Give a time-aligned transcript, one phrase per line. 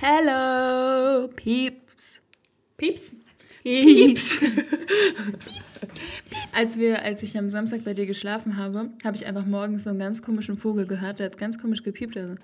[0.00, 2.20] Hello, Peeps.
[2.76, 3.16] Pieps.
[3.64, 4.44] Peeps.
[6.52, 9.90] als, wir, als ich am Samstag bei dir geschlafen habe, habe ich einfach morgens so
[9.90, 12.14] einen ganz komischen Vogel gehört, der hat ganz komisch gepiept.
[12.14, 12.34] Der so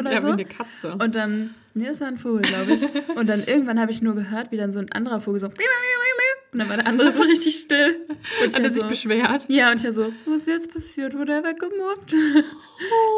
[0.00, 0.26] oder ja, so.
[0.26, 0.92] wie eine Katze.
[0.92, 2.82] Und dann, nee, das war ein Vogel, glaube ich.
[3.16, 5.50] Und dann irgendwann habe ich nur gehört, wie dann so ein anderer Vogel so.
[6.52, 8.06] Und dann war der andere so richtig still.
[8.42, 9.44] Und Hat er sich so, beschwert?
[9.48, 11.16] ja, und ich war so, was ist jetzt passiert?
[11.16, 12.14] Wurde er weggemobbt?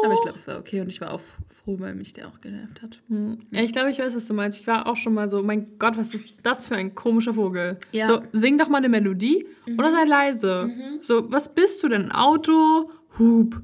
[0.05, 1.21] Aber ich glaube, es war okay und ich war auch
[1.63, 2.99] froh, weil mich der auch genervt hat.
[3.09, 3.39] Hm.
[3.51, 4.59] Ja, ich glaube, ich weiß, was du meinst.
[4.59, 7.79] Ich war auch schon mal so, mein Gott, was ist das für ein komischer Vogel?
[7.91, 8.05] Ja.
[8.05, 9.47] So, sing doch mal eine Melodie
[9.77, 10.69] oder sei leise.
[11.01, 12.11] So, was bist du denn?
[12.11, 12.91] Auto?
[13.17, 13.61] Hub.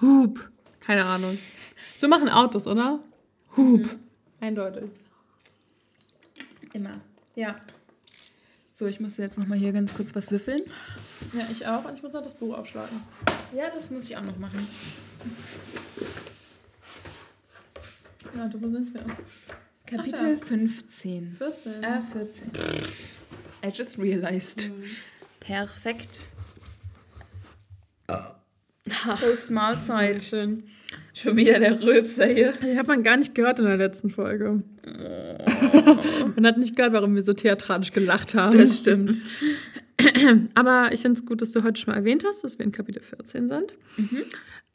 [0.00, 0.50] Hub.
[0.80, 1.38] Keine Ahnung.
[1.96, 3.00] So machen Autos, oder?
[3.56, 3.88] Hub.
[4.40, 4.90] Eindeutig.
[6.72, 7.00] Immer.
[7.34, 7.56] Ja.
[8.78, 10.60] So, ich musste jetzt nochmal hier ganz kurz was süffeln.
[11.32, 11.86] Ja, ich auch.
[11.86, 13.00] Und ich muss noch das Buch aufschlagen.
[13.54, 14.68] Ja, das muss ich auch noch machen.
[18.34, 19.00] Warte, wo sind wir?
[19.86, 21.36] Kapitel Ach 15.
[21.38, 21.84] 14.
[21.86, 22.50] Ah, 14.
[23.64, 24.68] I just realized.
[25.40, 26.26] Perfekt.
[28.88, 30.22] Prost Mahlzeit.
[30.22, 30.64] Schön.
[31.12, 32.52] Schon wieder der Röpser hier.
[32.62, 34.62] Ich habe man gar nicht gehört in der letzten Folge.
[36.36, 38.56] man hat nicht gehört, warum wir so theatralisch gelacht haben.
[38.56, 39.16] Das stimmt.
[40.54, 42.72] Aber ich finde es gut, dass du heute schon mal erwähnt hast, dass wir in
[42.72, 43.72] Kapitel 14 sind.
[43.96, 44.22] Mhm.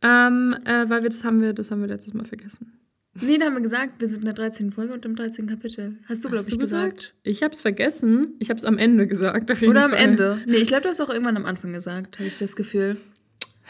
[0.01, 2.73] Ähm, äh, weil wir das haben wir, das haben wir letztes Mal vergessen.
[3.19, 4.71] Nee, da haben wir gesagt, wir sind in der 13.
[4.71, 5.45] Folge und im 13.
[5.45, 5.97] Kapitel.
[6.07, 7.13] Hast du, glaube ich, du gesagt.
[7.23, 8.35] Ich habe es vergessen.
[8.39, 9.51] Ich habe es am Ende gesagt.
[9.63, 9.99] Oder am Fall.
[9.99, 10.39] Ende.
[10.45, 12.97] Nee, ich glaube, du hast auch irgendwann am Anfang gesagt, habe ich das Gefühl.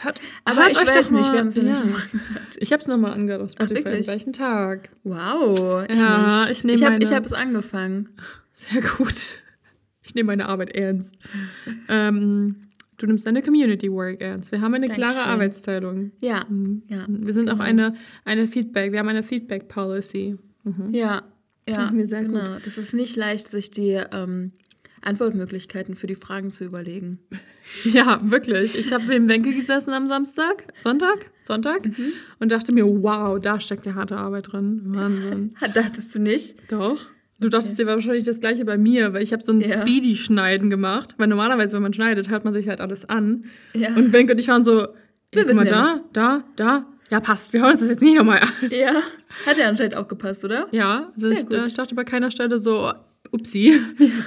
[0.02, 2.02] Hört, Aber hört ich euch weiß nicht, mal- wir haben es ja, nicht nochmal.
[2.58, 4.06] Ich habe es nochmal angehört auf Spotify am wirklich?
[4.06, 4.90] gleichen Tag.
[5.04, 5.84] Wow.
[5.88, 6.50] Ich Ja, nicht.
[6.52, 8.08] ich nehme ich habe meine- hab es angefangen.
[8.52, 9.38] Sehr gut.
[10.02, 11.14] Ich nehme meine Arbeit ernst.
[11.88, 14.52] ähm, du nimmst deine Community Work ernst.
[14.52, 15.30] Wir haben eine klare Dankeschön.
[15.30, 16.10] Arbeitsteilung.
[16.20, 16.44] Ja.
[16.48, 16.82] Mhm.
[16.88, 17.06] Ja.
[17.08, 17.64] Wir sind auch genau.
[17.64, 20.36] eine, eine Feedback, wir haben eine Feedback Policy.
[20.64, 20.90] Mhm.
[20.90, 21.22] Ja.
[21.68, 21.90] Ja.
[21.94, 22.56] Wir sehr genau.
[22.64, 24.52] Das ist nicht leicht, sich die ähm,
[25.02, 27.18] Antwortmöglichkeiten für die Fragen zu überlegen.
[27.84, 28.76] Ja, wirklich.
[28.76, 32.12] Ich habe im Wenke gesessen am Samstag, Sonntag, Sonntag Mhm.
[32.40, 34.80] und dachte mir, wow, da steckt ja harte Arbeit drin.
[34.86, 35.54] Wahnsinn.
[35.74, 36.56] Dachtest du nicht?
[36.72, 36.98] Doch.
[37.38, 39.80] Du dachtest dir wahrscheinlich das gleiche bei mir, weil ich habe so ein Ja.
[39.80, 41.14] Speedy-Schneiden gemacht.
[41.18, 43.44] Weil normalerweise, wenn man schneidet, hört man sich halt alles an.
[43.74, 43.94] Ja.
[43.94, 44.80] Und Wenke und ich waren so,
[45.32, 46.86] ja, guck mal da, da, da.
[47.10, 47.52] Ja, passt.
[47.52, 48.48] Wir hören uns das jetzt nicht nochmal an.
[48.70, 48.94] ja.
[49.46, 50.66] Hat ja anscheinend auch gepasst, oder?
[50.72, 51.60] Ja, also Sehr ich, gut.
[51.66, 52.92] ich dachte bei keiner Stelle so,
[53.30, 53.80] upsi,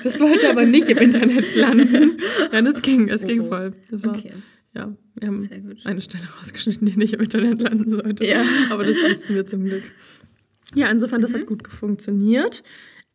[0.04, 2.18] das sollte aber nicht im Internet landen.
[2.52, 3.50] Ja, das ging, es ging Oh, oh.
[3.50, 3.74] voll.
[3.92, 4.32] Das war, Okay.
[4.74, 5.50] ja, wir haben
[5.84, 8.26] eine Stelle rausgeschnitten, die nicht im Internet landen sollte.
[8.26, 8.44] Ja.
[8.70, 9.84] Aber das wussten wir zum Glück.
[10.74, 11.36] Ja, insofern, das Mhm.
[11.38, 12.64] hat gut funktioniert.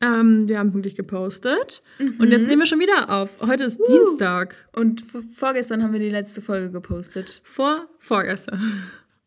[0.02, 1.82] Ähm, wir haben pünktlich gepostet.
[2.18, 3.28] Und jetzt nehmen wir schon wieder auf.
[3.40, 4.54] Heute ist Dienstag.
[4.74, 5.04] Und
[5.34, 7.42] vorgestern haben wir die letzte Folge gepostet.
[7.44, 8.62] Vor vorgestern.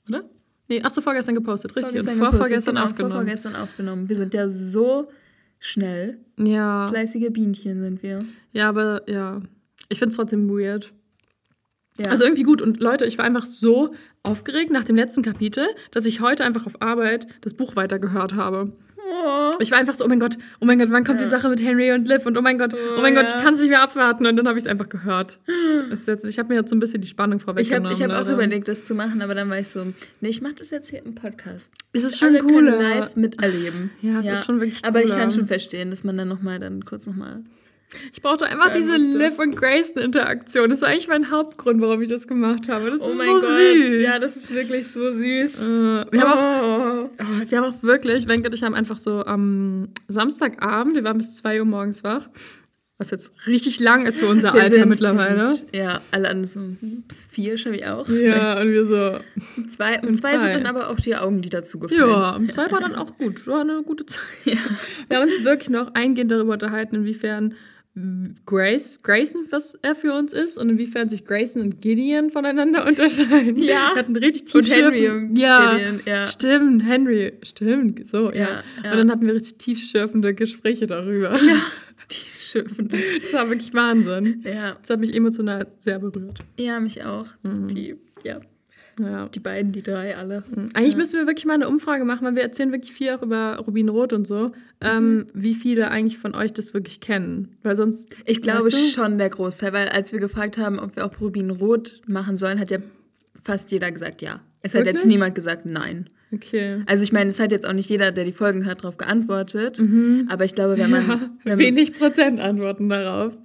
[0.07, 0.23] Oder?
[0.69, 1.83] Nee, ach so, vorgestern gepostet, richtig.
[1.91, 3.11] Vorgestern und vor gepostet, vorgestern genau, aufgenommen.
[3.13, 4.09] Vor vorgestern aufgenommen.
[4.09, 5.11] Wir sind ja so
[5.63, 6.17] schnell.
[6.37, 6.89] Ja.
[6.89, 8.19] Fleißige Bienchen sind wir.
[8.51, 9.39] Ja, aber ja.
[9.89, 10.91] Ich finde es trotzdem weird.
[11.97, 12.09] Ja.
[12.09, 12.61] Also irgendwie gut.
[12.61, 13.93] Und Leute, ich war einfach so
[14.23, 18.73] aufgeregt nach dem letzten Kapitel, dass ich heute einfach auf Arbeit das Buch weitergehört habe.
[19.25, 19.51] Oh.
[19.59, 21.25] Ich war einfach so, oh mein Gott, oh mein Gott, wann kommt Ja.
[21.25, 22.25] die Sache mit Henry und Liv?
[22.25, 23.37] Und oh mein Gott, oh, Oh, mein Gott, ja.
[23.37, 24.25] ich kann es nicht mehr abwarten.
[24.25, 25.39] Und dann habe ich es einfach gehört.
[25.91, 27.91] Ist jetzt, ich habe mir jetzt so ein bisschen die Spannung Ich vorweggenommen.
[27.91, 29.85] habe ich hab auch überlegt, das zu machen, aber dann war ich so,
[30.21, 31.71] nee, ich mache das jetzt hier im Podcast.
[31.93, 32.69] Es ist schon cool.
[32.69, 33.91] live miterleben.
[34.01, 36.83] Ja, es ist schon wirklich Aber ich kann schon verstehen, dass man dann nochmal, dann
[36.85, 37.43] kurz nochmal.
[38.13, 39.17] Ich brauchte einfach hören diese musste.
[39.17, 40.69] Liv und Grayson-Interaktion.
[40.69, 42.91] Das war eigentlich mein Hauptgrund, warum ich das gemacht habe.
[42.91, 43.49] Das Oh ist mein so Gott.
[43.49, 44.01] süß.
[44.03, 45.59] Ja, das ist wirklich so süß.
[45.61, 47.09] Äh, wir, haben auch, oh.
[47.19, 51.17] oh, wir haben auch wirklich, Wenke und ich haben einfach so am Samstagabend, wir waren
[51.17, 52.29] bis 2 Uhr morgens wach,
[52.99, 55.47] was jetzt richtig lang ist für unser Wir Alter sind- mittlerweile.
[55.47, 58.07] Sind, ja, alle anderen so bis vier schon wie auch.
[58.07, 59.19] Ja, und wir so,
[59.57, 60.39] Um zwei, um Um zwei, zwei.
[60.39, 62.07] sind dann aber auch die Augenlider zugefallen.
[62.09, 63.45] ja, um zwei war dann auch gut.
[63.47, 64.21] War eine gute Zeit.
[64.45, 64.53] Ja.
[65.09, 67.55] Wir haben uns wirklich noch eingehend darüber unterhalten, inwiefern
[68.47, 73.57] Grace, Grayson, was er für uns ist und inwiefern sich Grayson und Gideon voneinander unterscheiden.
[73.61, 73.91] Ja.
[73.93, 76.25] Wir hatten richtig Und tiefschürfen- Henry und ja, Gideon, ja.
[76.25, 78.37] Stimmt, Henry, stimmt, so, ja.
[78.39, 78.91] Ja, ja.
[78.91, 81.33] Und dann hatten wir richtig tiefschürfende Gespräche darüber.
[81.35, 81.55] Ja,
[82.11, 82.89] die schöpfen.
[82.89, 84.41] Das war wirklich Wahnsinn.
[84.43, 84.75] Ja.
[84.81, 86.39] Das hat mich emotional sehr berührt.
[86.57, 87.27] ja, mich auch.
[87.43, 87.67] Mhm.
[87.67, 88.39] Die, ja,
[88.99, 89.27] Ja.
[89.27, 90.43] die beiden, die drei, alle.
[90.73, 93.57] Eigentlich müssen wir wirklich mal eine Umfrage machen, weil wir erzählen wirklich viel auch über
[93.57, 94.51] Rubinrot und so,
[94.81, 97.57] ähm, wie viele eigentlich von euch das wirklich kennen.
[97.63, 98.15] Weil sonst.
[98.25, 98.89] Ich glaube weißt du?
[98.91, 102.71] schon der Großteil, weil als wir gefragt haben, ob wir auch Rubinrot machen sollen, hat
[102.71, 102.79] ja
[103.41, 104.41] fast jeder gesagt ja.
[104.61, 105.13] Es hat jetzt Wirklich?
[105.13, 106.07] niemand gesagt nein.
[106.33, 106.81] Okay.
[106.85, 109.81] Also ich meine, es hat jetzt auch nicht jeder, der die Folgen hört, darauf geantwortet.
[110.29, 111.07] Aber ich glaube, wenn man...
[111.07, 113.37] ja, wenn, wenig Prozent antworten darauf.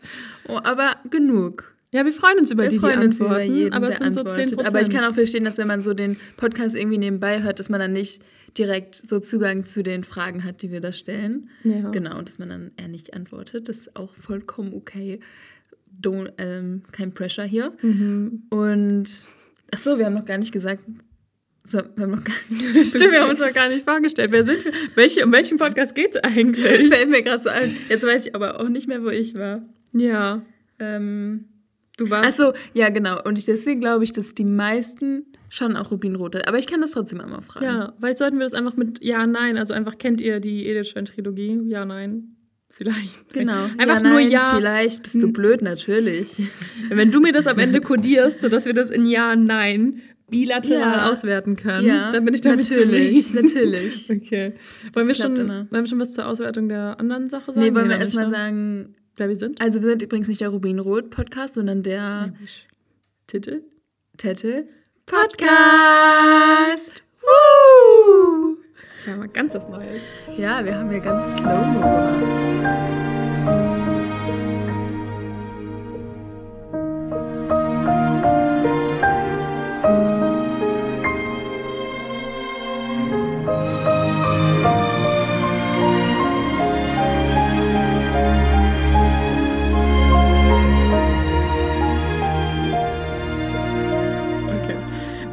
[0.47, 1.75] oh, aber genug.
[1.91, 4.13] Ja, wir freuen uns über Wir die, freuen die uns über jeden, aber es sind
[4.15, 4.67] so 10 antwortet.
[4.67, 7.71] Aber ich kann auch verstehen, dass wenn man so den Podcast irgendwie nebenbei hört, dass
[7.71, 8.23] man dann nicht
[8.59, 11.49] direkt so Zugang zu den Fragen hat, die wir da stellen.
[11.65, 11.91] Ja.
[11.91, 13.69] Genau, und dass man dann eher nicht antwortet.
[13.69, 15.21] Das ist auch vollkommen okay.
[16.01, 17.73] Don't, ähm, kein Pressure hier.
[17.83, 18.43] Mhm.
[18.51, 19.27] Und
[19.75, 20.83] ach so, wir haben noch gar nicht gesagt.
[21.65, 22.87] So, wir haben noch gar nicht.
[22.95, 24.31] Stimmt, wir haben uns noch gar nicht vorgestellt.
[24.31, 24.73] Wer sind wir?
[24.95, 26.89] Welche, um welchen Podcast geht es eigentlich?
[26.89, 27.77] Fällt mir gerade so ein.
[27.89, 29.63] Jetzt weiß ich aber auch nicht mehr, wo ich war.
[29.93, 30.43] Ja,
[30.79, 31.47] Ähm,
[31.99, 32.41] du warst.
[32.41, 33.23] ach so, ja, genau.
[33.23, 36.49] Und ich, deswegen glaube ich, dass die meisten schon auch Rubinrot hat.
[36.49, 37.65] Aber ich kann das trotzdem einmal fragen.
[37.67, 40.89] Ja, vielleicht sollten wir das einfach mit Ja, Nein, also einfach kennt ihr die Edith
[40.89, 41.61] Stein-Trilogie?
[41.67, 42.35] Ja, Nein.
[42.71, 43.33] Vielleicht.
[43.33, 43.65] Genau.
[43.77, 44.55] Einfach ja, nur nein, Ja.
[44.57, 46.41] Vielleicht bist du blöd, natürlich.
[46.91, 50.01] Wenn du mir das am Ende kodierst, sodass wir das in Ja, Nein
[50.31, 51.11] bilateral Ja.
[51.11, 54.09] auswerten können, Ja, dann bin ich damit natürlich, natürlich.
[54.11, 54.53] Okay.
[54.93, 55.67] Wollen wir, schon, immer.
[55.71, 57.59] wollen wir schon was zur Auswertung der anderen Sache sagen?
[57.59, 58.31] Nee, wollen wir noch erstmal ne?
[58.31, 59.61] sagen, Wer wir sind?
[59.61, 62.33] also wir sind übrigens nicht der Rubinrot-Podcast, sondern der
[63.27, 63.63] Titel?
[64.17, 64.69] Tette
[65.07, 67.03] Podcast.
[67.21, 68.59] Woo!
[68.93, 70.03] Das ist ja mal ganz was Neues.
[70.37, 73.08] Ja, wir haben hier ganz Slow-Mo gemacht.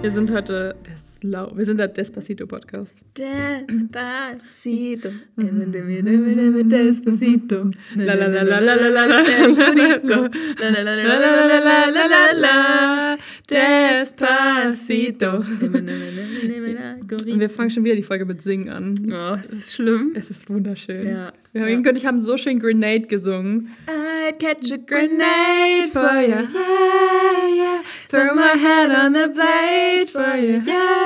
[0.06, 1.52] Wir sind heute der Slow.
[1.56, 2.94] Wir sind der Despacito-Podcast.
[3.18, 5.10] Despacito.
[5.38, 7.72] Despacito.
[13.50, 15.44] Despacito.
[17.32, 18.98] Und wir fangen schon wieder die Folge mit Singen an.
[19.10, 20.12] Oh, es ist schlimm.
[20.16, 21.08] Es ist wunderschön.
[21.08, 21.32] Ja.
[21.54, 21.82] Wir haben, ja.
[21.82, 23.70] Können, ich haben so schön Grenade gesungen.
[23.88, 27.82] I'd catch a grenade for you, yeah, yeah.
[28.10, 31.05] Throw my head on the blade for you, yeah.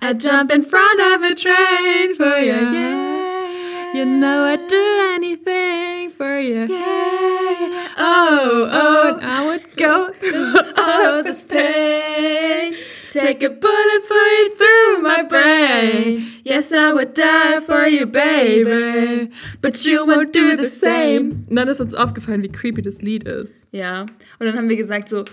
[0.00, 3.94] I'd jump in front of a train for you, yeah.
[3.94, 6.66] You know I'd do anything for you.
[6.68, 7.88] Yeah.
[7.96, 12.74] Oh, oh, And I would go through all this pain.
[13.10, 16.32] Take a bullet straight through my brain.
[16.44, 19.30] Yes, I would die for you, baby.
[19.62, 21.46] But you won't do the same.
[21.48, 23.66] Und dann ist uns aufgefallen, wie creepy das Lied ist.
[23.72, 25.24] Ja, und dann haben wir gesagt so,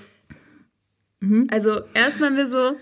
[1.22, 1.48] Mhm.
[1.51, 2.75] also erst waren wir so,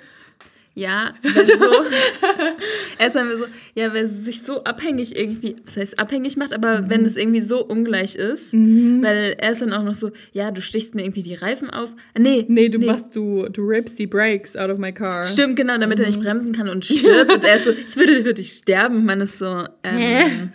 [0.75, 1.51] ja, wenn so,
[2.99, 6.89] erst waren wir so, ja, wer sich so abhängig irgendwie, das heißt abhängig macht, aber
[6.89, 10.61] wenn es irgendwie so ungleich ist, weil er ist dann auch noch so, ja, du
[10.61, 11.93] stichst mir irgendwie die Reifen auf.
[12.17, 15.25] Nee, Nee, du machst, du, du rips die brakes out of my car.
[15.25, 17.31] Stimmt, genau, damit er nicht bremsen kann und stirbt.
[17.31, 19.05] und er ist so, ich würde für dich sterben.
[19.05, 20.51] Man ist so, ähm,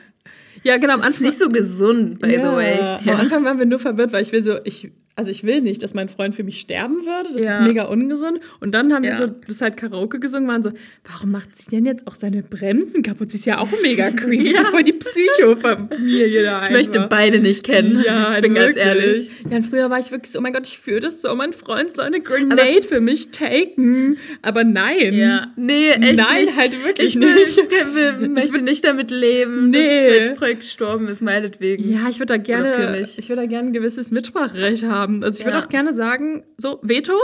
[0.64, 0.94] Ja, genau.
[0.94, 2.79] Am das ist nicht so gesund, by the way.
[2.81, 5.82] Am Anfang waren wir nur verwirrt, weil ich will so, ich, also ich will nicht,
[5.82, 7.35] dass mein Freund für mich sterben würde.
[7.35, 7.59] Das Ja.
[7.59, 8.38] ist mega ungesund.
[8.61, 9.19] Und dann haben Ja.
[9.19, 10.70] wir so das halt Karaoke gesungen, waren so,
[11.11, 13.31] warum macht sie denn jetzt auch seine Bremsen kaputt?
[13.31, 14.53] Sie ist ja auch mega creepy.
[14.55, 14.65] ja.
[14.70, 17.09] voll die Psycho-Familie da Ich möchte einfach.
[17.09, 18.03] beide nicht kennen.
[18.06, 18.85] Ja, ich bin ganz wirklich.
[18.87, 19.31] ehrlich.
[19.50, 21.93] Ja, früher war ich wirklich so, oh mein Gott, ich fühle das so, mein Freund
[21.93, 24.17] soll eine Grenade für mich taken.
[24.43, 25.14] Aber nein.
[25.14, 26.56] Ja, nee, echt Nein, nicht.
[26.56, 27.56] halt wirklich ich nicht.
[27.56, 30.29] will, möchte nicht damit leben, Nee.
[30.29, 31.91] dass Fred gestorben ist, meinetwegen.
[31.91, 33.19] Ja, ich würde da gerne, für mich.
[33.19, 35.08] ich würde da gerne ein gewisses Mitspracherecht haben.
[35.23, 35.65] Also ich würde Ja.
[35.65, 37.15] auch gerne sagen, so Veto.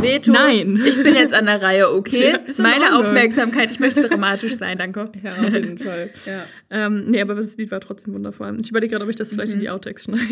[0.00, 0.32] Veto.
[0.32, 0.80] Nein.
[0.86, 2.30] Ich bin jetzt an der Reihe, okay?
[2.46, 2.96] Ja, Meine.
[2.98, 5.10] Aufmerksamkeit, ich möchte dramatisch sein, danke.
[5.22, 6.10] Ja, auf jeden Fall.
[6.26, 6.44] Ja.
[6.70, 8.56] Ähm, nee, aber das Lied war trotzdem wundervoll.
[8.60, 9.54] Ich überlege gerade, ob ich das vielleicht Mhm.
[9.56, 10.22] in die Outtakes schneide.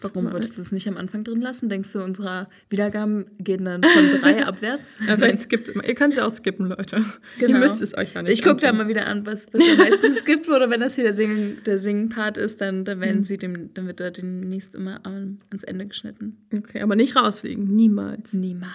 [0.00, 1.68] Warum wolltest du es nicht am Anfang drin lassen?
[1.68, 4.96] Denkst du, unsere Wiedergaben gehen dann von drei abwärts?
[5.06, 5.84] ja, vielleicht skippt immer.
[5.86, 7.04] Ihr könnt es ja auch skippen, Leute.
[7.40, 7.58] Ihr Genau.
[7.58, 8.32] müsst es euch ja nicht.
[8.32, 10.48] Ich gucke da mal wieder an, was, was am meisten es gibt.
[10.48, 13.86] Oder wenn das hier der Singen- der Singen-Part ist, dann, dann, werden sie dem, dann
[13.86, 16.38] wird er demnächst immer ans Ende geschnitten.
[16.56, 17.64] Okay, aber nicht rausfliegen.
[17.74, 18.32] Niemals.
[18.32, 18.72] Niemals.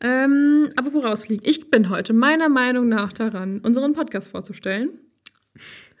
[0.00, 1.46] Ähm, apropos rausfliegen.
[1.48, 4.90] Ich bin heute meiner Meinung nach daran, unseren Podcast vorzustellen.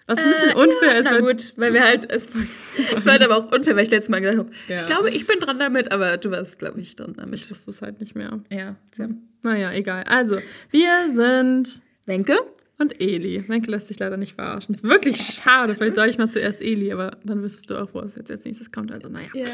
[0.06, 2.08] Was ein bisschen Äh, unfair ja, ist, Na gut, weil wir halt.
[2.10, 2.28] Es,
[2.96, 4.80] es war halt aber auch unfair, weil ich letztes Mal gesagt habe, Ja.
[4.80, 7.34] ich glaube, ich bin dran damit, aber du warst, glaube ich, dran damit.
[7.34, 8.40] ich wusste es halt nicht mehr.
[8.50, 8.76] Ja.
[8.96, 9.08] ja.
[9.42, 10.04] Naja, egal.
[10.04, 10.38] Also,
[10.70, 12.36] wir sind Wenke?
[12.78, 13.42] und Eli.
[13.48, 14.74] Wenke lässt sich leider nicht verarschen.
[14.74, 15.74] Ist wirklich schade.
[15.74, 18.44] Vielleicht sage ich mal zuerst Eli, aber dann wüsstest du auch, wo es jetzt als
[18.44, 18.92] nächstes kommt.
[18.92, 19.28] Also, naja.
[19.32, 19.44] Ja.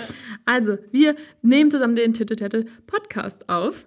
[0.45, 3.87] Also, wir nehmen zusammen den Titte Podcast auf.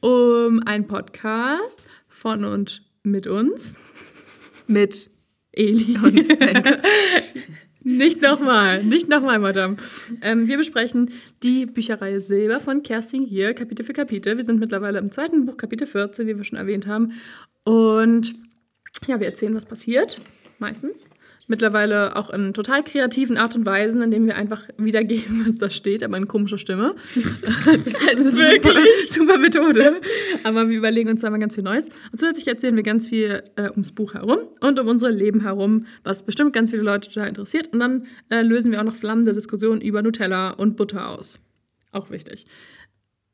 [0.00, 3.78] Um ein Podcast von und mit uns.
[4.68, 5.10] Mit
[5.52, 5.96] Eli.
[6.02, 6.82] und Wenke.
[7.84, 9.76] Nicht nochmal, nicht nochmal, Madame.
[10.20, 11.10] Ähm, wir besprechen
[11.42, 14.36] die Bücherreihe Silber von Kerstin hier, Kapitel für Kapitel.
[14.36, 17.14] Wir sind mittlerweile im zweiten Buch, Kapitel 14, wie wir schon erwähnt haben.
[17.64, 18.34] Und
[19.06, 20.20] ja, wir erzählen, was passiert,
[20.58, 21.08] meistens.
[21.48, 26.02] Mittlerweile auch in total kreativen Art und Weisen, indem wir einfach wiedergeben, was da steht,
[26.02, 26.94] aber in komischer Stimme.
[27.14, 28.74] das ist eine super,
[29.10, 30.00] super Methode.
[30.44, 31.88] Aber wir überlegen uns da mal ganz viel Neues.
[32.10, 35.86] Und zusätzlich erzählen wir ganz viel äh, ums Buch herum und um unser Leben herum,
[36.04, 37.72] was bestimmt ganz viele Leute total interessiert.
[37.72, 41.38] Und dann äh, lösen wir auch noch flammende Diskussionen über Nutella und Butter aus.
[41.90, 42.46] Auch wichtig.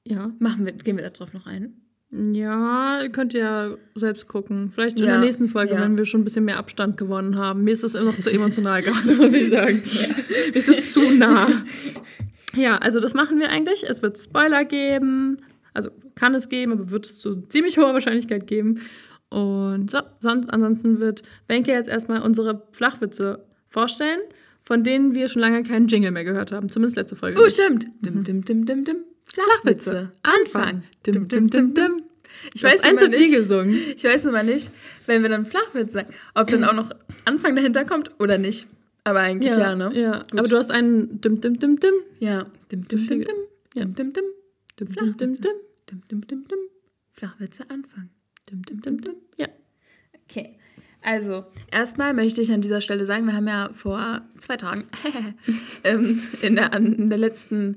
[0.06, 0.32] Ja.
[0.38, 1.87] Machen wir, gehen wir darauf noch ein?
[2.10, 4.70] Ja, ihr könnt ja selbst gucken.
[4.72, 5.80] Vielleicht in ja, der nächsten Folge, ja.
[5.80, 7.64] wenn wir schon ein bisschen mehr Abstand gewonnen haben.
[7.64, 9.82] Mir ist das immer noch zu emotional gerade, muss ich sagen.
[9.92, 10.08] Ja.
[10.54, 11.48] Es ist zu nah.
[12.54, 13.84] Ja, also das machen wir eigentlich.
[13.88, 15.38] Es wird Spoiler geben.
[15.74, 18.80] Also kann es geben, aber wird es zu ziemlich hoher Wahrscheinlichkeit geben.
[19.28, 24.20] Und so, sonst ansonsten wird Wenke jetzt erstmal unsere Flachwitze vorstellen,
[24.62, 26.70] von denen wir schon lange keinen Jingle mehr gehört haben.
[26.70, 27.38] Zumindest letzte Folge.
[27.38, 27.86] Oh, stimmt.
[28.00, 28.96] Dim, dim, dim, dim, dim.
[29.38, 30.12] Flachwitze.
[30.22, 30.82] Anfang.
[31.06, 32.02] Dim, dim, dim, dim.
[32.54, 33.74] Ich weiß ein zu viel gesungen.
[33.96, 34.70] Ich weiß aber nicht,
[35.06, 36.90] wenn wir dann Flachwitz sagen, ob dann auch noch
[37.24, 38.66] Anfang dahinter kommt oder nicht.
[39.04, 39.90] Aber eigentlich ja, ja ne?
[39.94, 40.18] Ja.
[40.30, 40.38] Gut.
[40.38, 41.94] Aber du hast einen dim dim dim dim.
[42.20, 42.46] Ja.
[42.70, 43.36] Dim dim dim dim.
[43.74, 44.24] Dim dim dim.
[44.78, 45.54] Dim dim dim dim.
[45.90, 46.58] Dim dim dim dim.
[47.12, 48.10] Flachwitze Anfang.
[48.50, 49.14] Dim dim dim dim.
[49.36, 49.48] Ja.
[50.24, 50.58] Okay.
[51.00, 54.88] Also, erstmal möchte ich an dieser Stelle sagen, wir haben ja vor zwei Tagen
[55.84, 57.76] ähm, in, der, in der letzten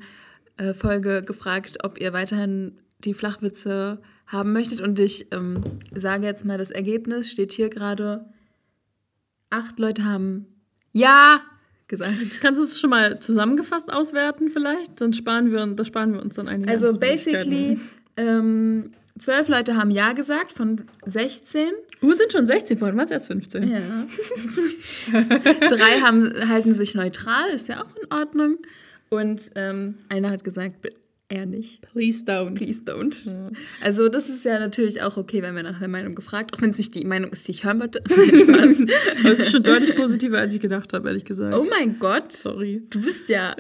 [0.62, 4.80] äh, Folge gefragt, ob ihr weiterhin die Flachwitze haben möchtet.
[4.80, 5.63] Und ich ähm,
[5.94, 8.25] sage jetzt mal, das Ergebnis steht hier gerade.
[9.50, 10.46] Acht Leute haben
[10.94, 11.41] Ja
[11.88, 12.39] gesagt.
[12.41, 15.01] Kannst du es schon mal zusammengefasst auswerten vielleicht?
[15.01, 16.70] Dann sparen wir, da sparen wir uns dann einige.
[16.70, 17.80] Also basically,
[18.15, 21.70] ähm, zwölf Leute haben Ja gesagt von 16.
[22.03, 23.68] Uh, sind schon 16, vorhin waren es erst 15.
[23.68, 24.08] Ja.
[25.68, 28.60] Drei haben, halten sich neutral, ist ja auch in Ordnung.
[29.12, 30.88] Und ähm, einer hat gesagt,
[31.32, 31.82] er nicht.
[31.91, 32.56] Please don't.
[32.56, 33.25] Please don't.
[33.25, 33.50] Ja.
[33.82, 36.70] Also das ist ja natürlich auch okay, wenn wir nach der Meinung gefragt, auch wenn
[36.70, 38.01] es nicht die Meinung ist, die ich hören wollte.
[38.10, 38.84] Spaß.
[39.24, 41.56] das ist schon deutlich positiver, als ich gedacht habe, ehrlich gesagt.
[41.56, 42.32] Oh mein Gott.
[42.32, 42.84] Sorry.
[42.89, 43.56] Du bist ja,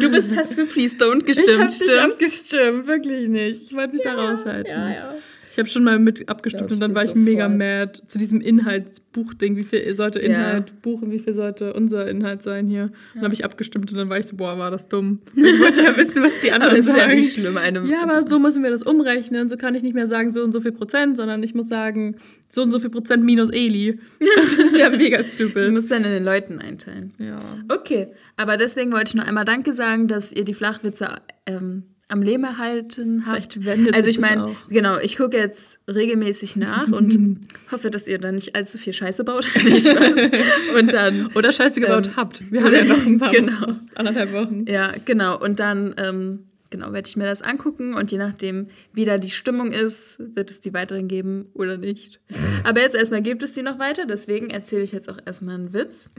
[0.00, 1.90] du bist, hast für Please don't gestimmt, ich hab stimmt?
[1.90, 3.62] Nicht abgestimmt, wirklich nicht.
[3.62, 4.70] Ich wollte mich ja, da raushalten.
[4.70, 5.14] Ja, ja.
[5.54, 7.24] Ich habe schon mal mit abgestimmt und dann war ich sofort.
[7.24, 9.56] mega mad zu diesem Inhaltsbuchding.
[9.56, 10.76] Wie viel sollte Inhalt ja.
[10.82, 12.80] buchen, wie viel sollte unser Inhalt sein hier?
[12.80, 12.90] Ja.
[13.14, 15.20] Dann habe ich abgestimmt und dann war ich so, boah, war das dumm.
[15.36, 16.86] Ich wollte ja wissen, was die anderen sagen.
[16.86, 17.56] Das ist ja nicht schlimm.
[17.56, 19.48] Einem ja, aber so müssen wir das umrechnen.
[19.48, 22.16] So kann ich nicht mehr sagen, so und so viel Prozent, sondern ich muss sagen,
[22.48, 24.00] so und so viel Prozent minus Eli.
[24.36, 25.68] Das ist ja mega stupid.
[25.68, 27.14] Du musst dann in den Leuten einteilen.
[27.18, 27.38] Ja.
[27.68, 31.08] Okay, aber deswegen wollte ich nur einmal Danke sagen, dass ihr die Flachwitze
[31.46, 33.58] ähm, am Leben erhalten habt.
[33.92, 38.54] Also ich meine, genau, ich gucke jetzt regelmäßig nach und hoffe, dass ihr dann nicht
[38.54, 39.48] allzu viel Scheiße baut.
[40.78, 42.52] und dann oder Scheiße gebaut ähm, habt.
[42.52, 43.76] Wir haben ja noch ein paar genau.
[43.94, 44.66] anderthalb Wochen.
[44.68, 45.40] Ja, genau.
[45.40, 49.30] Und dann ähm, genau werde ich mir das angucken und je nachdem, wie da die
[49.30, 52.20] Stimmung ist, wird es die weiteren geben oder nicht.
[52.64, 54.06] Aber jetzt erstmal gibt es die noch weiter.
[54.06, 56.10] Deswegen erzähle ich jetzt auch erstmal einen Witz.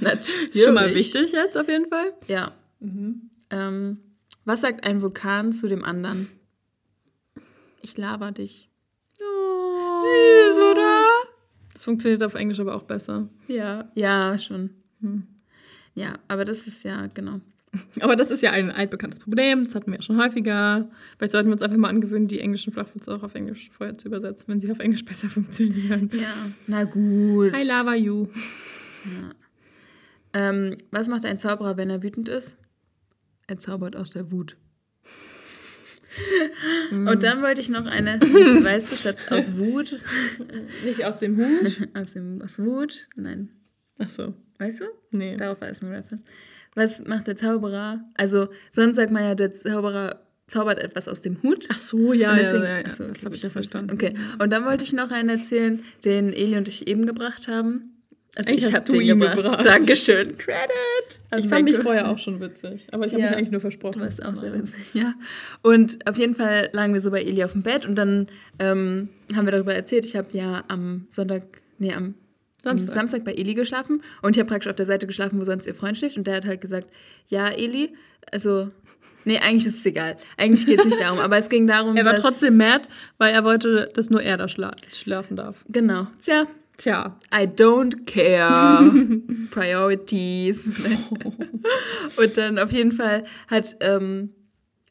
[0.00, 0.64] Natürlich.
[0.64, 2.12] Schon mal wichtig jetzt auf jeden Fall.
[2.26, 2.52] Ja.
[2.80, 3.30] Mhm.
[3.50, 3.98] Ähm,
[4.48, 6.28] was sagt ein Vulkan zu dem anderen?
[7.82, 8.70] Ich laber dich.
[9.20, 11.04] Oh, süß, oder?
[11.74, 13.28] Das funktioniert auf Englisch aber auch besser.
[13.46, 14.70] Ja, ja, schon.
[15.00, 15.26] Hm.
[15.94, 17.40] Ja, aber das ist ja, genau.
[18.00, 20.88] Aber das ist ja ein altbekanntes Problem, das hatten wir ja schon häufiger.
[21.18, 24.08] Vielleicht sollten wir uns einfach mal angewöhnen, die englischen Flachwitze auch auf Englisch vorher zu
[24.08, 26.10] übersetzen, wenn sie auf Englisch besser funktionieren.
[26.14, 26.32] Ja,
[26.66, 27.54] na gut.
[27.54, 28.28] I lava you.
[29.04, 29.30] Ja.
[30.32, 32.56] Ähm, was macht ein Zauberer, wenn er wütend ist?
[33.48, 34.56] Er zaubert aus der Wut.
[36.90, 37.08] Mm.
[37.08, 39.92] Und dann wollte ich noch eine, weißt du, statt aus Wut.
[40.84, 41.88] Nicht aus dem Hut?
[41.94, 43.50] aus, dem, aus Wut, nein.
[43.98, 44.34] Ach so.
[44.58, 44.84] Weißt du?
[45.10, 45.36] Nee.
[45.36, 46.24] Darauf war es nur Reference.
[46.74, 48.04] Was macht der Zauberer?
[48.14, 51.66] Also, sonst sagt man ja, der Zauberer zaubert etwas aus dem Hut.
[51.70, 52.84] Ach so, ja, deswegen, ja, ja, ja.
[52.84, 53.92] Achso, okay, das habe ich ja verstanden.
[53.92, 57.97] Okay, und dann wollte ich noch einen erzählen, den Eli und ich eben gebracht haben.
[58.38, 59.36] Also ich habe den ihm gebracht.
[59.36, 59.66] gebracht.
[59.66, 60.38] Dankeschön.
[60.38, 61.20] Credit.
[61.28, 63.30] Also ich fand mich vorher auch schon witzig, aber ich habe ja.
[63.30, 63.98] mich eigentlich nur versprochen.
[63.98, 65.14] Du warst auch sehr witzig, ja.
[65.62, 68.28] Und auf jeden Fall lagen wir so bei Eli auf dem Bett und dann
[68.60, 70.06] ähm, haben wir darüber erzählt.
[70.06, 71.42] Ich habe ja am Sonntag,
[71.78, 72.14] nee, am
[72.62, 72.94] Samstag.
[72.94, 75.74] Samstag bei Eli geschlafen und ich habe praktisch auf der Seite geschlafen, wo sonst ihr
[75.74, 76.88] Freund schläft und der hat halt gesagt,
[77.26, 77.92] ja, Eli,
[78.30, 78.70] also
[79.24, 80.16] Nee, eigentlich ist es egal.
[80.38, 81.18] Eigentlich geht es nicht darum.
[81.18, 84.48] Aber es ging darum, Er war trotzdem mad, weil er wollte, dass nur er da
[84.48, 85.66] schla schlafen darf.
[85.68, 86.06] Genau.
[86.22, 86.46] Tja,
[86.78, 87.18] Tja.
[87.34, 88.80] I don't care.
[89.50, 90.66] Priorities.
[92.16, 94.30] und dann auf jeden Fall hat, ähm,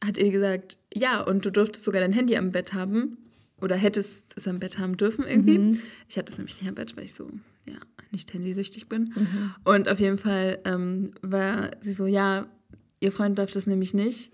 [0.03, 3.17] hat ihr gesagt, ja, und du durftest sogar dein Handy am Bett haben.
[3.59, 5.57] Oder hättest es am Bett haben dürfen irgendwie.
[5.57, 5.81] Mhm.
[6.07, 7.31] Ich hatte es nämlich nicht am Bett, weil ich so,
[7.65, 7.77] ja,
[8.11, 9.13] nicht handysüchtig bin.
[9.15, 9.55] Mhm.
[9.63, 12.45] Und auf jeden Fall ähm, war sie so, ja,
[12.99, 14.31] ihr Freund darf das nämlich nicht.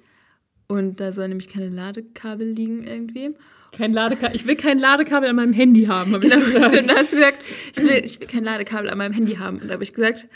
[0.67, 3.35] Und da sollen nämlich keine Ladekabel liegen irgendwie.
[3.77, 4.35] Kein Ladekabel.
[4.35, 6.89] Ich will kein Ladekabel an meinem Handy haben, habe ich Genau, gesagt.
[6.89, 7.37] da hast du gesagt,
[7.75, 9.59] ich will, ich will kein Ladekabel an meinem Handy haben.
[9.59, 10.27] Und da habe ich gesagt,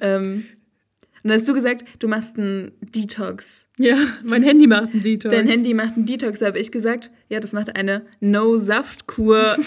[0.00, 0.46] ähm,
[1.22, 3.66] und da hast du gesagt, du machst einen Detox.
[3.78, 5.34] Ja, mein Handy macht einen Detox.
[5.34, 6.38] Dein Handy macht einen Detox.
[6.38, 9.56] Da habe ich gesagt, ja, das macht eine No-Saft-Kur.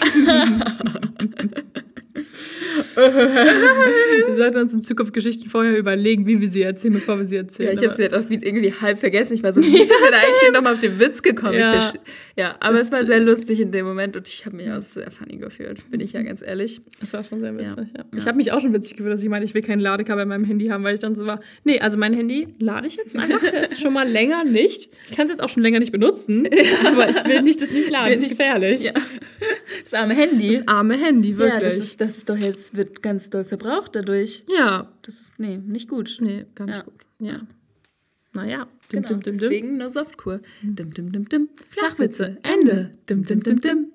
[4.26, 7.36] Wir sollten uns in Zukunft Geschichten vorher überlegen, wie wir sie erzählen, bevor wir sie
[7.36, 7.76] ja, erzählen.
[7.76, 9.34] ich habe sie halt auch wie- irgendwie halb vergessen.
[9.34, 11.54] Ich war so, wie sind wir da eigentlich nochmal auf den Witz gekommen?
[11.58, 11.92] Ja.
[12.36, 15.10] Ja aber es war sehr lustig in dem Moment und ich habe mich auch sehr
[15.10, 16.80] funny gefühlt, bin ich ja ganz ehrlich.
[17.00, 18.00] Das war schon sehr witzig, ja.
[18.00, 18.04] Ja.
[18.16, 20.28] Ich habe mich auch schon witzig gefühlt, dass ich meinte, ich will kein Ladekabel an
[20.28, 23.16] meinem Handy haben, weil ich dann so war, nee, also mein Handy lade ich jetzt
[23.16, 24.88] einfach jetzt schon mal länger nicht.
[25.10, 26.48] Ich kann es jetzt auch schon länger nicht benutzen,
[26.86, 28.82] aber ich will nicht das nicht laden, das ist gefährlich.
[28.82, 28.92] Ja.
[29.82, 30.58] Das arme Handy.
[30.58, 31.54] Das arme Handy, wirklich.
[31.54, 34.44] ja, das ist, das ist doch jetzt, wird ganz doll verbraucht dadurch.
[34.48, 34.88] ja.
[35.02, 36.18] Das ist, nee, nicht gut.
[36.20, 36.82] nee, gar nicht Ja.
[36.82, 36.94] gut.
[37.18, 37.40] Ja.
[38.32, 39.40] Naja, dim, Genau, dim, dim, dim.
[39.40, 40.40] deswegen nur Softkur.
[40.62, 41.48] Dim, dim, dim, dim.
[41.68, 42.38] Flachwitze.
[42.42, 42.92] Ende.
[43.08, 43.86] Dim, dim, dim, dim.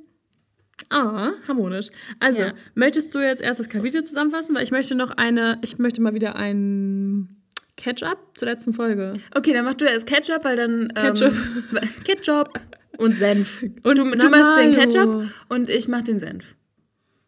[0.89, 1.87] Ah, harmonisch.
[2.19, 2.53] Also, Ja.
[2.75, 4.53] möchtest du jetzt erst das Kapitel zusammenfassen?
[4.53, 7.37] Weil ich möchte noch eine, ich möchte mal wieder ein
[7.77, 9.13] Catch-up zur letzten Folge.
[9.33, 10.89] Okay, dann mach du erst Ketchup, weil dann.
[10.93, 11.33] Ketchup.
[11.71, 12.59] Ähm, Ketchup
[12.97, 13.63] und Senf.
[13.85, 14.73] Und du, du machst den.
[14.75, 16.55] Ketchup und ich mach den Senf.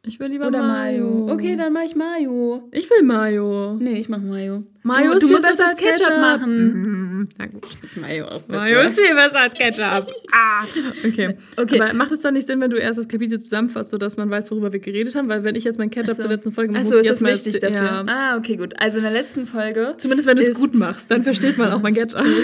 [0.07, 1.05] Ich will lieber Oder Mayo.
[1.05, 1.33] Mayo.
[1.33, 2.63] Okay, dann mach ich Mayo.
[2.71, 3.75] Ich will Mayo.
[3.75, 4.63] Nee, ich mach Mayo.
[4.87, 6.19] Mayo du, ist du viel musst besser als Ketchup, Ketchup.
[6.19, 6.73] machen.
[6.73, 7.29] Mhm.
[7.37, 7.67] Na gut.
[7.95, 10.13] Mayo auch Mayo ist viel besser als Ketchup.
[10.31, 10.63] ah.
[11.05, 11.37] Okay.
[11.57, 11.81] Okay.
[11.81, 14.49] Aber macht es dann nicht Sinn, wenn du erst das Kapitel zusammenfasst, sodass man weiß,
[14.51, 15.29] worüber wir geredet haben?
[15.29, 16.21] Weil wenn ich jetzt mein Ketchup Ach so.
[16.23, 17.85] zur letzten Folge mache, Achso, muss ich ist jetzt das mal wichtig dafür?
[17.85, 18.05] Ja.
[18.07, 18.73] Ah, okay, gut.
[18.79, 19.95] Also in der letzten Folge.
[19.97, 22.25] Zumindest wenn du es gut machst, dann versteht man auch mein Ketchup.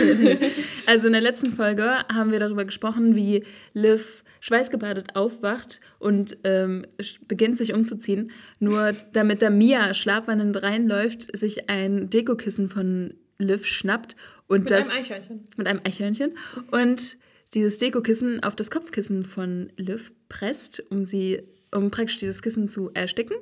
[0.86, 1.84] Also in der letzten Folge
[2.14, 6.86] haben wir darüber gesprochen, wie Liv schweißgebadet aufwacht und ähm,
[7.30, 8.32] beginnt sich umzuziehen.
[8.64, 14.16] Nur damit da Mia schlafwandend reinläuft, sich ein Dekokissen von Liv schnappt
[14.48, 15.48] und das Eichhörnchen.
[15.58, 16.32] mit einem Eichhörnchen
[16.72, 17.18] und
[17.54, 21.44] dieses Dekokissen auf das Kopfkissen von Liv presst, um sie,
[21.76, 23.36] um praktisch dieses Kissen zu ersticken.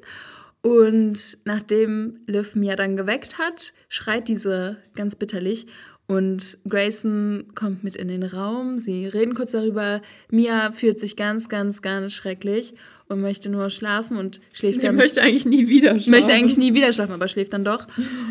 [0.63, 5.67] Und nachdem Liv Mia dann geweckt hat, schreit diese ganz bitterlich.
[6.07, 8.79] Und Grayson kommt mit in den Raum.
[8.79, 10.01] Sie reden kurz darüber.
[10.29, 12.73] Mia fühlt sich ganz, ganz, ganz schrecklich
[13.11, 14.95] und möchte nur schlafen und schläft Ich dann.
[14.95, 16.11] möchte eigentlich nie wieder schlafen.
[16.11, 17.87] Möchte eigentlich nie wieder schlafen, aber schläft dann doch.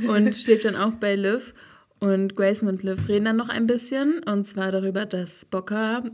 [0.09, 1.55] Und schläft dann auch bei Liv.
[1.99, 4.23] Und Grayson und Liv reden dann noch ein bisschen.
[4.25, 6.05] Und zwar darüber, dass Bocker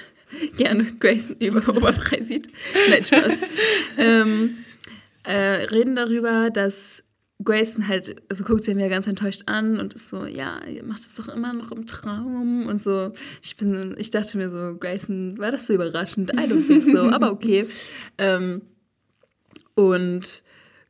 [0.56, 2.48] gerne Grayson über oberfrei sieht.
[2.88, 3.42] Nein, Spaß.
[3.98, 4.56] ähm,
[5.24, 7.02] äh, reden darüber, dass
[7.46, 11.04] Grayson halt, also guckt sie mir ganz enttäuscht an und ist so, ja, ihr macht
[11.04, 13.12] das doch immer noch im Traum und so.
[13.42, 16.32] Ich bin, ich dachte mir so, Grayson, war das so überraschend?
[16.34, 17.66] I don't think so, aber okay.
[18.18, 18.62] Ähm,
[19.74, 20.42] und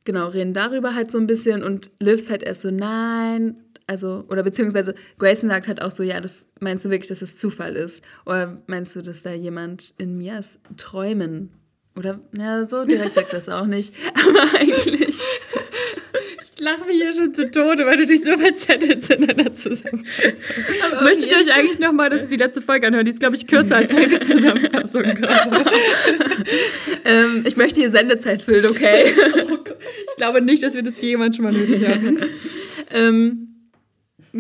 [0.05, 3.57] genau, reden darüber halt so ein bisschen und Liv halt erst so, nein,
[3.89, 7.37] also, oder beziehungsweise Grayson sagt halt auch so, ja, das meinst du wirklich, dass es
[7.37, 8.03] Zufall ist?
[8.25, 11.51] Oder meinst du, dass da jemand in Mias Träumen
[11.97, 15.21] oder, ja, so direkt sagt das auch nicht, aber eigentlich.
[16.59, 20.03] Ich lache mich hier schon zu Tode, weil du dich so einer Zusammenfassung.
[20.91, 23.05] Aber Möchtet ihr euch eigentlich nochmal, dass die letzte Folge anhören?
[23.05, 25.05] Die ist, glaube ich, kürzer als die Zusammenfassung.
[27.05, 29.05] Ähm, ich möchte hier Sendezeit füllen, okay?
[30.09, 32.19] Ich glaube nicht, dass wir das jemand schon mal nötig haben.
[32.91, 33.46] ähm,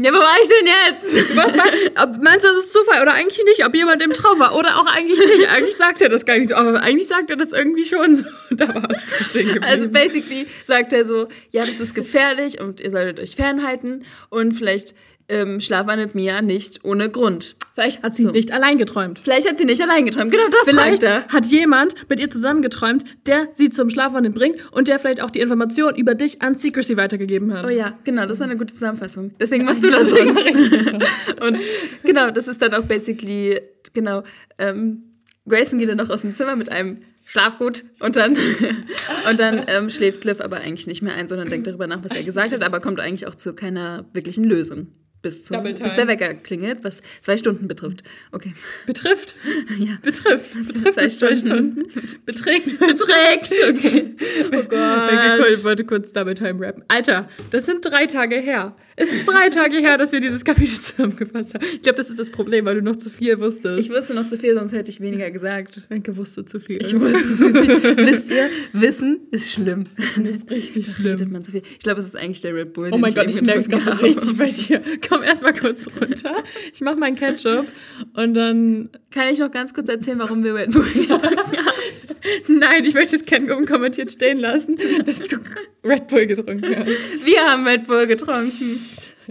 [0.02, 1.36] ja, wo war ich denn jetzt?
[1.36, 3.64] Was mein, meinst du, das ist Zufall oder eigentlich nicht?
[3.64, 5.48] Ob jemand im Traum war oder auch eigentlich nicht?
[5.50, 8.24] Eigentlich sagt er das gar nicht so, aber eigentlich sagt er das irgendwie schon so.
[8.56, 9.64] Da warst du stehen geblieben.
[9.64, 14.52] Also basically sagt er so, ja, das ist gefährlich und ihr solltet euch fernhalten und
[14.52, 14.94] vielleicht
[15.28, 17.56] ähm, schlafwandelt Mia nicht ohne Grund.
[17.74, 18.30] Vielleicht hat sie So.
[18.30, 19.18] nicht allein geträumt.
[19.22, 20.30] Vielleicht hat sie nicht allein geträumt.
[20.30, 21.26] Genau das Vielleicht er.
[21.28, 25.30] hat jemand mit ihr zusammen geträumt, der sie zum Schlafwandeln bringt und der vielleicht auch
[25.30, 27.66] die Information über dich an Secrecy weitergegeben hat.
[27.66, 29.32] Oh ja, genau, das war eine gute Zusammenfassung.
[29.40, 30.46] Deswegen machst du das sonst.
[31.40, 31.60] und
[32.04, 33.60] genau, das ist dann auch basically,
[33.92, 34.22] genau,
[34.58, 35.02] ähm,
[35.48, 38.36] Grayson geht dann noch aus dem Zimmer mit einem Schlafgut und dann,
[39.30, 42.12] und dann ähm, schläft Cliff aber eigentlich nicht mehr ein, sondern denkt darüber nach, was
[42.12, 44.88] er gesagt hat, aber kommt eigentlich auch zu keiner wirklichen Lösung.
[45.26, 48.04] Bis, zum, bis der Wecker klingelt, was zwei Stunden betrifft.
[48.30, 48.54] Okay.
[48.86, 49.34] Betrifft.
[49.76, 49.98] Ja.
[50.00, 50.52] Betrifft.
[50.52, 51.90] Betrifft zwei es zwei Stunden.
[51.90, 52.20] Stunden.
[52.26, 52.78] Beträgt.
[52.78, 53.52] Beträgt!
[53.68, 54.14] Okay.
[54.46, 55.48] Oh Gott.
[55.50, 56.84] Ich wollte kurz Double Time rappen.
[56.86, 58.76] Alter, das sind drei Tage her.
[58.98, 61.64] Es ist drei Tage her, dass wir dieses Kapitel zusammengefasst haben.
[61.74, 63.78] Ich glaube, das ist das Problem, weil du noch zu viel wusstest.
[63.78, 65.82] Ich wusste noch zu viel, sonst hätte ich weniger gesagt.
[65.90, 66.78] Wenke wusste zu viel.
[66.80, 67.96] Ich wusste zu viel.
[67.98, 69.84] Wisst ihr, Wissen ist schlimm.
[70.16, 71.32] Das ist richtig Da redet schlimm.
[71.32, 71.62] man zu viel.
[71.70, 72.88] Ich glaube, es ist eigentlich der Red Bull.
[72.90, 74.80] Oh mein Gott, ich merke es gerade richtig bei dir.
[75.06, 76.42] Komm erstmal kurz runter.
[76.72, 77.66] Ich mache meinen Ketchup
[78.14, 78.88] und dann.
[79.10, 81.52] Kann ich noch ganz kurz erzählen, warum wir Red Bull getrunken haben?
[82.48, 85.36] Nein, ich möchte es gerne unkommentiert stehen lassen, dass du
[85.84, 86.88] Red Bull getrunken hast.
[87.24, 88.50] Wir haben Red Bull getrunken.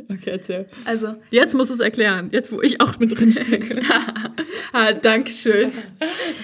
[0.10, 0.68] Okay, erzähl.
[0.84, 3.82] Also, Jetzt musst du es erklären, jetzt wo ich auch mit drin stecke.
[4.74, 5.72] ah, Dankeschön.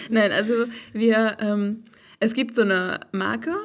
[0.09, 1.83] Nein, also wir, ähm,
[2.19, 3.55] es gibt so eine Marke.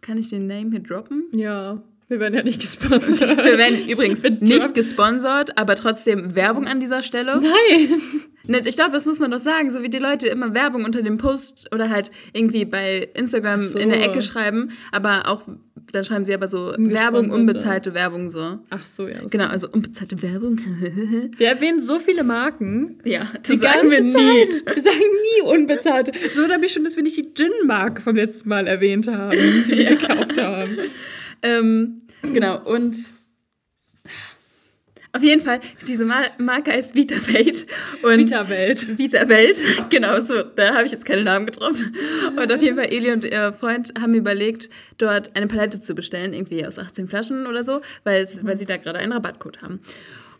[0.00, 1.24] Kann ich den Name hier droppen?
[1.32, 3.20] ja, wir werden ja nicht gesponsert.
[3.20, 7.40] Wir werden übrigens nicht gesponsert, aber trotzdem Werbung an dieser Stelle.
[7.40, 8.00] Nein.
[8.46, 11.02] Nicht, Ich glaube, das muss man doch sagen, so wie die Leute immer Werbung unter
[11.02, 13.76] dem Post oder halt irgendwie bei Instagram so.
[13.78, 15.42] in der Ecke schreiben, aber auch,
[15.90, 18.60] dann schreiben sie aber so Werbung, unbezahlte Werbung so.
[18.70, 19.16] Ach so, ja.
[19.28, 20.60] Genau, also unbezahlte Werbung.
[21.36, 23.00] Wir erwähnen so viele Marken.
[23.04, 24.12] ja, Die das sagen wir nie.
[24.12, 24.76] Zeit.
[24.76, 26.12] Wir sagen nie unbezahlte.
[26.32, 29.68] So habe ich schon, dass wir nicht die Gin-Marke vom letzten Mal erwähnt haben, die
[29.76, 30.78] wir gekauft haben.
[31.42, 33.12] Ähm, genau, und
[35.12, 36.94] auf jeden Fall, diese Mar Marke heißt.
[36.94, 38.98] Und Vita-Welt.
[38.98, 39.56] Vita Welt,
[39.90, 41.96] genau so, da habe ich jetzt keine Namen getroffen.
[42.36, 44.68] Und auf jeden Fall, Eli und ihr Freund haben überlegt,
[44.98, 48.66] dort eine Palette zu bestellen, irgendwie aus 18 Flaschen oder so, weil, es- weil sie
[48.66, 49.80] da gerade einen Rabattcode haben.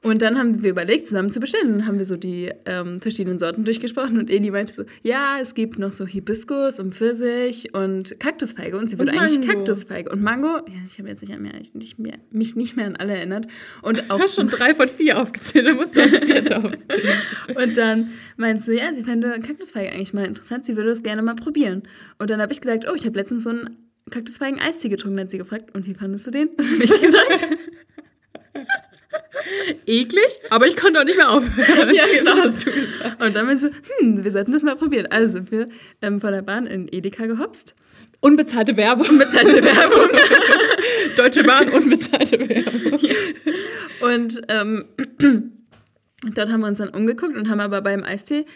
[0.03, 1.79] Und dann haben wir überlegt, zusammen zu bestellen.
[1.79, 5.55] Dann haben wir so die ähm, verschiedenen Sorten durchgesprochen und Eli meinte so, ja, es
[5.55, 8.79] gibt noch so Hibiskus und Pfirsich und Kaktusfeige.
[8.79, 9.47] Und sie würde Und eigentlich.
[9.47, 10.11] Kaktusfeige.
[10.11, 13.15] Und Mango, ja, ich habe jetzt nicht mehr, nicht mehr, mich nicht mehr an alle
[13.15, 13.47] erinnert.
[13.83, 16.79] Und Du auch hast schon drei von vier aufgezählt, da musst du auch vierte aufzählen.
[17.55, 21.23] und dann meinte sie, ja, sie fände Kaktusfeige eigentlich mal interessant, sie würde das gerne
[21.23, 21.83] mal probieren.
[22.19, 23.77] Und dann habe ich gesagt, oh, ich habe letztens so einen
[24.11, 25.21] Kaktusfeigen-Eistee getrunken.
[25.21, 26.51] Hat sie gefragt, und wie fandest du den?
[26.59, 27.49] Habe ich gesagt.
[29.87, 31.91] Eklig, aber ich konnte auch nicht mehr aufhören.
[31.95, 32.37] Ja, genau.
[32.37, 33.23] Hast du gesagt.
[33.23, 35.07] Und dann meinte sie, hm, wir sollten das mal probieren.
[35.11, 35.69] Also sind wir
[36.03, 37.75] ähm, von der Bahn in Edeka gehopst.
[38.21, 39.09] Unbezahlte Werbung.
[39.09, 40.09] Unbezahlte Werbung.
[41.17, 43.01] Deutsche Bahn, unbezahlte Werbung.
[44.01, 44.85] Und ähm,
[46.35, 48.47] dort haben wir uns dann umgeguckt und haben aber beim Eistee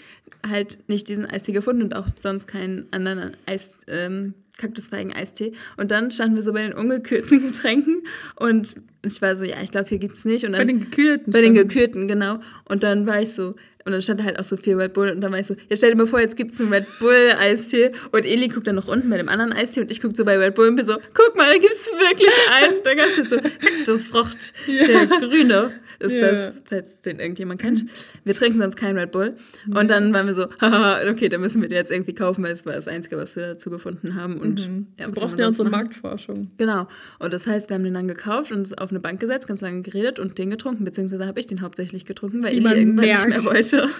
[0.48, 5.52] halt nicht diesen Eistee gefunden und auch sonst keinen anderen Eis, ähm, Kaktusfeigen-Eistee.
[5.76, 8.02] Und dann standen wir so bei den ungekühlten Getränken
[8.36, 10.44] und ich war so, ja, ich glaube, hier gibt es nicht.
[10.44, 11.32] Und Bei dann, den gekühlten.
[11.32, 12.40] bei den gekühlten, genau.
[12.68, 13.54] Und dann war ich so,
[13.86, 15.74] und dann stand halt auch so viel Red Bull und dann war ich so, ja,
[15.74, 18.88] stell dir mal vor, jetzt gibt es einen Red Bull-Eistee und Eli guckt dann noch
[18.88, 20.96] unten bei dem anderen Eistee und ich gucke so bei Red Bull und bin so,
[21.14, 22.74] guck mal, da gibt es wirklich einen.
[22.84, 23.36] Da gab es jetzt so
[23.86, 24.86] Kaktusfrucht, Ja.
[24.86, 26.30] der grüne ist Ja.
[26.30, 27.84] das, falls den irgendjemand kennt.
[28.24, 29.36] Wir trinken sonst keinen Red Bull.
[29.74, 32.52] Und dann waren wir so, haha, okay, dann müssen wir den jetzt irgendwie kaufen, weil
[32.52, 34.38] es war das Einzige, was wir dazu gefunden haben.
[34.38, 34.86] Und Mhm.
[34.98, 35.84] ja, wir brauchten ja unsere machen?
[35.84, 36.50] Marktforschung.
[36.58, 36.88] Genau.
[37.18, 39.82] Und das heißt, wir haben den dann gekauft und auf eine Bank gesetzt, ganz lange
[39.82, 43.26] geredet und den getrunken, beziehungsweise habe ich den hauptsächlich getrunken, weil Wie Eli irgendwann merkt.
[43.28, 43.88] nicht mehr wollte.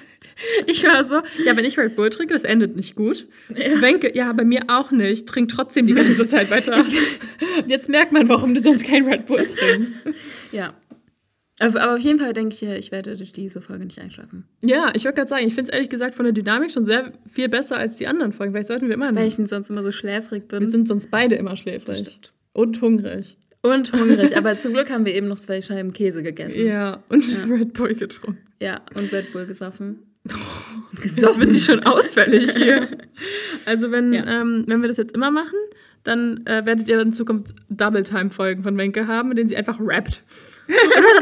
[0.66, 3.26] Ich war so, ja, wenn ich Red Bull trinke, das endet nicht gut.
[3.48, 5.26] Wenke, ja, bei mir auch nicht.
[5.26, 6.74] Trink trotzdem die ganze Zeit weiter.
[6.76, 6.90] Und
[7.68, 9.94] jetzt merkt man, warum du sonst kein Red Bull trinkst.
[10.52, 10.74] Ja.
[11.60, 14.44] Aber, auf jeden Fall denke ich, ich werde durch diese Folge nicht einschlafen.
[14.62, 17.12] Ja, ich wollte gerade sagen, ich finde es ehrlich gesagt von der Dynamik schon sehr
[17.30, 18.52] viel besser als die anderen Folgen.
[18.52, 19.14] Vielleicht sollten wir immer.
[19.14, 20.60] Weil ich sonst immer so schläfrig bin.
[20.60, 22.18] wir sind sonst beide immer schläfrig.
[22.52, 23.36] Und hungrig.
[23.62, 24.36] Und hungrig.
[24.36, 26.64] aber zum Glück haben wir eben noch zwei Scheiben Käse gegessen.
[26.66, 27.44] Ja, und Ja.
[27.48, 28.38] Red Bull getrunken.
[28.60, 29.98] Ja, und Red Bull gesoffen.
[31.06, 32.88] So wird sie schon ausfällig hier.
[33.66, 34.40] Also wenn, Ja.
[34.42, 35.56] ähm, wenn wir das jetzt immer machen,
[36.04, 40.22] dann äh, werdet ihr in Zukunft Double-Time-Folgen von Wenke haben, in denen sie einfach rappt.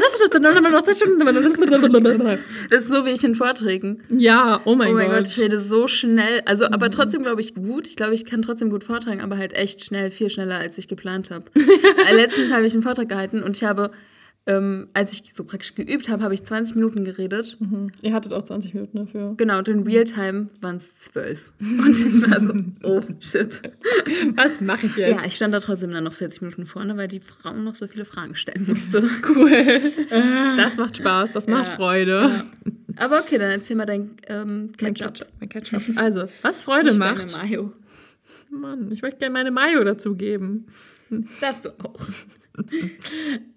[2.69, 4.01] Das ist so wie ich in Vorträgen.
[4.09, 5.17] ja, oh mein, oh mein Gott.
[5.17, 5.27] Gott.
[5.27, 6.41] ich rede so schnell.
[6.45, 7.87] Also, aber trotzdem glaube ich gut.
[7.87, 10.87] Ich glaube, ich kann trotzdem gut vortragen, aber halt echt schnell, viel schneller, als ich
[10.87, 11.45] geplant habe.
[12.09, 13.91] Äh, Letztens habe ich einen Vortrag gehalten und ich habe,
[14.49, 17.55] ähm, als ich so praktisch geübt habe, habe ich 20 Minuten geredet.
[17.59, 17.91] Mhm.
[18.01, 19.35] Ihr hattet auch 20 Minuten dafür.
[19.37, 21.51] Genau, und in Realtime waren es 12.
[21.59, 23.61] Und ich war so, oh shit.
[24.35, 25.11] Was mache ich jetzt?
[25.21, 27.87] Ja, ich stand da trotzdem dann noch 40 Minuten vorne, weil die Frau noch so
[27.87, 29.07] viele Fragen stellen musste.
[29.29, 29.49] cool.
[30.57, 31.75] Das macht Spaß, das macht Ja.
[31.75, 32.31] Freude.
[32.95, 35.27] Aber okay, dann erzähl mal dein ähm, Mein Ketchup.
[35.39, 35.83] Mein Ketchup.
[35.95, 37.31] Also, was Freude Nicht macht.
[37.31, 37.71] Mayo.
[38.49, 40.65] Mann, ich möchte gerne meine Mayo dazugeben.
[41.39, 42.01] Darfst du auch.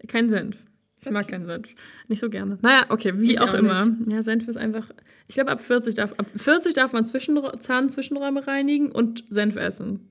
[0.06, 0.56] Kein Senf.
[1.04, 1.68] Ich mag keinen Senf.
[2.08, 2.58] Nicht so gerne.
[2.62, 3.88] Naja, okay, wie auch, auch immer.
[4.08, 4.90] Ja, Senf ist einfach.
[5.28, 10.08] Ich glaube, ab 40 darf, ab 40 darf man Zwischenrä- Zahnzwischenräume reinigen und Senf essen.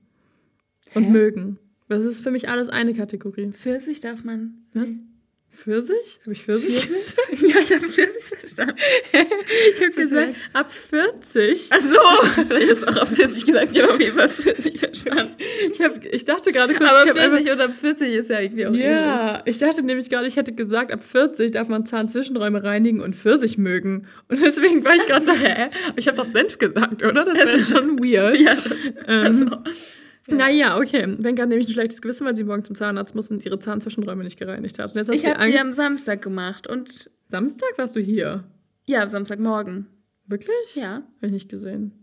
[0.94, 1.10] Und Hä?
[1.10, 1.58] mögen.
[1.88, 3.52] Das ist für mich alles eine Kategorie.
[3.52, 4.54] Pfirsich darf man.
[4.74, 4.88] Was?
[5.54, 6.18] Pfirsich?
[6.22, 6.84] Habe ich Pfirsich?
[7.40, 8.74] ja, ich habe Pfirsich verstanden.
[9.12, 11.66] Ich habe gesagt, ab 40.
[11.70, 13.68] Ach so, vielleicht hast du auch auf 40 gesagt.
[13.76, 15.34] Ich habe auf jeden Fall 40 verstanden.
[15.72, 18.40] Ich, hab, ich dachte gerade kurz, Aber ich hab einfach- 40 oder 40 ist ja
[18.40, 18.84] irgendwie auch ähnlich.
[18.86, 23.14] Ja, ich dachte nämlich gerade, ich hätte gesagt, ab 40 darf man Zahnzwischenräume reinigen und
[23.14, 24.06] Pfirsich mögen.
[24.28, 25.68] Und deswegen war ich gerade so, hä?
[25.96, 27.24] Ich habe doch Senf gesagt, oder?
[27.24, 28.36] Das wäre schon weird.
[28.40, 28.56] Ja,
[29.06, 29.46] Ähm, also,
[30.28, 31.16] Naja, okay.
[31.18, 34.22] Wenke hat nämlich ein schlechtes Gewissen, weil sie morgen zum Zahnarzt muss und ihre Zahnzwischenräume
[34.22, 34.92] nicht gereinigt hat.
[34.92, 38.44] Und jetzt ich sie habe die am Samstag gemacht und Samstag warst du hier.
[38.86, 39.86] ja, am Samstagmorgen.
[40.26, 40.76] Wirklich?
[40.76, 41.02] Ja.
[41.16, 42.01] Habe ich nicht gesehen.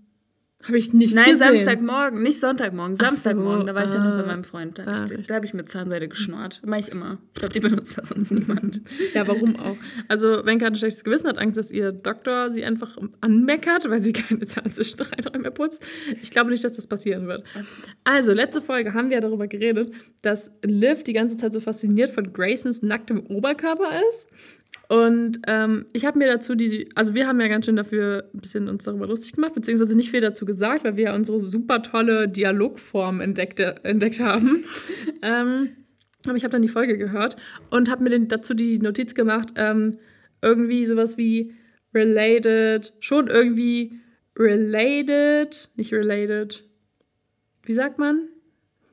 [0.62, 1.56] Habe ich nicht Nein, gesehen.
[1.56, 3.62] Samstagmorgen, nicht Sonntagmorgen, Samstagmorgen.
[3.62, 4.22] so, Da war ich dann noch ah.
[4.22, 4.78] bei meinem Freund.
[4.78, 6.62] Da Ah, habe da hab ich mit Zahnseide geschnort.
[6.66, 7.18] Mache ich immer.
[7.34, 8.82] Ich glaube, die benutzt das sonst niemand.
[9.14, 9.78] Ja, warum auch?
[10.10, 14.02] Also, Wenke hat ein schlechtes Gewissen, hat Angst, dass ihr Doktor sie einfach anmeckert, weil
[14.02, 15.82] sie keine Zahn zwischen drei Räume putzt.
[16.22, 17.44] Ich glaube nicht, dass das passieren wird.
[18.04, 22.12] Also, letzte Folge haben wir ja darüber geredet, dass Liv die ganze Zeit so fasziniert
[22.12, 24.28] von Graysons nacktem Oberkörper ist.
[24.90, 28.42] Und ähm, ich habe mir dazu die, also wir haben ja ganz schön dafür ein
[28.42, 31.84] bisschen uns darüber lustig gemacht, beziehungsweise nicht viel dazu gesagt, weil wir ja unsere super
[31.84, 34.66] tolle Dialogform entdeckte, entdeckt haben.
[35.22, 35.70] ähm,
[36.26, 37.36] aber ich habe dann die Folge gehört
[37.70, 40.00] und habe mir den, dazu die Notiz gemacht, ähm,
[40.42, 41.54] irgendwie sowas wie
[41.94, 44.00] related, schon irgendwie
[44.36, 46.64] related, nicht related.
[47.62, 48.28] Wie sagt man?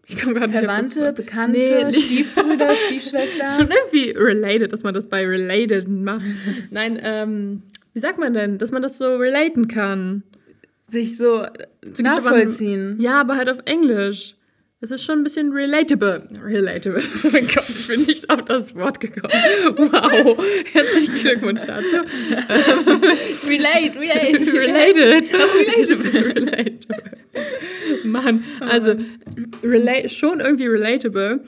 [0.09, 1.13] Ich komme gerade nicht Verwandte.
[1.13, 3.47] Bekannte, Nee, Stiefbrüder, Stiefschwester.
[3.57, 6.25] Schon irgendwie related, dass man das bei related macht.
[6.71, 10.23] Nein, ähm, wie sagt man denn, dass man das so relaten kann?
[10.89, 11.45] sich so
[11.83, 12.97] gibt's aber- nachvollziehen.
[13.01, 14.36] Ja, aber halt auf Englisch.
[14.81, 16.29] Das ist schon ein bisschen relatable.
[16.45, 17.03] Relatable.
[17.25, 19.33] Oh mein Gott, ich bin nicht auf das Wort gekommen.
[19.33, 20.37] Wow.
[20.71, 21.97] Herzlichen Glückwunsch dazu.
[23.49, 24.53] Relate, relate.
[24.53, 25.33] Related.
[25.33, 26.35] relatable.
[26.35, 27.03] relatable.
[28.05, 28.97] Mann, also
[29.63, 31.41] rela schon irgendwie relatable.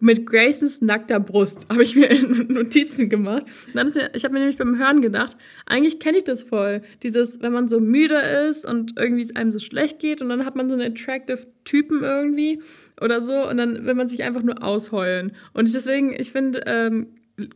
[0.00, 2.08] Mit Graysons nackter Brust habe ich mir
[2.48, 3.44] Notizen gemacht.
[3.72, 6.82] Dann ist mir, ich habe mir nämlich beim Hören gedacht, eigentlich kenne ich das voll.
[7.02, 8.16] Dieses, wenn man so müde
[8.48, 11.46] ist und irgendwie es einem so schlecht geht und dann hat man so einen attractive
[11.64, 12.62] Typen irgendwie
[13.00, 15.32] oder so und dann will man sich einfach nur ausheulen.
[15.52, 17.08] Und deswegen, ich finde ähm,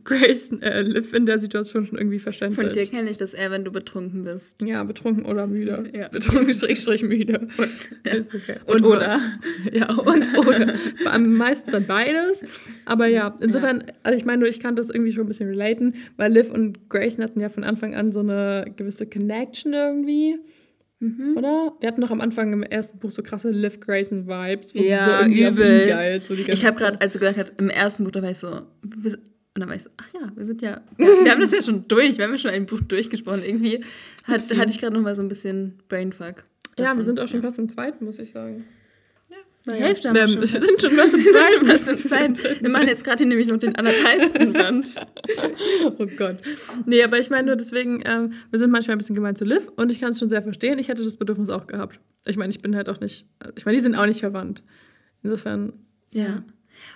[0.03, 2.67] Grace äh, Liv in der Situation schon irgendwie verständlich.
[2.67, 4.55] Von dir kenne ich das eher, wenn du betrunken bist.
[4.61, 5.89] Ja, betrunken oder müde.
[5.95, 6.09] Ja.
[6.09, 7.47] Betrunken, Schrägstrich, müde.
[7.57, 8.55] Und, okay.
[8.65, 9.21] Und oder.
[9.71, 10.73] Ja, und oder.
[11.05, 12.43] Am meisten dann beides.
[12.85, 16.31] Aber ja, insofern, also ich meine, ich kann das irgendwie schon ein bisschen relaten, weil
[16.33, 20.37] Liv und Grayson hatten ja von Anfang an so eine gewisse Connection irgendwie.
[21.37, 21.73] Oder?
[21.79, 24.75] Wir hatten noch am Anfang im ersten Buch so krasse Liv-Grayson-Vibes.
[24.75, 25.87] wo sie Ja, so irgendwie übel.
[25.87, 28.37] geilt, so Ich habe gerade, als du gesagt hast, im ersten Buch, da war ich
[28.37, 28.61] so,
[29.55, 31.61] und dann war ich so, ach ja, wir sind ja, wir, wir haben das ja
[31.61, 33.43] schon durch, wir haben ja schon ein Buch durchgesprochen.
[33.43, 33.83] Irgendwie
[34.25, 36.43] hat, hatte ich gerade noch mal so ein bisschen Brainfuck.
[36.77, 37.01] Ja, wir davon.
[37.03, 38.63] sind auch schon fast im zweiten, muss ich sagen.
[39.65, 39.87] Die Naja.
[39.87, 40.39] Hälfte haben wir schon.
[40.39, 41.65] wir sind schon fast im zweiten.
[41.65, 42.37] fast im zweiten.
[42.61, 44.95] Wir machen jetzt gerade hier nämlich noch den anderthalbten Band.
[45.97, 46.37] Oh Gott.
[46.85, 49.69] Nee, aber ich meine nur deswegen, ähm, wir sind manchmal ein bisschen gemein zu Liv
[49.75, 50.79] und ich kann es schon sehr verstehen.
[50.79, 51.99] Ich hätte das Bedürfnis auch gehabt.
[52.25, 53.25] Ich meine, ich bin halt auch nicht,
[53.57, 54.63] ich meine, die sind auch nicht verwandt.
[55.23, 55.73] Insofern,
[56.11, 56.43] Ja.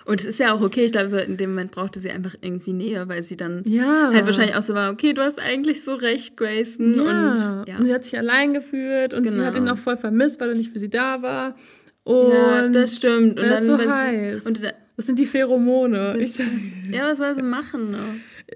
[0.04, 2.72] Und es ist ja auch okay, ich glaube, in dem Moment brauchte sie einfach irgendwie
[2.72, 4.10] Nähe, weil sie dann ja.
[4.12, 6.94] halt wahrscheinlich auch so war, okay, du hast eigentlich so recht, Grayson.
[6.94, 7.30] ja.
[7.62, 7.76] Und ja.
[7.78, 9.44] und sie hat sich allein gefühlt und sie Genau.
[9.44, 11.56] hat ihn auch voll vermisst, weil er nicht für sie da war.
[12.04, 13.38] Und ja, das stimmt.
[13.38, 14.44] Und er ist so sie- heiß.
[14.46, 16.08] Und da, das sind die Pheromone.
[16.12, 16.64] Sind- Ich, sag's.
[16.90, 17.90] ja, was soll sie machen?
[17.90, 17.98] Ne?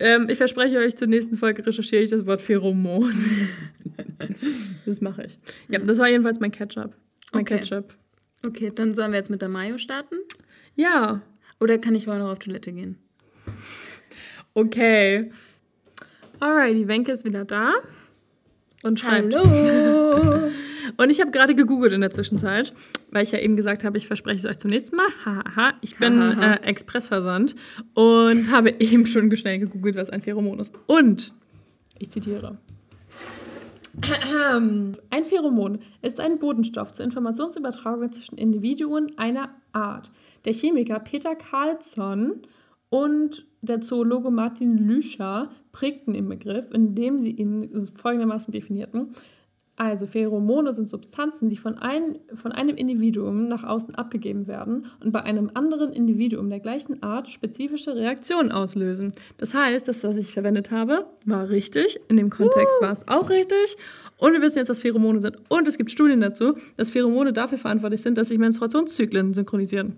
[0.01, 3.12] ähm, ich verspreche euch, zur nächsten Folge recherchiere ich das Wort Pheromon.
[4.87, 5.38] das mache ich.
[5.69, 6.93] Ja, das war jedenfalls mein Ketchup.
[7.33, 7.59] Mein Okay.
[7.59, 7.95] Ketchup.
[8.45, 10.14] Okay, dann sollen wir jetzt mit der Mayo starten?
[10.79, 11.23] Ja,
[11.59, 12.99] Oder kann ich vorher noch auf Toilette gehen?
[14.55, 15.33] Okay.
[16.38, 17.75] Alright, die Wenke ist wieder da.
[18.85, 19.35] Und schreibt.
[19.35, 20.51] Hallo!
[20.97, 22.73] Und ich habe gerade gegoogelt in der Zwischenzeit,
[23.11, 25.09] weil ich ja eben gesagt habe, ich verspreche es euch zum nächsten Mal.
[25.25, 26.55] Haha, ich bin Hahaha.
[26.55, 27.57] äh, Expressversand
[27.95, 30.73] und habe eben schon schnell gegoogelt, was ein Pheromon ist.
[30.87, 31.33] Und
[31.99, 32.57] ich zitiere.
[34.01, 40.11] Ein Pheromon ist ein Bodenstoff zur Informationsübertragung zwischen Individuen einer Art.
[40.44, 42.42] Der Chemiker Peter Carlsson
[42.90, 49.14] und der Zoologe Martin Lüscher prägten den Begriff, indem sie ihn folgendermaßen definierten.
[49.79, 55.12] Also Pheromone sind Substanzen, die von, ein, von einem Individuum nach außen abgegeben werden und
[55.12, 59.12] bei einem anderen Individuum der gleichen Art spezifische Reaktionen auslösen.
[59.37, 62.01] Das heißt, das, was ich verwendet habe, war richtig.
[62.09, 63.77] In dem Kontext war es auch richtig.
[64.16, 65.37] Und wir wissen jetzt, dass Pheromone sind.
[65.48, 69.96] Und es gibt Studien dazu, dass Pheromone dafür verantwortlich sind, dass sich Menstruationszyklen synchronisieren.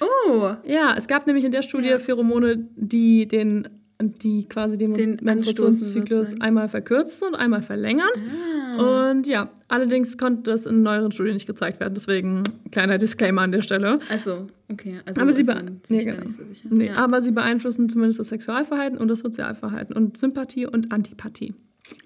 [0.00, 0.54] Oh!
[0.64, 1.98] Ja, es gab nämlich in der Studie Ja.
[1.98, 3.68] Pheromone, die den
[4.02, 8.08] die quasi den, Den Menstruationszyklus einmal verkürzen und einmal verlängern.
[8.78, 9.10] Ah.
[9.10, 11.94] Und ja, allerdings konnte das in neueren Studien nicht gezeigt werden.
[11.94, 13.98] Deswegen kleiner Disclaimer an der Stelle.
[14.08, 15.00] Achso, okay.
[15.04, 15.44] Also Aber sie
[15.88, 16.22] nee, genau.
[16.22, 16.68] nicht so sicher.
[16.70, 16.94] Nee, ja.
[16.94, 21.54] aber sie beeinflussen zumindest das Sexualverhalten und das Sozialverhalten und Sympathie und Antipathie.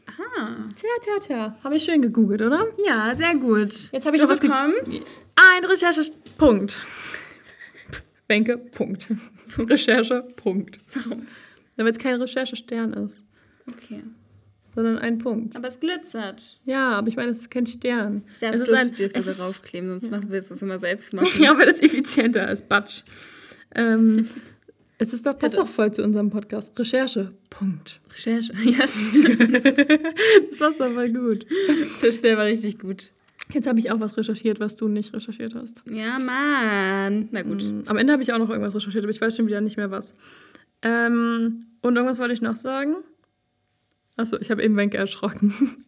[0.07, 0.49] Ah.
[0.75, 1.57] Tja, tja, tja.
[1.63, 2.67] Habe ich schön gegoogelt, oder?
[2.87, 3.93] Ja, sehr gut.
[3.93, 5.25] Jetzt habe ich du noch was bekommst.
[5.37, 6.81] Ein Recherche-Punkt.
[8.27, 9.09] Bänke, Punkt.
[9.59, 10.81] Recherche, Punkt.
[10.95, 11.27] Warum?
[11.77, 13.25] Damit es kein Recherche-Stern ist,
[13.71, 14.03] Okay.
[14.75, 15.57] sondern ein Punkt.
[15.57, 16.61] Aber es glitzert.
[16.65, 18.23] Ja, aber ich meine, es ist kein Stern.
[18.31, 20.79] Ich darf es ist ein, dir es das ist, raufkleben, sonst machen wir es immer
[20.79, 21.43] selbst machen.
[21.43, 22.69] Ja, weil das effizienter ist.
[22.69, 23.03] Batsch.
[23.75, 24.29] Ähm,
[24.99, 26.79] es ist doch, passt doch voll zu unserem Podcast.
[26.79, 27.33] Recherche.
[27.51, 28.01] Punkt.
[28.13, 28.53] Recherche.
[28.65, 29.53] Ja, stimmt.
[29.67, 31.45] Das passt doch voll gut.
[32.03, 33.11] Der Stern war richtig gut.
[33.53, 35.83] Jetzt habe ich auch was recherchiert, was du nicht recherchiert hast.
[35.91, 37.29] Ja, Mann.
[37.31, 37.63] Na gut.
[37.63, 39.77] Mm, Am Ende habe ich auch noch irgendwas recherchiert, aber ich weiß schon wieder nicht
[39.77, 40.15] mehr was.
[40.83, 42.97] Ähm, und irgendwas wollte ich noch sagen.
[44.17, 45.53] Achso, ich habe eben Wenke erschrocken.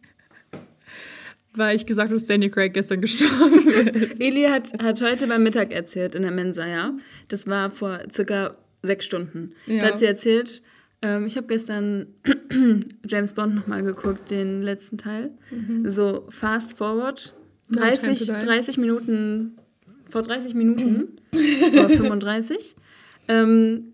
[1.55, 4.19] Weil ich gesagt habe, dass Daniel Craig gestern gestorben ist.
[4.19, 6.93] Eli hat, hat heute beim Mittag erzählt in der Mensa, ja.
[7.29, 9.53] Das war vor circa sechs Stunden.
[9.65, 9.81] Ja.
[9.81, 10.61] Da hat sie erzählt,
[11.01, 12.07] ähm, ich habe gestern
[13.07, 15.31] James Bond nochmal geguckt, den letzten Teil.
[15.85, 17.33] So fast forward.
[17.69, 18.45] No Time to 30, Die.
[18.45, 19.57] 30 Minuten,
[20.09, 21.17] vor 30 Minuten,
[21.73, 22.75] oder 35.
[23.27, 23.93] Ähm,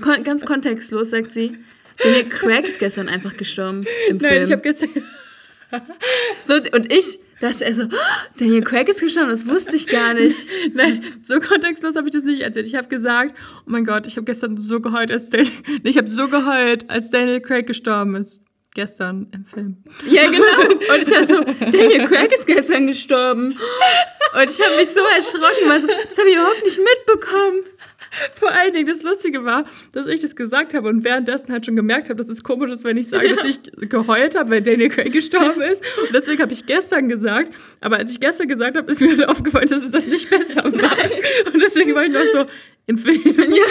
[0.00, 1.56] kon ganz kontextlos sagt sie,
[2.02, 4.32] Daniel Craig ist gestern einfach gestorben im Film.
[4.32, 4.90] Nein, ich habe gestern.
[6.44, 7.96] So, und ich dachte also, "Oh,
[8.38, 10.46] Daniel Craig ist gestorben, das wusste ich gar nicht.
[10.74, 12.66] Nein, so kontextlos habe ich das nicht erzählt.
[12.66, 15.50] Ich habe gesagt, oh mein Gott, ich habe gestern so geheult, als Daniel,
[15.84, 18.40] ich habe so geheult, als Daniel Craig gestorben ist.
[18.74, 19.84] Gestern im Film.
[20.06, 20.62] Ja, genau.
[20.94, 23.58] Und ich war so, Daniel Craig ist gestern gestorben.
[24.34, 27.64] Und ich habe mich so erschrocken, weil so, das habe ich überhaupt nicht mitbekommen.
[28.34, 31.76] Vor allen Dingen, das Lustige war, dass ich das gesagt habe und währenddessen halt schon
[31.76, 34.90] gemerkt habe, dass es komisch ist, wenn ich sage, dass ich geheult habe, weil Daniel
[34.90, 35.82] Craig gestorben ist.
[36.02, 37.52] Und deswegen habe ich gestern gesagt.
[37.80, 40.68] Aber als ich gestern gesagt habe, ist mir halt aufgefallen, dass es das nicht besser
[40.70, 41.10] macht.
[41.52, 42.46] Und deswegen war ich noch so
[42.86, 43.20] im Film.
[43.24, 43.62] Ja.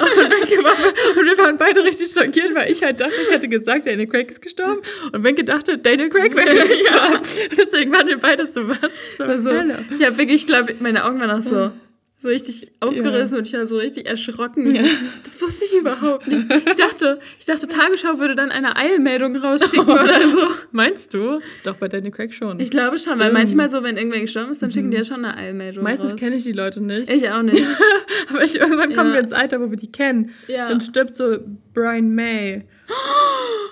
[0.00, 4.06] Und, und wir waren beide richtig schockiert, weil ich halt dachte, ich hätte gesagt, Daniel
[4.06, 4.80] Craig ist gestorben.
[5.12, 7.16] Und Wenke dachte, Daniel Craig wäre gestorben.
[7.16, 8.80] Und deswegen waren wir beide so, was
[9.18, 9.84] Hölle?
[9.98, 11.70] ich habe wirklich, ich glaube, meine Augen waren auch so,
[12.18, 14.74] so richtig aufgerissen und ich war so richtig erschrocken.
[14.74, 14.82] Ja.
[15.22, 16.46] Das wusste ich überhaupt nicht.
[16.50, 20.38] Ich dachte, ich dachte, Tagesschau würde dann eine Eilmeldung rausschicken oder so.
[20.72, 21.40] Meinst du?
[21.64, 22.58] Doch, bei Daniel Craig schon.
[22.58, 23.34] Ich glaube schon, weil Stimmt.
[23.34, 26.36] manchmal so, wenn irgendwer gestorben ist, dann schicken die ja schon eine Eilmeldung Meistens kenne
[26.36, 27.10] ich die Leute nicht.
[27.10, 27.62] Ich auch nicht.
[28.30, 29.14] Aber ich, irgendwann kommen Ja.
[29.16, 30.30] wir ins Alter, wo wir die kennen.
[30.48, 30.68] Ja.
[30.70, 31.36] Dann stirbt so
[31.74, 32.64] Brian May.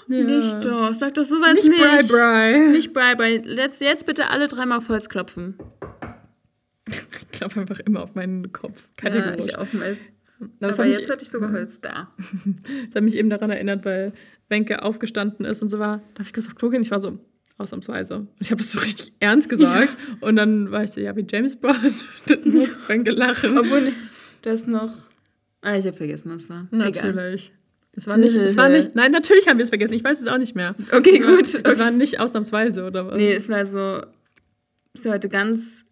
[0.07, 0.19] Ja.
[0.23, 1.81] Nicht doch, sag doch sowas Nicht nicht.
[1.81, 2.59] Bri Bri.
[2.73, 3.43] Nicht Bri Bri.
[3.57, 5.55] Jetzt, jetzt bitte alle dreimal auf Holz klopfen.
[6.87, 8.89] Ich klopfe einfach immer auf meinen Kopf.
[9.03, 9.47] Ja, Kategorisch.
[9.47, 9.61] ich auch.
[9.61, 9.97] Aber
[10.61, 12.13] das, Aber hat mich, jetzt hatte ich sogar Holz da.
[12.87, 14.13] das hat mich eben daran erinnert, weil
[14.49, 16.83] Wenke aufgestanden ist und so war, darf ich kurz auf Klo gehen?
[16.83, 17.19] Ich war so,
[17.59, 18.17] ausnahmsweise.
[18.17, 19.97] Und ich habe das so richtig ernst gesagt.
[20.21, 21.95] Und dann war ich so, ja, wie James Bond.
[22.27, 23.57] dann muss Wenke lachen.
[23.59, 23.93] Obwohl,
[24.43, 24.93] du hast noch.
[25.63, 26.67] Ah, ich habe vergessen, was es war.
[26.73, 27.13] Egal.
[27.13, 27.53] Natürlich.
[27.97, 29.95] Es war nicht, es war nicht, nein, natürlich haben wir es vergessen.
[29.95, 30.75] Ich weiß es auch nicht mehr.
[30.91, 31.55] Okay, es war, gut.
[31.65, 33.17] Es war nicht ausnahmsweise, oder was?
[33.17, 34.03] Nee, es war so.
[34.93, 35.84] Ist ja heute ganz.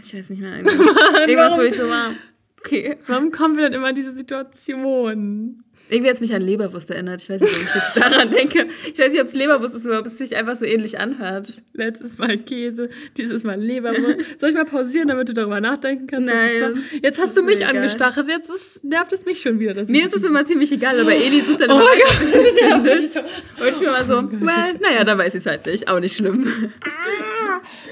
[0.00, 0.56] Ich weiß nicht mehr.
[0.56, 0.76] Irgendwas,
[1.26, 2.14] irgendwas wo ich so war.
[2.58, 2.96] Okay.
[3.06, 5.63] Warum kommen wir denn immer in diese Situation?
[5.90, 7.20] Irgendwie hat es mich an Leberwurst erinnert.
[7.22, 8.66] Ich weiß nicht, warum ich jetzt daran denke.
[8.92, 11.60] Ich weiß nicht, ob es Leberwurst ist oder ob es sich einfach so ähnlich anhört.
[11.74, 14.40] Letztes Mal Käse, dieses Mal Leberwurst.
[14.40, 16.30] Soll ich mal pausieren, damit du darüber nachdenken kannst?
[16.30, 16.84] was Nein?
[17.02, 17.76] Jetzt hast ist du mich egal.
[17.76, 19.74] angestachelt, jetzt ist, nervt es mich schon wieder.
[19.86, 22.32] Mir ist es immer ziemlich egal, aber Eli sucht dann Oh immer Gott, bis es
[22.34, 22.84] das findet.
[22.84, 23.62] nervt mich.
[23.62, 25.88] Und ich bin mal so, well, naja, da weiß ich es halt nicht.
[25.88, 26.46] Auch nicht schlimm.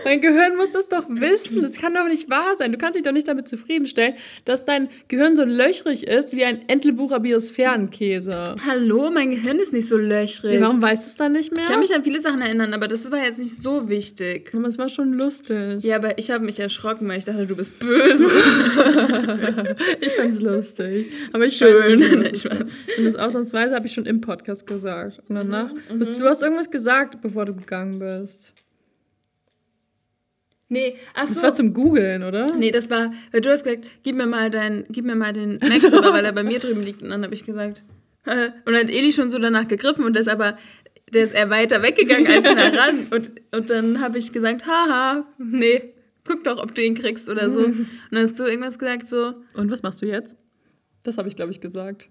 [0.04, 1.62] Mein Gehirn muss das doch wissen.
[1.62, 2.72] Das kann doch nicht wahr sein.
[2.72, 6.68] Du kannst dich doch nicht damit zufriedenstellen, dass dein Gehirn so löchrig ist wie ein
[6.68, 7.20] Entlebucher
[7.90, 8.56] Biosphärenkäse.
[8.66, 10.60] Hallo, mein Gehirn ist nicht so löchrig.
[10.60, 11.62] Warum weißt du es dann nicht mehr?
[11.64, 14.52] Ich kann mich an viele Sachen erinnern, aber das war jetzt nicht so wichtig.
[14.54, 15.82] Aber es war schon lustig.
[15.82, 18.28] Ja, aber ich habe mich erschrocken, weil ich dachte, du bist böse.
[20.00, 21.06] Ich fand's lustig.
[21.32, 21.98] Aber ich Schön.
[22.20, 22.46] nicht, es.
[22.46, 25.20] Und das ausnahmsweise habe ich schon im Podcast gesagt.
[25.28, 28.52] Und danach, Mhm, bist, du hast irgendwas gesagt, bevor du gegangen bist.
[30.72, 31.42] Nee, ach Das so.
[31.42, 32.54] war zum Googeln, oder?
[32.56, 35.58] Nee, das war, weil du hast gesagt, gib mir mal dein, gib mir mal den
[35.62, 37.02] MacBook, weil er bei mir drüben liegt.
[37.02, 37.82] Und dann habe ich gesagt,
[38.24, 40.56] äh, und dann hat Eli schon so danach gegriffen und der ist aber,
[41.12, 43.06] der ist eher weiter weggegangen als nah ran.
[43.10, 45.92] Und, und dann habe ich gesagt, haha, nee,
[46.24, 47.60] guck doch, ob du ihn kriegst oder so.
[47.64, 50.36] Und dann hast du irgendwas gesagt so, Und was machst du jetzt?
[51.02, 52.08] Das habe ich, glaube ich, gesagt.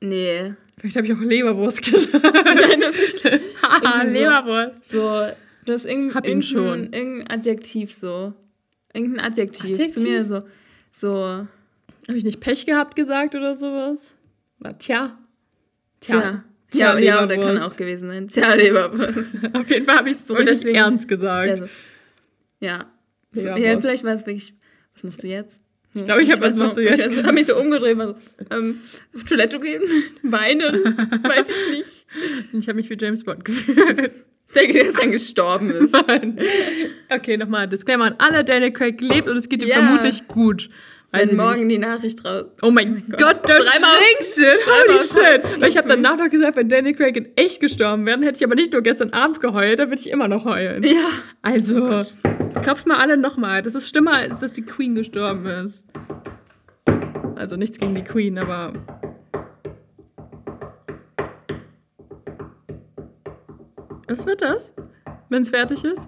[0.00, 0.54] nee.
[0.78, 2.22] Vielleicht habe ich auch Leberwurst gesagt.
[2.22, 3.40] Nein, das ist nicht.
[3.62, 4.02] Haha.
[4.04, 4.90] Leberwurst.
[4.90, 5.28] So,
[5.64, 6.92] du hast irgendein, Hab ihn irgendein, schon.
[6.92, 8.32] irgendein Adjektiv so.
[8.92, 9.72] Irgendein Adjektiv.
[9.74, 9.94] Adjektiv?
[9.94, 10.42] Zu mir so,
[10.92, 11.48] so, Habe
[12.18, 14.14] ich nicht Pech gehabt gesagt oder sowas?
[14.60, 15.18] Oder tja.
[16.00, 16.44] tja.
[16.70, 18.28] Tja, ja, oder kann auch gewesen sein.
[18.28, 19.36] Tja, Leberwurst.
[19.52, 21.48] Auf jeden Fall habe ich es so deswegen- ernst gesagt.
[21.48, 21.66] Ja, so.
[22.60, 22.86] ja.
[23.32, 24.54] So, ja, vielleicht war es wirklich,
[24.92, 25.60] was machst du jetzt?
[25.94, 27.12] Ich glaub, ich hab, was machst du jetzt?
[27.12, 28.16] Ich habe mich so umgedreht, war so,
[28.50, 28.80] ähm,
[29.14, 29.82] auf Toilette gehen,
[30.22, 30.84] weinen,
[31.22, 32.06] weiß ich nicht.
[32.52, 34.12] Ich habe mich wie James Bond gefühlt.
[34.54, 35.92] Ich denke, der ist dann gestorben ist.
[36.06, 36.38] Mann.
[37.10, 37.66] Okay, nochmal.
[37.68, 38.44] Disclaimer an alle.
[38.44, 39.76] Daniel Craig lebt und es geht ihm Ja.
[39.76, 40.68] vermutlich gut.
[41.10, 41.76] Weiß Wenn morgen nicht.
[41.76, 42.44] die Nachricht raus.
[42.62, 43.50] Oh mein Gott, Gott.
[43.50, 43.90] don't Dreimal
[44.36, 45.60] dreimal Holy shit.
[45.60, 48.44] Weil ich habe danach noch gesagt, wenn Daniel Craig in echt gestorben wäre, hätte ich
[48.44, 50.82] aber nicht nur gestern Abend geheult, dann würde ich immer noch heulen.
[50.82, 51.04] Ja.
[51.42, 52.02] Also,
[52.62, 53.62] klopft mal alle nochmal.
[53.62, 55.86] Das ist schlimmer, als dass die Queen gestorben ist.
[57.36, 58.72] Also nichts gegen die Queen, aber.
[64.08, 64.72] Was wird das?
[65.30, 66.06] wenn es fertig ist?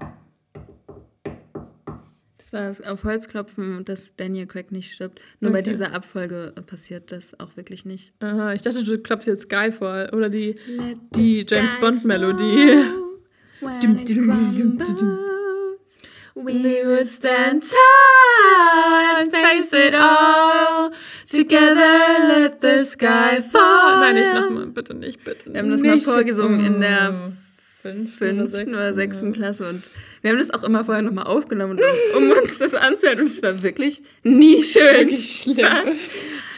[2.39, 5.21] Das war es auf Holzklopfen, dass Daniel Craig nicht stirbt.
[5.41, 5.71] Nur bei Okay.
[5.71, 8.13] dieser Abfolge passiert das auch wirklich nicht.
[8.21, 12.85] Aha, ich dachte, du klopfst jetzt Skyfall oder die, Let die James Bond Melodie.
[13.83, 15.19] Dum, dum, dum.
[16.37, 16.53] We
[16.85, 20.91] will stand tall and face it all.
[21.27, 24.01] Together let the sky fall.
[24.01, 24.67] Nein, nicht nochmal.
[24.67, 26.05] Bitte nicht, bitte Wir haben das mal nicht.
[26.05, 27.33] vorgesungen in der
[27.87, 29.83] fünften fünften oder sechsten Klasse und
[30.23, 31.79] wir haben das auch immer vorher nochmal aufgenommen,
[32.15, 35.09] um, um uns das anzuhören und es war wirklich nie schön.
[35.11, 35.57] Wirklich schlimm.
[35.59, 35.83] Es war-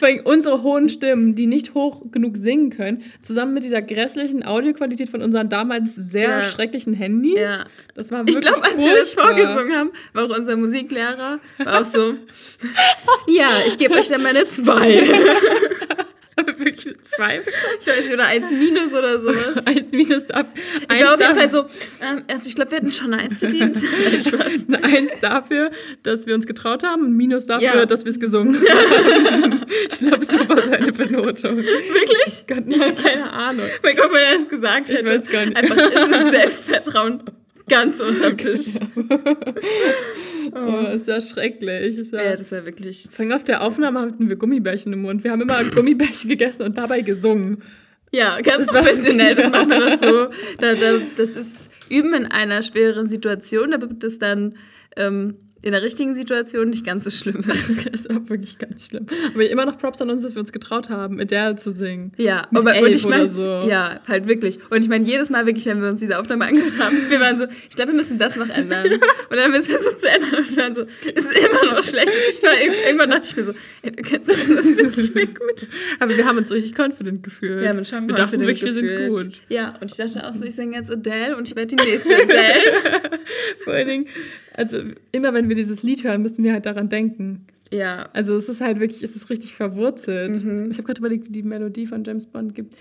[0.01, 5.09] Deswegen unsere hohen Stimmen, die nicht hoch genug singen können, zusammen mit dieser grässlichen Audioqualität
[5.09, 6.41] von unseren damals sehr Ja.
[6.43, 7.35] schrecklichen Handys.
[7.35, 7.65] Ja.
[7.95, 11.85] Das war Ich glaube, als wir das vorgesungen haben, war auch unser Musiklehrer war auch
[11.85, 12.13] so,
[13.27, 15.03] ja, ich gebe euch dann meine zwei.
[16.59, 17.55] Wirklich eine zwei bekommen?
[17.79, 19.57] Ich weiß nicht, oder eins minus oder sowas.
[19.65, 20.47] Eins minus darf.
[20.91, 21.59] Ich war auf jeden Fall so,
[22.01, 23.79] ähm, also ich glaube, wir hätten schon eine Eins verdient.
[24.11, 24.65] Nein, Spaß.
[24.67, 25.71] Eine Eins dafür,
[26.03, 27.85] dass wir uns getraut haben, ein Minus dafür, Ja.
[27.85, 29.61] dass wir es gesungen haben.
[29.91, 31.57] ich glaube, so war seine Benotung.
[31.57, 32.45] Wirklich?
[32.47, 33.65] Gott, nein, keine Ahnung.
[33.83, 35.17] Mein Gott, wenn er das gesagt Ich hätte.
[35.17, 35.57] weiß gar nicht.
[35.57, 37.23] Einfach ist Selbstvertrauen
[37.67, 38.75] ganz unterm Tisch.
[40.53, 41.97] Oh, es war schrecklich.
[41.97, 43.07] Es war Ja, das war wirklich.
[43.09, 45.23] Deswegen auf der Aufnahme hatten wir Gummibärchen im Mund.
[45.23, 47.63] Wir haben immer Gummibärchen gegessen und dabei gesungen.
[48.11, 49.35] Ja, ganz Das professionell.
[49.35, 50.27] Das macht man das so.
[50.59, 54.55] Da, da, das ist Üben in einer schwereren Situation, damit das dann
[54.95, 57.89] ähm, in der richtigen Situation nicht ganz so schlimm ist.
[57.89, 59.07] Das war wirklich ganz schlimm.
[59.33, 62.13] Aber immer noch Props an uns, dass wir uns getraut haben, mit der zu singen.
[62.17, 63.41] Ja, Mit aber und ich meine, so.
[63.41, 64.59] ja, halt wirklich.
[64.69, 67.37] Und ich meine, jedes Mal wirklich, wenn wir uns diese Aufnahme angehört haben, wir waren
[67.37, 68.85] so, ich glaube, wir müssen das noch ändern.
[68.85, 69.01] Und
[69.31, 72.09] dann haben wir es versucht zu ändern und wir waren so, ist immer noch schlecht.
[72.09, 73.51] Und ich war, irgendwann dachte ich mir so,
[73.81, 75.67] ey, wir können es lassen, das wird nicht mehr gut.
[75.99, 77.63] Aber wir haben uns richtig confident gefühlt.
[77.63, 79.11] Ja, mit schon wir dachten wirklich, wir sind gefühlt.
[79.11, 79.41] gut.
[79.49, 82.15] Ja, und ich dachte auch so, ich singe jetzt Adele und ich werde die nächste
[82.15, 83.19] Adele.
[83.63, 84.07] Vor allen Dingen,
[84.53, 84.81] also
[85.11, 87.45] immer wenn wir dieses Lied hören, müssen wir halt daran denken.
[87.71, 88.09] ja.
[88.13, 90.43] Also es ist halt wirklich, es ist richtig verwurzelt.
[90.43, 90.71] Mhm.
[90.71, 92.75] Ich habe gerade überlegt, wie die Melodie von James Bond gibt.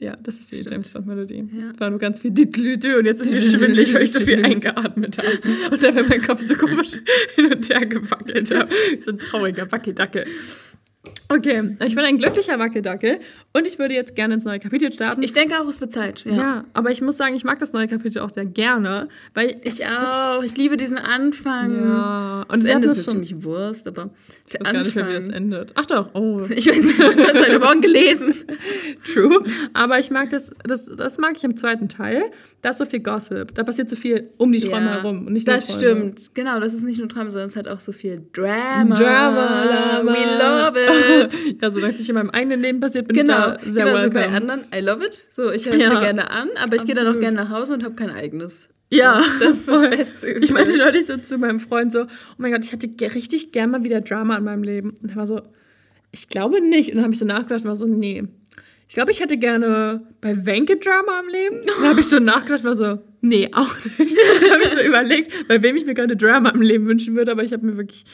[0.00, 0.70] Ja, das ist die Stimmt.
[0.70, 1.48] James Bond Melodie.
[1.58, 1.70] Ja.
[1.72, 5.18] Es war nur ganz viel und jetzt ist mir schwindelig, weil ich so viel eingeatmet
[5.18, 5.38] habe.
[5.70, 6.98] Und dann, wenn mein Kopf so komisch
[7.36, 8.70] hin und her gewackelt hat.
[9.02, 10.26] So ein trauriger Wackeldackel.
[11.28, 13.18] Okay, ich bin ein glücklicher Wackeldackel
[13.52, 15.22] und ich würde jetzt gerne ins neue Kapitel starten.
[15.22, 16.24] Ich denke auch, es wird Zeit.
[16.26, 16.32] Ja.
[16.34, 16.64] Ja.
[16.74, 19.86] aber ich muss sagen, ich mag das neue Kapitel auch sehr gerne, weil es- Ich
[19.86, 20.42] auch.
[20.42, 21.82] Ich liebe diesen Anfang.
[21.88, 23.12] Ja, und Das Ende ist schon.
[23.24, 24.10] ziemlich Wurst, aber
[24.46, 25.72] Ich weiß gar nicht mehr, wie das endet.
[25.74, 28.34] Ach doch, oh, Ich weiß nicht, du hast heute Morgen gelesen.
[29.12, 29.42] true.
[29.72, 32.24] Aber ich mag das, das, das mag ich im zweiten Teil.
[32.60, 33.54] Da ist so viel Gossip.
[33.54, 35.26] Da passiert so viel um die Träume herum.
[35.26, 36.34] Und nicht nur das stimmt.
[36.34, 38.94] Genau, das ist nicht nur Träume, sondern es hat auch so viel Drama.
[38.94, 40.02] Drama.
[40.04, 40.78] We love
[41.24, 41.60] it.
[41.62, 43.98] Ja, solange es nicht in meinem eigenen Leben passiert, bin genau, ich da sehr genau
[43.98, 44.36] so bei welcome.
[44.36, 44.60] anderen.
[44.74, 45.26] I love it.
[45.32, 45.92] So, ich höre es Ja.
[45.92, 48.68] mir gerne an, aber ich gehe dann auch gerne nach Hause und habe kein eigenes.
[48.90, 49.90] Ja, So, das ist das.
[49.90, 50.28] Beste.
[50.40, 52.06] Ich meinte neulich so zu meinem Freund so, oh
[52.38, 54.94] mein Gott, ich hätte richtig gern mal wieder Drama in meinem Leben.
[55.02, 55.42] Und er war so,
[56.12, 56.90] ich glaube nicht.
[56.90, 58.24] Und dann habe ich so nachgedacht und war so, nee.
[58.88, 61.56] Ich glaube, ich hätte gerne bei Wenke Drama im Leben.
[61.60, 63.98] Und dann habe ich so nachgedacht und war so, nee, auch nicht.
[64.42, 67.32] Dann habe ich so überlegt, bei wem ich mir gerne Drama im Leben wünschen würde,
[67.32, 68.04] aber ich habe mir wirklich,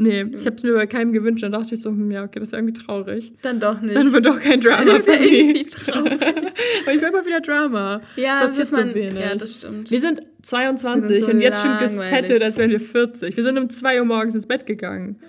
[0.00, 1.42] nee, ich habe es mir bei keinem gewünscht.
[1.42, 3.32] Dann dachte ich so, hm, ja, okay, das ist irgendwie traurig.
[3.42, 3.94] Dann doch nicht.
[3.94, 6.12] Dann wird doch kein Drama Das ist ja irgendwie traurig.
[6.82, 8.00] aber ich will immer wieder Drama.
[8.16, 9.22] ja, es passiert man, so wenig.
[9.22, 9.90] ja, das stimmt.
[9.90, 13.36] Wir sind 22 Wir sind so und jetzt schon gesettet, als wären wir 40.
[13.36, 15.20] Wir sind um 2 Uhr morgens ins Bett gegangen.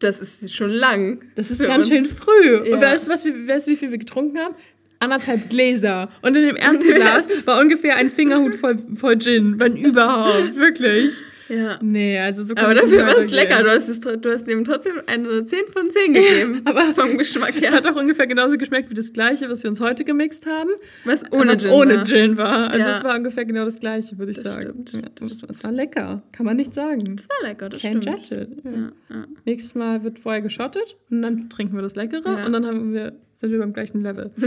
[0.00, 1.22] Das ist schon lang.
[1.34, 1.96] Das ist ganz uns.
[1.96, 2.68] schön früh.
[2.68, 2.74] Ja.
[2.74, 4.54] Und weißt du, was wir, weißt du, wie viel wir getrunken haben?
[4.98, 6.08] Anderthalb Gläser.
[6.22, 9.60] Und in dem ersten Glas war ungefähr ein Fingerhut voll, voll Gin.
[9.60, 10.56] Wenn überhaupt.
[10.56, 11.22] Wirklich.
[11.48, 11.78] Ja.
[11.82, 13.62] Nee, also so Aber es dafür war es lecker.
[13.62, 16.62] Du hast, es, du hast dem trotzdem eine 10 von 10 gegeben.
[16.64, 17.72] Aber vom Geschmack Es her.
[17.72, 20.70] hat auch ungefähr genauso geschmeckt wie das gleiche, was wir uns heute gemixt haben.
[21.04, 22.04] Was ohne was Gin ohne war.
[22.04, 22.70] Gin war.
[22.70, 22.96] Also Ja.
[22.96, 24.84] es war ungefähr genau das gleiche, würde ich Das sagen.
[24.88, 26.22] stimmt, Ja, das das, war lecker.
[26.32, 27.16] Kann man nicht sagen.
[27.16, 28.06] Das war lecker, das Can't stimmt.
[28.30, 28.64] judge it.
[29.10, 29.26] Ja.
[29.44, 33.12] Nächstes Mal wird vorher geschottet und dann trinken wir das Leckere und dann haben wir,
[33.36, 34.30] sind wir beim gleichen Level.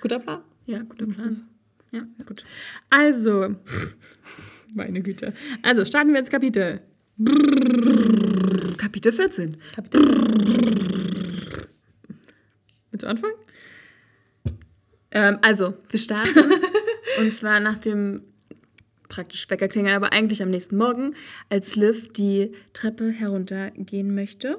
[0.00, 0.40] Guter Plan.
[0.66, 1.42] ja, guter Plan.
[1.92, 2.44] Ja, gut.
[2.90, 3.54] Also,
[4.74, 5.32] meine Güte.
[5.62, 6.80] Also, starten wir ins Kapitel.
[8.76, 9.56] Kapitel 14.
[9.74, 10.00] Kapitel.
[12.90, 13.34] Willst du anfangen?
[15.10, 16.52] Ähm, also, wir starten.
[17.18, 18.22] und zwar nach dem
[19.08, 21.14] praktisch Weckerklingeln, aber eigentlich am nächsten Morgen,
[21.48, 24.58] als Liv die Treppe heruntergehen möchte.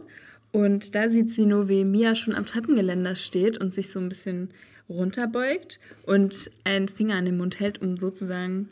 [0.53, 4.07] Und da sieht sie nur, wie Mia schon am Treppengeländer steht und sich so ein
[4.07, 4.51] bisschen
[4.88, 8.70] runterbeugt und einen Finger an den Mund hält, um sozusagen,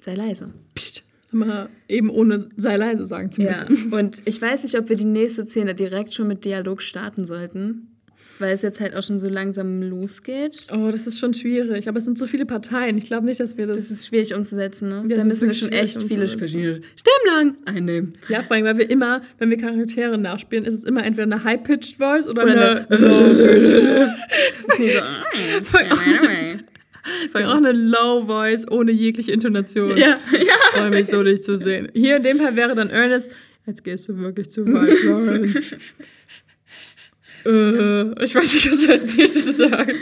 [0.00, 0.50] sei leise.
[0.74, 3.92] Psst, Immer eben ohne sei leise sagen zu Ja, müssen.
[3.92, 7.88] und ich weiß nicht, ob wir die nächste Szene direkt schon mit Dialog starten sollten,
[8.38, 10.66] weil es jetzt halt auch schon so langsam losgeht.
[10.72, 11.88] Oh, das ist schon schwierig.
[11.88, 12.98] Aber es sind so viele Parteien.
[12.98, 13.76] Ich glaube nicht, dass wir das.
[13.76, 15.04] Das ist schwierig umzusetzen, ne?
[15.08, 18.14] Das da müssen wir schon echt viele verschiedene Stimmlagen einnehmen.
[18.28, 21.42] ja, vor allem, weil wir immer, wenn wir Charaktere nachspielen, ist es immer entweder eine
[21.44, 24.16] High-Pitched Voice oder, Oder eine, eine-
[27.04, 29.96] So, Voll Sag auch eine Low Voice ohne jegliche Intonation.
[29.96, 30.40] ja, ja.
[30.40, 31.90] Ich freue mich so, dich zu sehen.
[31.94, 33.30] Hier in dem Fall wäre dann Ernest.
[33.66, 35.72] Jetzt gehst du wirklich zu weit, Florence.
[37.46, 39.94] äh, ich weiß nicht, was ich als nächstes sagen.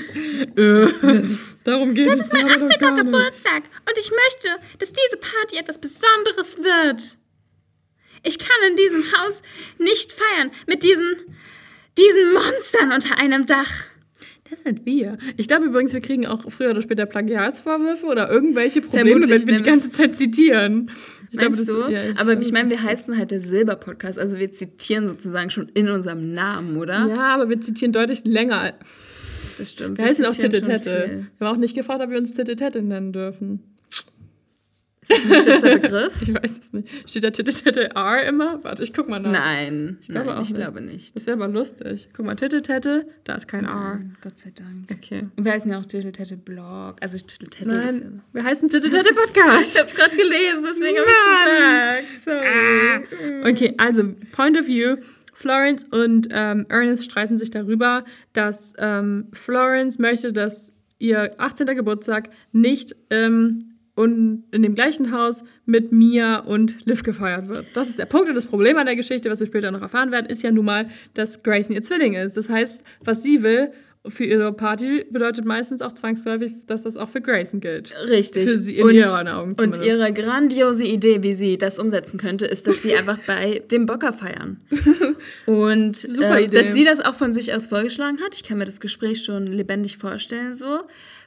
[0.56, 1.22] Äh,
[1.64, 2.80] darum geht Das es ist mein aber doch 18.
[2.80, 3.04] gar nicht.
[3.04, 4.48] Geburtstag und ich möchte,
[4.78, 7.16] dass diese Party etwas Besonderes wird.
[8.24, 9.42] Ich kann in diesem Haus
[9.78, 11.16] nicht feiern mit diesen,
[11.98, 13.84] diesen Monstern unter einem Dach.
[14.52, 15.16] Das sind wir.
[15.38, 19.48] Ich glaube übrigens, wir kriegen auch früher oder später Plagiatsvorwürfe oder irgendwelche Probleme, Vermutlich, wenn
[19.48, 20.90] wir die ganze Zeit zitieren.
[21.30, 21.94] Ich Meinst glaube, das- du?
[21.94, 25.70] ja, ich aber ich meine, wir heißen halt der Silber-Podcast, also wir zitieren sozusagen schon
[25.72, 27.06] in unserem Namen, oder?
[27.08, 28.74] Ja, aber wir zitieren deutlich länger.
[29.56, 29.96] das stimmt.
[29.96, 31.08] Wir heißen auch zitieren Titte schon Tette.
[31.08, 31.26] viel.
[31.38, 33.60] Wir haben auch nicht gefragt, ob wir uns Titte Tette nennen dürfen.
[35.12, 36.22] Ist das ein geschützter Begriff?
[36.22, 37.08] Ich weiß es nicht.
[37.08, 38.62] Steht da Tette R immer?
[38.64, 39.30] Warte, ich guck mal nach.
[39.32, 40.56] Nein, ich glaube Nein, auch ich nicht.
[40.56, 41.16] glaube nicht.
[41.16, 42.08] Das wäre aber lustig.
[42.14, 43.74] Guck mal, Tette, da ist kein R.
[43.74, 44.90] Nein, Gott sei Dank.
[44.90, 45.26] Okay.
[45.36, 46.96] Und wir heißen ja auch Tette Blog.
[47.00, 47.66] Also Tette ist ja.
[47.66, 49.74] Nein, wir heißen Tette Podcast.
[49.74, 53.10] Ich hab's gerade gelesen, deswegen habe ich gesagt.
[53.12, 53.50] Sorry.
[53.50, 54.96] Okay, also Point of View.
[55.34, 61.66] Florence und ähm, Ernest streiten sich darüber, dass ähm, Florence möchte, dass ihr 18.
[61.74, 67.66] Geburtstag nicht ähm, und in dem gleichen Haus mit Mia und Liv gefeiert wird.
[67.74, 70.10] Das ist der Punkt und das Problem an der Geschichte, was wir später noch erfahren
[70.10, 72.36] werden, ist ja nun mal, dass Grayson ihr Zwilling ist.
[72.36, 73.72] Das heißt, was sie will
[74.08, 77.92] für ihre Party bedeutet meistens auch zwangsläufig, dass das auch für Grayson gilt.
[78.08, 78.48] Richtig.
[78.48, 82.46] Für sie in und, ihren Augen Und ihre grandiose Idee, wie sie das umsetzen könnte,
[82.46, 84.60] ist, dass sie einfach bei dem Bocker feiern.
[85.46, 86.58] Und Super äh, Idee.
[86.58, 88.34] dass sie das auch von sich aus vorgeschlagen hat.
[88.34, 90.80] Ich kann mir das Gespräch schon lebendig vorstellen, so.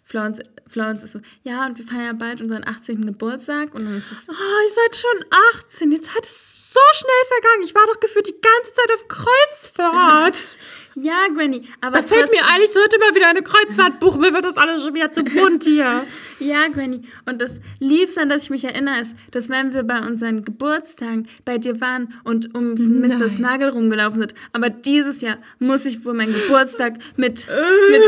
[0.03, 3.05] Florence, Florence ist so, ja, und wir feiern ja bald unseren 18.
[3.05, 3.74] Geburtstag.
[3.74, 5.26] Und dann ist es, Oh, ihr seid schon
[5.70, 5.91] 18.
[5.91, 7.63] Jetzt hat es so schnell vergangen.
[7.63, 10.47] Ich war doch gefühlt die ganze Zeit auf Kreuzfahrt.
[10.96, 14.22] ja, Granny, aber Da fällt mir ein, ich sollte mal wieder eine Kreuzfahrt buchen.
[14.22, 16.06] Mir wird das alles schon wieder zu bunt hier.
[16.39, 17.02] Ja, Granny.
[17.26, 21.28] Und das Liebste, an das ich mich erinnere, ist, dass wenn wir bei unseren Geburtstagen
[21.46, 23.18] bei dir waren und ums Mr.
[23.18, 23.30] Nein.
[23.30, 27.48] Snuggle rumgelaufen sind, aber dieses Jahr muss ich wohl meinen Geburtstag mit,
[27.89, 28.04] mit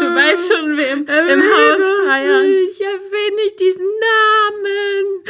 [0.00, 2.46] du weißt schon wem, im Haus feiern.
[2.70, 5.24] Ich erwähne nicht diesen Namen.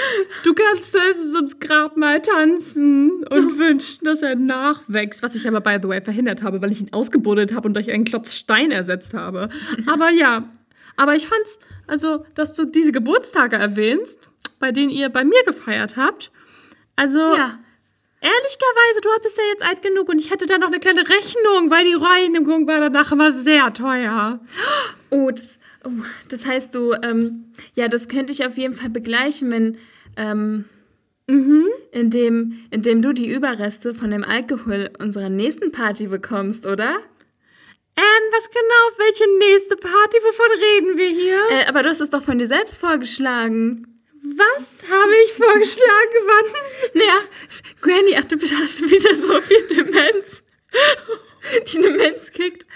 [0.44, 5.22] Du kannst höchstens ums Grab mal tanzen und wünschen, dass er nachwächst.
[5.22, 7.90] Was ich aber, by the way, verhindert habe, weil ich ihn ausgebuddelt habe und durch
[7.90, 9.48] einen Klotz Stein ersetzt habe.
[9.86, 10.48] Aber ja,
[10.96, 14.18] aber ich fand's, also, dass du diese Geburtstage erwähnst,
[14.60, 16.30] bei denen ihr bei mir gefeiert habt.
[16.96, 17.58] Also, Ja.
[18.20, 21.70] ehrlicherweise, du bist ja jetzt alt genug und ich hätte da noch eine kleine Rechnung,
[21.70, 24.40] weil die Reinigung war danach immer sehr teuer.
[25.10, 25.90] Oh, das, oh,
[26.28, 29.78] das heißt du, ähm, ja, das könnte ich auf jeden Fall begleichen, wenn,
[30.16, 30.64] ähm,
[31.26, 36.96] indem, indem du die Überreste von dem Alkohol unserer nächsten Party bekommst, oder?
[37.96, 38.98] Ähm, was genau?
[38.98, 40.18] Welche nächste Party?
[40.18, 41.40] Wovon reden wir hier?
[41.50, 43.86] Äh, aber du hast es doch von dir selbst vorgeschlagen.
[44.36, 46.18] was habe ich vorgeschlagen?
[46.26, 46.52] Wann?
[46.94, 47.20] Naja,
[47.80, 50.42] Granny, ach, du hast schon wieder so viel Demenz.
[51.72, 52.66] Die Demenz kickt.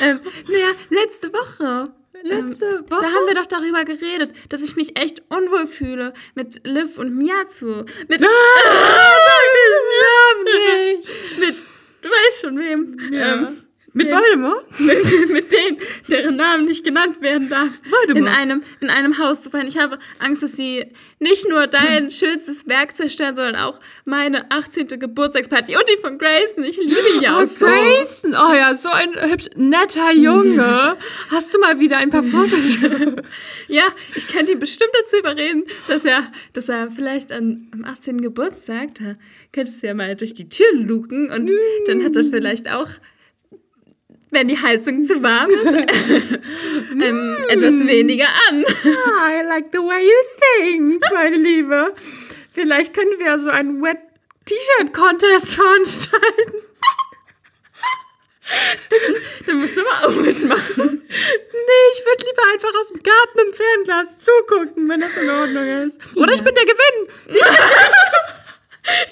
[0.00, 1.94] Ähm, naja, letzte Woche.
[2.24, 3.00] Letzte ähm, Woche?
[3.02, 7.14] Da haben wir doch darüber geredet, dass ich mich echt unwohl fühle mit Liv und
[7.14, 7.84] Mia zu.
[8.08, 10.44] Mit, Ah, sag diesen Namen
[10.96, 11.38] nicht.
[11.38, 11.66] mit
[12.00, 12.98] du weißt schon wem.
[13.12, 13.34] Ja.
[13.34, 13.63] Ähm,
[13.96, 14.10] Mit.
[14.10, 14.64] Voldemort?
[14.80, 15.78] mit, mit denen,
[16.08, 18.36] deren Namen nicht genannt werden darf, in Voldemort.
[18.36, 19.68] einem, in einem Haus zu feiern.
[19.68, 20.84] Ich habe Angst, dass sie
[21.20, 24.88] nicht nur dein schönstes Werk zerstören, sondern auch meine 18.
[24.88, 26.64] Geburtstagsparty und die von Grayson.
[26.64, 27.66] Ich liebe ihn ja Oh, auch so.
[27.66, 28.32] Grayson.
[28.34, 30.96] Oh ja, so ein hübsch, netter Junge.
[31.30, 32.78] Hast du mal wieder ein paar Fotos?
[33.68, 33.84] Ja,
[34.14, 38.20] ich könnte ihn bestimmt dazu überreden, dass er, dass er vielleicht an, am 18.
[38.20, 39.14] Geburtstag, da
[39.52, 41.50] könntest du ja mal durch die Tür luken und
[41.86, 42.88] dann hat er vielleicht auch,
[44.34, 45.66] wenn die Heizung zu warm ist,
[46.92, 48.64] ähm, etwas weniger an.
[48.84, 50.12] Ah, I like the way you
[50.60, 51.94] think, meine Liebe.
[52.52, 53.98] Vielleicht können wir so einen Wet
[54.44, 56.52] T-Shirt-Contest veranstalten.
[59.46, 61.02] Dann musst du aber auch mitmachen.
[61.08, 65.64] Nee, ich würde lieber einfach aus dem Garten im Fernglas zugucken, wenn das in Ordnung
[65.86, 65.98] ist.
[66.14, 66.34] Oder Ja.
[66.34, 67.08] ich bin der Gewinn.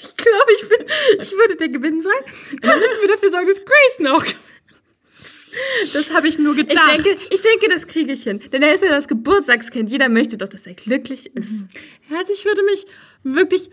[0.02, 0.86] ich glaube, ich bin,
[1.18, 2.12] ich würde der Gewinn sein.
[2.60, 4.38] Dann müssen wir dafür sorgen, dass Grayson auch gewinnt.
[5.92, 6.90] Das habe ich nur Ich gedacht.
[7.04, 8.40] denke, ich denke, das kriege ich hin.
[8.52, 9.90] Denn er ist ja das Geburtstagskind.
[9.90, 11.66] Jeder möchte doch, dass er glücklich ist.
[12.16, 12.86] Also ich würde mich
[13.22, 13.68] wirklich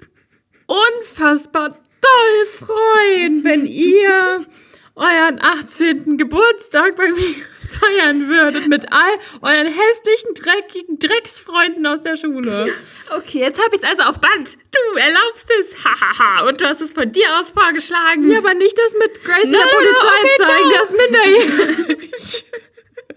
[0.67, 4.45] unfassbar doll freuen, wenn ihr
[4.95, 6.17] euren 18.
[6.17, 7.35] Geburtstag bei mir
[7.69, 9.11] feiern würdet mit all
[9.41, 12.73] euren hässlichen, dreckigen Drecksfreunden aus der Schule.
[13.15, 14.57] Okay, jetzt habe ich es also auf Band.
[14.71, 15.85] Du erlaubst es.
[15.85, 16.47] Hahaha.
[16.47, 18.31] Und du hast es von dir aus vorgeschlagen.
[18.31, 20.81] Ja, aber nicht das mit Grace in No, der no, Polizei okay, zeigen, ciao.
[20.81, 22.45] das minderjährig.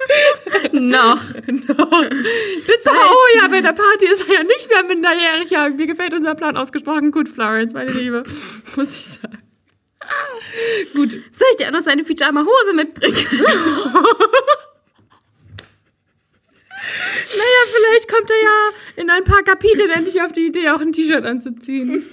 [0.72, 1.22] noch.
[2.66, 5.50] Bist du, oh ja, bei der Party ist er ja nicht mehr minderjährig.
[5.50, 8.22] Ja, mir gefällt unser Plan ausgesprochen gut, Florence, meine Liebe.
[8.76, 9.41] Muss ich sagen.
[10.94, 11.10] Gut.
[11.10, 13.16] Soll ich dir auch noch seine Pyjama-Hose mitbringen?
[17.34, 20.92] Naja, vielleicht kommt er ja in ein paar Kapiteln endlich auf die Idee, auch ein
[20.92, 22.04] T-Shirt anzuziehen.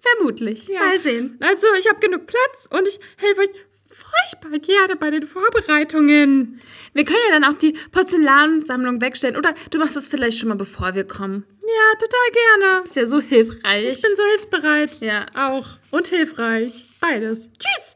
[0.00, 0.68] Vermutlich.
[0.68, 1.38] Mal sehen.
[1.40, 3.50] Also, ich habe genug Platz und ich helfe euch
[3.90, 6.60] furchtbar gerne bei den Vorbereitungen.
[6.92, 9.36] Wir können ja dann auch die Porzellansammlung wegstellen.
[9.36, 11.44] Oder du machst es vielleicht schon mal, bevor wir kommen.
[11.62, 12.84] Ja, total gerne.
[12.84, 13.94] Ist ja so hilfreich.
[13.96, 15.00] Ich bin so hilfsbereit.
[15.00, 15.26] Ja.
[15.34, 15.66] Auch.
[15.90, 16.85] Und hilfreich.
[17.00, 17.50] Beides.
[17.58, 17.94] Tschüss.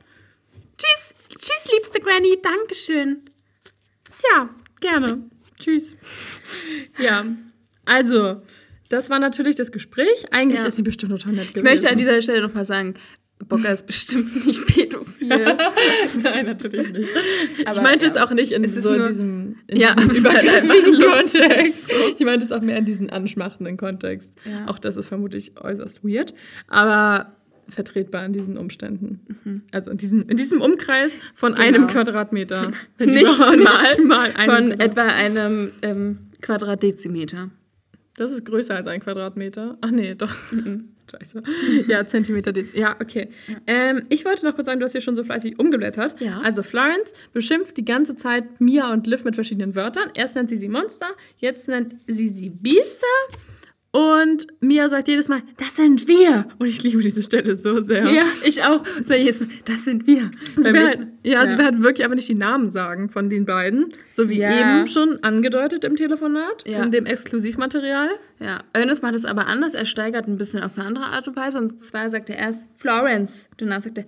[0.78, 1.14] Tschüss.
[1.38, 2.38] Tschüss, liebste Granny.
[2.42, 3.22] Dankeschön.
[4.32, 5.22] Ja, gerne.
[5.58, 5.94] Tschüss.
[6.98, 7.24] Ja,
[7.84, 8.42] also,
[8.88, 10.26] das war natürlich das Gespräch.
[10.32, 10.66] Eigentlich Ja.
[10.66, 11.58] ist sie bestimmt total nett gewesen.
[11.58, 12.94] Ich möchte an dieser Stelle nochmal sagen,
[13.48, 15.28] Bocker ist bestimmt nicht pädophil.
[16.22, 17.08] Nein, natürlich nicht.
[17.58, 18.12] ich Aber, meinte ja.
[18.12, 21.88] es auch nicht in so in nur- diesem, in Ja, diesem halt Kontext.
[21.88, 21.94] so.
[22.18, 24.34] Ich meinte es auch mehr in diesem anschmachtenden Kontext.
[24.44, 24.66] Ja.
[24.68, 26.34] Auch das ist vermutlich äußerst weird,
[26.68, 27.34] aber
[27.70, 29.20] vertretbar in diesen Umständen.
[29.72, 31.92] Also in diesem, in diesem Umkreis von einem Genau.
[31.92, 32.70] Quadratmeter.
[32.98, 37.50] Nicht mal, mal von Quadrat- etwa einem ähm, Quadratdezimeter.
[38.16, 39.78] Das ist größer als ein Quadratmeter.
[39.80, 40.34] Ach nee, doch.
[41.10, 41.42] Scheiße.
[41.88, 42.72] Ja, Zentimeter Dez.
[42.72, 43.30] Ja, okay.
[43.66, 46.20] Ähm, ich wollte noch kurz sagen, du hast hier schon so fleißig umgeblättert.
[46.20, 46.40] Ja.
[46.42, 50.10] Also Florence beschimpft die ganze Zeit Mia und Liv mit verschiedenen Wörtern.
[50.14, 51.08] Erst nennt sie sie Monster,
[51.38, 53.06] jetzt nennt sie sie Biester.
[53.92, 56.46] Und Mia sagt jedes Mal, das sind wir.
[56.60, 58.08] Und ich liebe diese Stelle so sehr.
[58.08, 58.84] Ja, ich auch.
[59.04, 60.30] So jedes Mal, das sind wir.
[60.56, 63.28] Sie Beim will halt, ja, sie will halt wirklich aber nicht die Namen sagen von
[63.28, 63.92] den beiden.
[64.12, 64.78] So wie Ja.
[64.78, 66.78] eben schon angedeutet im Telefonat, Ja.
[66.82, 68.10] von dem Exklusivmaterial.
[68.38, 69.74] Ja, Ernest macht es aber anders.
[69.74, 71.58] Er steigert ein bisschen auf eine andere Art und Weise.
[71.58, 73.48] Und zwar sagt er erst Florence.
[73.56, 74.04] Danach sagt er.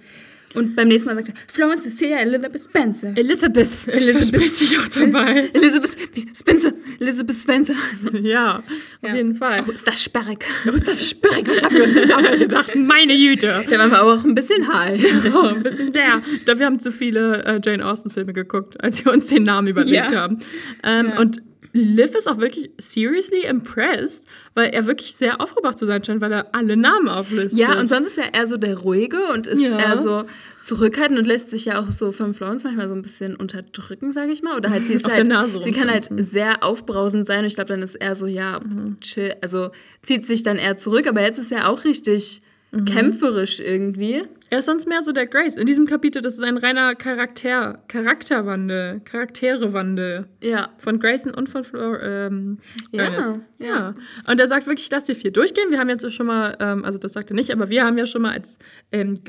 [0.54, 3.12] Und beim nächsten Mal sagt er Florence Cecilia Elizabeth Spencer.
[3.16, 3.68] Elizabeth.
[3.86, 4.16] Elizabeth.
[4.16, 5.50] Elizabeth sich auch dabei.
[5.54, 5.96] Elizabeth
[6.36, 6.72] Spencer.
[7.00, 7.74] Elizabeth Spencer.
[8.22, 8.64] ja, auf
[9.02, 9.14] Ja.
[9.14, 9.64] jeden Fall.
[9.66, 10.44] Oh, ist das sperrig.
[10.66, 11.46] Oh, ist das sperrig?
[11.48, 12.72] Was haben wir uns denn dabei gedacht?
[12.76, 13.64] Meine Jüte.
[13.70, 15.02] Der war aber auch ein bisschen high.
[15.34, 16.22] Oh, ein bisschen sehr.
[16.36, 19.68] Ich glaube, wir haben zu viele äh, Jane Austen-Filme geguckt, als wir uns den Namen
[19.68, 20.20] überlegt Ja.
[20.20, 20.38] haben.
[20.82, 21.18] Ähm, Ja.
[21.20, 21.42] Und
[21.72, 26.32] Liv ist auch wirklich seriously impressed, weil er wirklich sehr aufgebracht zu sein scheint, weil
[26.32, 27.58] er alle Namen auflistet.
[27.58, 29.78] Ja, und sonst ist er eher so der Ruhige und ist Ja.
[29.78, 30.24] eher so
[30.60, 34.32] zurückhaltend und lässt sich ja auch so von Florence manchmal so ein bisschen unterdrücken, sage
[34.32, 34.56] ich mal.
[34.56, 35.26] Oder halt sie ist halt,
[35.64, 39.00] sie kann halt sehr aufbrausend sein und ich glaube, dann ist er so, ja, Mhm.
[39.00, 39.70] chill, also
[40.02, 42.41] zieht sich dann eher zurück, aber jetzt ist er auch richtig
[42.72, 42.86] Mhm.
[42.86, 44.22] kämpferisch irgendwie.
[44.48, 45.56] Er ist sonst mehr so der Grace.
[45.56, 50.26] In diesem Kapitel, das ist ein reiner Charakter, Charakterwandel, Charakterewandel.
[50.42, 50.70] Ja.
[50.78, 52.58] Von Grayson und von Flor ähm,
[52.90, 53.40] Ja, ja.
[53.58, 53.94] ja.
[54.26, 55.70] Und er sagt wirklich, lass die vier durchgehen.
[55.70, 58.06] Wir haben jetzt schon mal, ähm, also das sagt er nicht, aber wir haben ja
[58.06, 58.56] schon mal als
[58.90, 59.22] ähm,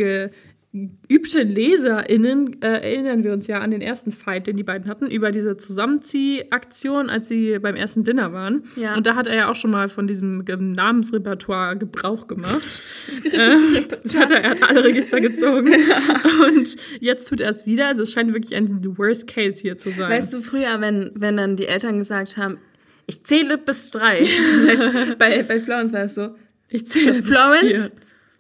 [0.74, 5.06] geübte LeserInnen, äh, erinnern wir uns ja an den ersten Fight, den die beiden hatten,
[5.06, 8.64] über diese Zusammenziehaktion, als sie beim ersten Dinner waren.
[8.76, 8.96] Ja.
[8.96, 12.64] Und da hat er ja auch schon mal von diesem Namensrepertoire Gebrauch gemacht.
[13.32, 15.76] ähm, das hat er, er hat alle Register gezogen.
[16.48, 17.88] Und jetzt tut er es wieder.
[17.88, 20.10] Also es scheint wirklich ein Worst Case hier zu sein.
[20.10, 22.58] Weißt du, früher, wenn, wenn dann die Eltern gesagt haben,
[23.06, 24.26] ich zähle bis drei.
[25.20, 26.36] bei, bei Florence war es so,
[26.70, 27.92] ich zähle bis Florence,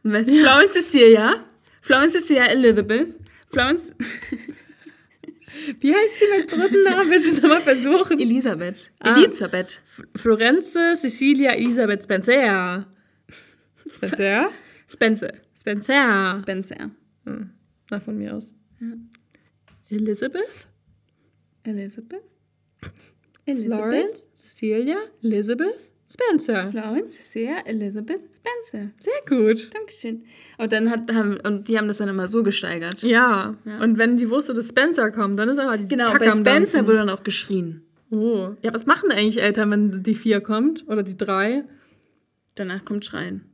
[0.01, 0.41] vier.
[0.41, 1.35] Florence Cecilia,
[1.83, 3.13] Florence Cecilia Elizabeth,
[3.51, 3.93] Florence
[5.81, 7.11] Wie heißt sie mit dritten Namen?
[7.11, 8.19] Willst du es nochmal versuchen?
[8.19, 8.89] Elisabeth.
[8.99, 9.17] Ah.
[9.17, 9.81] Elisabeth.
[10.15, 12.87] Florenze Cecilia Elisabeth Spencer.
[13.91, 14.49] Spencer?
[14.89, 15.33] Spencer.
[15.59, 16.35] Spencer.
[16.39, 16.91] Spencer.
[17.25, 17.49] Hm.
[17.91, 18.47] Na, von mir aus.
[19.89, 20.67] Elizabeth?
[21.63, 22.23] Elizabeth.
[23.45, 23.77] Elizabeth.
[23.77, 24.27] Florence?
[24.33, 24.97] Cecilia?
[25.21, 25.92] Elizabeth?
[26.13, 26.69] Spencer.
[26.71, 28.91] Florence Cecilia Elizabeth Spencer.
[28.99, 29.69] Sehr gut.
[29.73, 30.23] Dankeschön.
[30.57, 33.01] Und dann hat, haben, und die haben das dann immer so gesteigert.
[33.01, 33.55] Ja.
[33.65, 33.81] Ja.
[33.81, 36.77] Und wenn die wusste, dass Spencer kommt, dann ist aber die Genau, Kacke bei Spencer
[36.77, 36.87] Dampfen.
[36.87, 37.81] wurde dann auch geschrien.
[38.11, 38.51] Oh.
[38.61, 40.87] Ja, was machen eigentlich Eltern, wenn die vier kommt?
[40.87, 41.63] Oder die drei?
[42.55, 43.45] Danach kommt Schreien.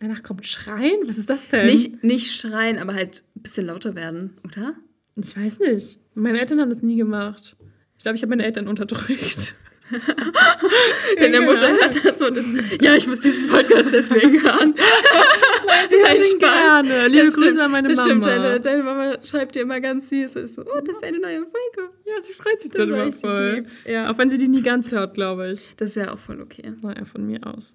[0.00, 1.00] Danach kommt Schreien?
[1.06, 1.66] Was ist das denn?
[1.66, 4.74] Nicht, nicht schreien, aber halt ein bisschen lauter werden, oder?
[5.16, 5.98] Ich weiß nicht.
[6.14, 7.54] Meine Eltern haben das nie gemacht.
[7.98, 9.54] Ich glaube, ich habe meine Eltern unterdrückt.
[11.18, 11.40] Deine Ja.
[11.42, 14.74] Mutter hört das und ist, ja, ich muss diesen Podcast deswegen hören.
[15.88, 16.38] sie hat ihn Spaß.
[16.38, 17.08] gerne.
[17.08, 18.08] Liebe Das Grüße stimmt, an meine das Mama.
[18.08, 20.36] Stimmt, deine, deine Mama schreibt dir immer ganz süß.
[20.36, 21.90] Ist so, oh, das ist eine neue Folge.
[22.04, 23.64] Ja, sie freut sich Das darüber voll.
[23.86, 24.10] Ja.
[24.10, 25.60] Auch wenn sie die nie ganz hört, glaube ich.
[25.76, 26.72] Das ist ja auch voll okay.
[26.82, 27.74] Naja, von mir aus.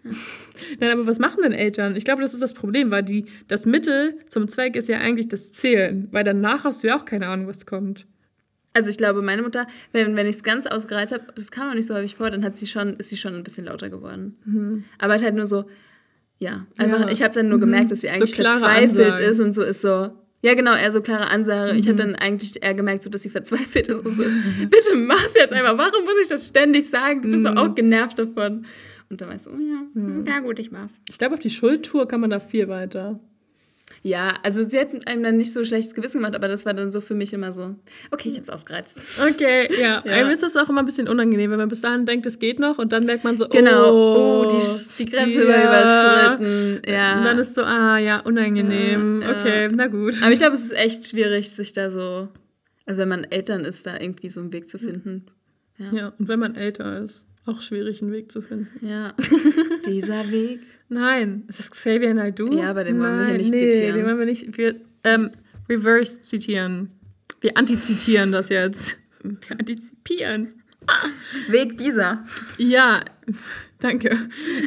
[0.80, 1.96] Nein, aber was machen denn Eltern?
[1.96, 5.28] Ich glaube, das ist das Problem, weil die, das Mittel zum Zweck ist ja eigentlich
[5.28, 8.06] das Zählen, weil danach hast du ja auch keine Ahnung, was kommt.
[8.78, 11.74] Also ich glaube, meine Mutter, wenn, wenn ich es ganz ausgereizt habe, das kam auch
[11.74, 14.86] nicht so häufig vor, dann hat sie schon, ist sie schon ein bisschen lauter geworden.
[15.00, 15.66] Aber halt nur so,
[16.38, 17.10] ja, einfach, Ja.
[17.10, 19.30] ich habe dann nur gemerkt, dass sie So eigentlich klare verzweifelt Ansagen.
[19.32, 20.12] ist und so ist so,
[20.44, 21.76] ja genau, eher so klare Ansage.
[21.76, 24.38] Ich habe dann eigentlich eher gemerkt, so, dass sie verzweifelt ist und so ist,
[24.70, 27.24] bitte mach's jetzt einfach, warum muss ich das ständig sagen?
[27.24, 28.68] Du bist doch auch genervt davon.
[29.10, 30.94] Und dann ich so, oh ja, ja gut, ich mach's.
[31.10, 33.20] Ich glaube, auf die Schuldtour kann man da viel weiter.
[34.04, 36.92] Ja, also sie hat einem dann nicht so schlechtes Gewissen gemacht, aber das war dann
[36.92, 37.76] so für mich immer so,
[38.12, 38.98] okay, ich hab's ausgereizt.
[39.20, 40.04] Okay, ja.
[40.06, 40.12] Ja.
[40.12, 42.60] Einem ist das auch immer ein bisschen unangenehm, wenn man bis dahin denkt, es geht
[42.60, 45.50] noch und dann merkt man so, Genau, oh, oh, die, die Grenze ja.
[45.50, 46.82] war überschritten.
[46.88, 47.18] Ja.
[47.18, 49.22] Und dann ist so, ah ja, unangenehm.
[49.22, 49.32] Ja.
[49.32, 50.22] Okay, na gut.
[50.22, 52.30] Aber ich glaube, es ist echt schwierig, sich da so,
[52.86, 55.26] also wenn man Eltern ist, da irgendwie so einen Weg zu finden.
[55.92, 58.68] Ja, und wenn man älter ist, auch schwierig, einen Weg zu finden.
[58.86, 59.14] Ja.
[59.86, 60.62] Dieser Weg.
[60.90, 62.54] Nein, ist das Xavier Naidoo?
[62.54, 63.98] Ja, aber den wollen wir hier Nein, nicht nee, zitieren.
[63.98, 64.58] den wollen wir nicht.
[64.58, 65.32] Wir ähm,
[65.70, 66.92] reverse zitieren.
[67.42, 68.98] Wir antizitieren das jetzt.
[69.22, 70.54] Wir antizipieren.
[71.50, 72.24] Weg dieser.
[72.58, 73.04] Ja,
[73.80, 74.18] danke.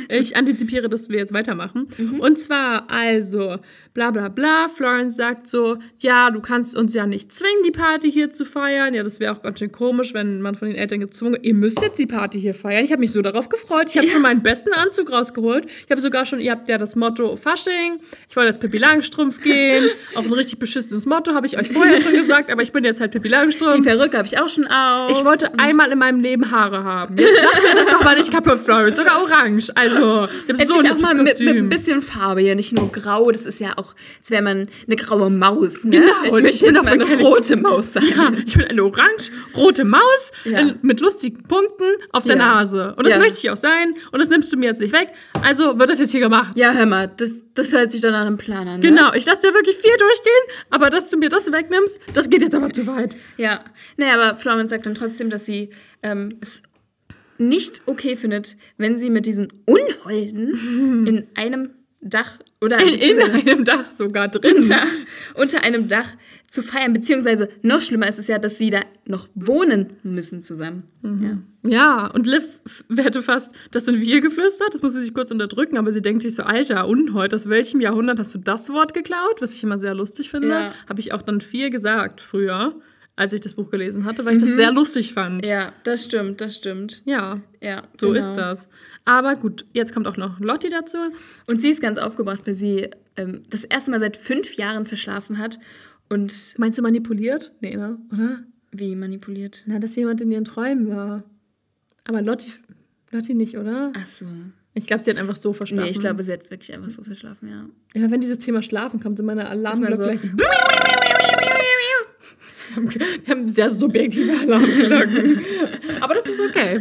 [0.08, 1.88] Ich antizipiere, dass wir jetzt weitermachen.
[1.96, 2.20] Mhm.
[2.20, 3.56] Und zwar also,
[3.94, 4.68] bla bla bla.
[4.68, 8.94] Florence sagt so, ja, du kannst uns ja nicht zwingen, die Party hier zu feiern.
[8.94, 11.80] Ja, das wäre auch ganz schön komisch, wenn man von den Eltern gezwungen Ihr müsst
[11.80, 12.84] jetzt die Party hier feiern.
[12.84, 13.88] Ich habe mich so darauf gefreut.
[13.88, 15.66] Ich habe schon meinen besten Anzug rausgeholt.
[15.66, 17.98] Ich habe sogar schon, ihr habt ja das Motto Fasching.
[18.28, 19.88] Ich wollte jetzt Pippi Langstrumpf gehen.
[20.14, 22.50] Auch ein richtig beschissenes Motto, habe ich euch vorher schon gesagt.
[22.52, 23.76] Aber ich bin jetzt halt Pippi Langstrumpf.
[23.76, 25.10] Die Perücke habe ich auch schon auf.
[25.10, 27.16] Ich wollte einmal in meinem Leben Haare haben.
[27.16, 28.96] Jetzt macht mir das doch mal nicht kaputt, Florence.
[28.96, 29.70] Sogar orange.
[29.74, 32.90] Also, ich habe so ein auch mal mit, mit ein bisschen Farbe hier, nicht nur
[32.90, 33.30] grau.
[33.30, 35.84] Das ist ja auch, als wäre man eine graue Maus.
[35.84, 36.00] Ne?
[36.00, 38.04] Genau, ich möchte jetzt mal eine rote Maus sein.
[38.04, 40.58] Ja, ich bin eine orange-rote Maus Ja.
[40.60, 42.54] in, mit lustigen Punkten auf der Ja.
[42.54, 42.94] Nase.
[42.96, 43.18] Und das Ja.
[43.18, 43.94] möchte ich auch sein.
[44.12, 45.08] Und das nimmst du mir jetzt nicht weg.
[45.42, 46.56] Also wird das jetzt hier gemacht.
[46.56, 48.80] Ja, hör mal, das, das hört sich dann an einem Plan an.
[48.80, 48.88] Ne?
[48.88, 52.42] Genau, ich lasse dir wirklich viel durchgehen, aber dass du mir das wegnimmst, das geht
[52.42, 53.16] jetzt aber zu weit.
[53.36, 53.60] Ja,
[53.96, 55.70] naja, aber Florence sagt dann trotzdem, dass sie
[56.02, 56.62] ähm, es
[57.40, 61.70] nicht okay findet, wenn sie mit diesen Unholden in einem
[62.02, 64.56] Dach oder In, in einem Dach sogar drin.
[64.56, 64.82] unter,
[65.34, 66.08] unter einem Dach
[66.48, 70.84] zu feiern, beziehungsweise noch schlimmer ist es ja, dass sie da noch wohnen müssen zusammen.
[71.02, 71.38] Ja.
[71.62, 72.44] Ja, und Liv
[72.96, 76.22] hätte fast, das sind wir geflüstert, das muss sie sich kurz unterdrücken, aber sie denkt
[76.22, 79.40] sich so, Alter, Unhold, aus welchem Jahrhundert hast du das Wort geklaut?
[79.40, 80.48] Was ich immer sehr lustig finde.
[80.48, 80.74] Ja.
[80.88, 82.74] Habe ich auch dann viel gesagt früher,
[83.20, 85.44] als ich das Buch gelesen hatte, weil ich das sehr lustig fand.
[85.44, 87.02] Ja, ja, das stimmt, das stimmt.
[87.04, 88.18] ja Ja, so genau.
[88.18, 88.68] ist das.
[89.04, 90.96] Aber gut, jetzt kommt auch noch Lotti dazu.
[91.50, 95.38] Und sie ist ganz aufgebracht, weil sie ähm, das erste Mal seit fünf Jahren verschlafen
[95.38, 95.58] hat
[96.08, 97.52] und Meinst du manipuliert?
[97.60, 97.98] Nee, ne?
[98.12, 98.38] Oder?
[98.72, 99.64] wie manipuliert.
[99.66, 101.24] Na, dass jemand in ihren Träumen war.
[102.04, 102.52] Aber Lotti,
[103.10, 103.92] Lotti nicht, oder?
[103.96, 104.24] Ach so.
[104.74, 105.84] Ich glaube, sie hat einfach so verschlafen.
[105.84, 107.66] Nee, ich glaube, sie hat wirklich einfach so verschlafen, ja.
[107.92, 110.28] Immer wenn dieses Thema Schlafen kommt, sind meine Alarmglocke so- gleich so.
[113.24, 115.40] Wir haben, sehr subjektive Alarmglocken.
[116.00, 116.80] Aber das ist okay.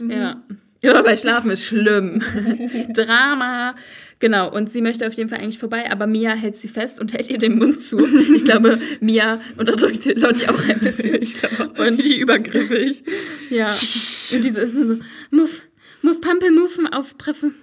[0.00, 0.42] Ja.
[0.82, 2.20] Ja, bei Schlafen ist schlimm.
[2.92, 3.74] Drama.
[4.18, 7.12] Genau, und sie möchte auf jeden Fall eigentlich vorbei, aber Mia hält sie fest und
[7.12, 7.98] hält ihr den Mund zu.
[8.34, 11.22] Ich glaube, Mia unterdrückt Lotti auch ein bisschen.
[11.22, 13.02] Ich glaube, Und- die übergriffig.
[13.50, 13.66] Ja.
[13.66, 14.98] Und diese ist nur so,
[15.30, 15.62] Muff,
[16.02, 17.54] Muff, Pampelmuffen aufpreffen.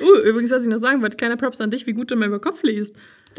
[0.00, 2.26] Uh, übrigens, was ich noch sagen wollte, kleiner Props an dich, wie gut du mir
[2.26, 2.96] über Kopf liest.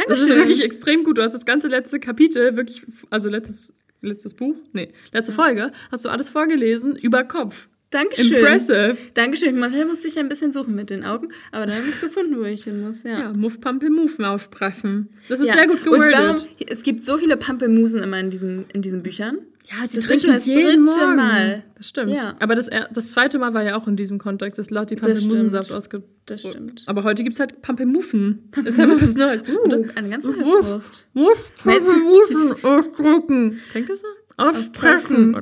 [0.07, 0.37] Das ist Dankeschön.
[0.37, 1.17] wirklich extrem gut.
[1.17, 6.05] Du hast das ganze letzte Kapitel, wirklich, also letztes, letztes Buch, nee, letzte Folge, hast
[6.05, 7.69] du alles vorgelesen über Kopf.
[7.91, 8.33] Dankeschön.
[8.37, 8.97] Impressive.
[9.15, 9.57] Dankeschön.
[9.57, 12.37] Manchmal musste ich ein bisschen suchen mit den Augen, aber dann habe ich es gefunden,
[12.37, 13.01] wo ich hin muss.
[13.01, 13.19] Ja.
[13.19, 15.09] Ja, Muff Pampelmuffen aufpreffen.
[15.27, 15.53] Das ist Ja.
[15.53, 16.13] sehr gut Und gewordet.
[16.13, 16.35] warum,
[16.67, 19.39] es gibt so viele Pampelmusen immer in diesen, in diesen Büchern.
[19.72, 21.15] Ja, sie Das trinken ist schon das jeden dritte Morgen.
[21.15, 21.63] Mal.
[21.78, 22.11] Das stimmt.
[22.11, 22.36] Ja.
[22.39, 25.72] Aber das, das zweite Mal war ja auch in diesem Kontext, dass Lotti Das Pampelmusensaft
[25.72, 26.03] ausge...
[26.26, 26.82] Das stimmt.
[26.88, 28.49] Aber heute gibt es halt Pampelmuffen.
[28.55, 29.41] Das ist einfach was Neues.
[29.63, 30.36] Und Uh, eine ganz neue.
[30.63, 31.05] Frucht.
[31.13, 33.59] Du- Pampelmuffen ausdrücken.
[33.72, 34.07] Klingt das so?
[34.38, 35.41] Aufpressen.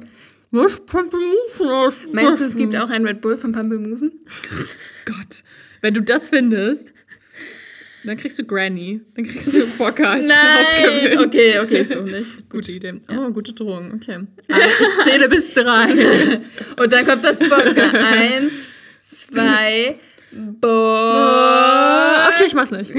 [0.52, 2.12] Muff Pampelmuffen auspressen.
[2.16, 4.12] Meinst du, es gibt auch ein Red Bull von Pampelmusen?
[5.06, 5.44] Gott,
[5.82, 6.94] wenn du das findest,
[8.04, 9.02] dann kriegst du Granny.
[9.16, 11.20] Dann kriegst du Bocker als Hauptgewinn.
[11.20, 12.50] Okay, okay, so nicht.
[12.50, 13.02] Gute Idee.
[13.10, 13.94] Oh, gute Drohung.
[13.96, 14.20] Okay.
[14.50, 16.40] Also ich zähle bis drei.
[16.82, 17.90] Und dann kommt das Vodka.
[17.92, 19.98] Eins, zwei,
[20.32, 22.30] Boah.
[22.34, 22.94] Okay, ich mach's nicht.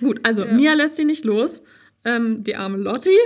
[0.00, 1.62] Gut, also Mia lässt sie nicht los.
[2.04, 3.16] Ähm, die arme Lotti.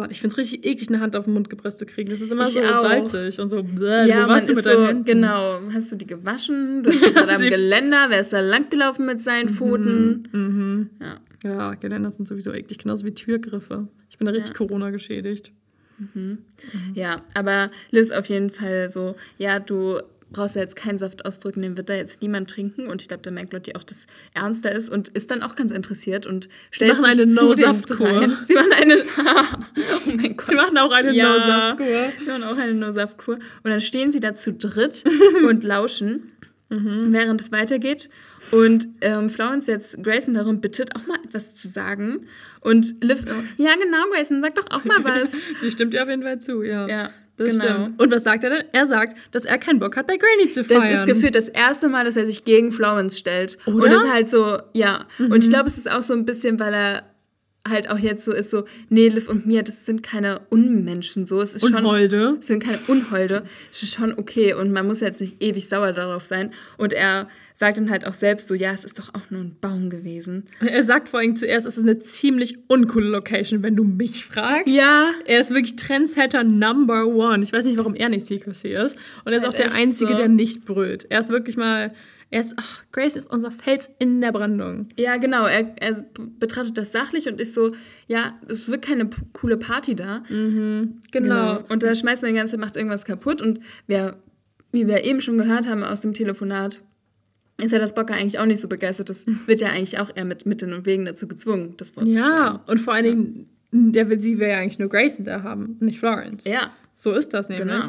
[0.00, 2.10] Gott, ich finde es richtig eklig, eine Hand auf den Mund gepresst zu kriegen.
[2.10, 2.82] Das ist immer Ich so auch.
[2.82, 3.62] salzig und so.
[3.62, 5.04] Bläh, Ja, warst du ist mit so, deinen Händen?
[5.04, 6.82] genau, hast du die gewaschen?
[6.82, 10.28] Du sie gerade am Geländer, wer ist da langgelaufen mit seinen Pfoten?
[10.32, 10.90] Mhm.
[11.00, 11.20] Ja.
[11.42, 13.88] Ja, Geländer sind sowieso eklig, genauso wie Türgriffe.
[14.10, 14.56] Ich bin da richtig Ja.
[14.66, 15.52] Corona geschädigt.
[16.94, 20.00] ja, aber Liz auf jeden Fall so, ja, du
[20.32, 22.86] brauchst ja jetzt keinen Saft ausdrücken, den wird da jetzt niemand trinken.
[22.86, 25.72] Und ich glaube, da merkt Lotti auch, dass ernster ist und ist dann auch ganz
[25.72, 28.06] interessiert und stellt sich eine zu dem No-Saft-Kur.
[28.06, 28.36] rein.
[28.44, 30.48] Sie machen eine, oh mein Gott.
[30.48, 31.28] Sie machen auch eine Ja.
[31.28, 32.12] No-Saft-Kur.
[32.20, 33.34] Sie machen auch eine No-Saft-Kur.
[33.34, 35.04] Und dann stehen sie da zu dritt
[35.48, 36.32] und lauschen,
[36.68, 38.08] während es weitergeht.
[38.52, 42.26] Und ähm, Florence jetzt Grayson darum bittet, auch mal etwas zu sagen.
[42.60, 45.32] Und Liv so, ja genau, Grayson, sag doch auch mal was.
[45.60, 46.88] Sie stimmt dir auf jeden Fall zu, ja.
[46.88, 47.10] ja,
[47.40, 47.64] Das genau.
[47.64, 48.02] stimmt.
[48.02, 48.64] Und was sagt er denn?
[48.72, 50.90] Er sagt, dass er keinen Bock hat, bei Granny zu feiern.
[50.90, 53.56] Das ist gefühlt das erste Mal, dass er sich gegen Florence stellt.
[53.64, 53.76] Oder?
[53.76, 53.82] Mhm.
[53.82, 55.06] Und das ist halt so, ja.
[55.18, 57.09] Und ich glaube, es ist auch so ein bisschen, weil er
[57.68, 61.40] halt auch jetzt so ist, so, nee, Liv und Mia, das sind keine Unmenschen, so.
[61.40, 63.44] Es ist Und schon, sind keine Unholde.
[63.70, 66.52] Es ist schon okay und man muss jetzt nicht ewig sauer darauf sein.
[66.78, 69.54] Und er sagt dann halt auch selbst so, ja, es ist doch auch nur ein
[69.60, 70.44] Baum gewesen.
[70.60, 74.74] Er sagt vor allem zuerst, es ist eine ziemlich uncoole Location, wenn du mich fragst.
[74.74, 75.10] Ja.
[75.26, 77.42] Er ist wirklich Trendsetter Number One.
[77.44, 78.96] Ich weiß nicht, warum er nicht Secrecy ist.
[79.26, 80.16] Und er ist Halt auch der Einzige, so.
[80.16, 81.04] der nicht brüllt.
[81.10, 81.92] Er ist wirklich mal.
[82.30, 82.54] Er ist.
[82.56, 84.88] Ach, Grace ist unser Fels in der Brandung.
[84.96, 85.46] Ja, genau.
[85.46, 86.04] Er, er
[86.38, 87.72] betrachtet das sachlich und ist so,
[88.06, 90.22] ja, es wird keine coole Party da.
[90.28, 91.64] Genau.
[91.68, 93.42] Und da schmeißt man die ganze Zeit, macht irgendwas kaputt.
[93.42, 94.16] Und wer,
[94.70, 96.82] wie wir eben schon gehört haben aus dem Telefonat,
[97.60, 99.10] ist ja das Bocker eigentlich auch nicht so begeistert.
[99.10, 102.28] Das wird ja eigentlich auch eher mit Mitteln und Wegen dazu gezwungen, das vorzuschlagen.
[102.28, 105.76] Ja, und vor allen Dingen, der will, sie will ja eigentlich nur Grayson da haben,
[105.80, 106.44] nicht Florence.
[106.44, 106.70] Ja.
[107.00, 107.66] So ist das nämlich.
[107.68, 107.86] Genau.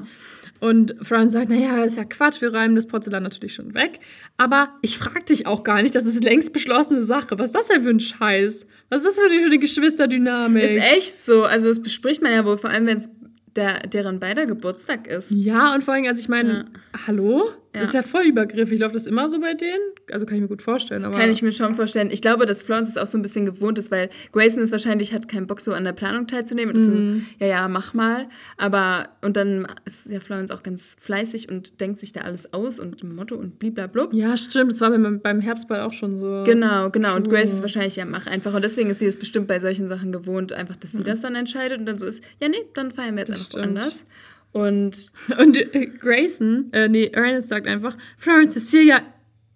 [0.61, 3.99] Und Florence sagt, naja, ist ja Quatsch, wir räumen das Porzellan natürlich schon weg.
[4.37, 7.37] Aber ich frag dich auch gar nicht, das ist längst beschlossene Sache.
[7.39, 8.67] Was ist das denn für ein Scheiß?
[8.89, 10.63] Was ist das für eine, für eine Geschwisterdynamik?
[10.63, 11.43] Ist echt so.
[11.43, 13.09] Also das bespricht man ja wohl, vor allem wenn es
[13.55, 15.31] der, deren beider Geburtstag ist.
[15.31, 16.53] Ja, und vor allem, also ich meine,
[16.93, 17.07] Ja.
[17.07, 17.49] hallo?
[17.73, 17.79] Ja.
[17.79, 18.79] Das ist ja voll übergriffig.
[18.79, 19.79] Läuft das immer so bei denen?
[20.11, 21.03] Also kann ich mir gut vorstellen.
[21.03, 22.09] Kann ich mir schon vorstellen.
[22.11, 25.13] Ich glaube, dass Florence es auch so ein bisschen gewohnt ist, weil Grayson ist wahrscheinlich,
[25.13, 26.71] hat keinen Bock, so an der Planung teilzunehmen.
[26.73, 27.25] Und ist Mhm.
[27.39, 28.27] so, ja, ja, mach mal.
[28.57, 32.77] Aber, und dann ist ja Florence auch ganz fleißig und denkt sich da alles aus
[32.77, 34.13] und Motto und bliblablub.
[34.13, 34.71] ja, stimmt.
[34.73, 36.43] Das war beim, beim Herbstball auch schon so.
[36.45, 37.15] Genau, genau.
[37.15, 38.53] Und Grace ist wahrscheinlich, ja, mach einfach.
[38.53, 41.35] Und deswegen ist sie es bestimmt bei solchen Sachen gewohnt, einfach, dass sie das dann
[41.35, 43.65] entscheidet und dann so ist, ja, nee, dann feiern wir jetzt Das einfach stimmt.
[43.77, 44.05] woanders.
[44.51, 49.01] Und Und äh, Grayson, äh, nee, Ernest sagt einfach, Florence Cecilia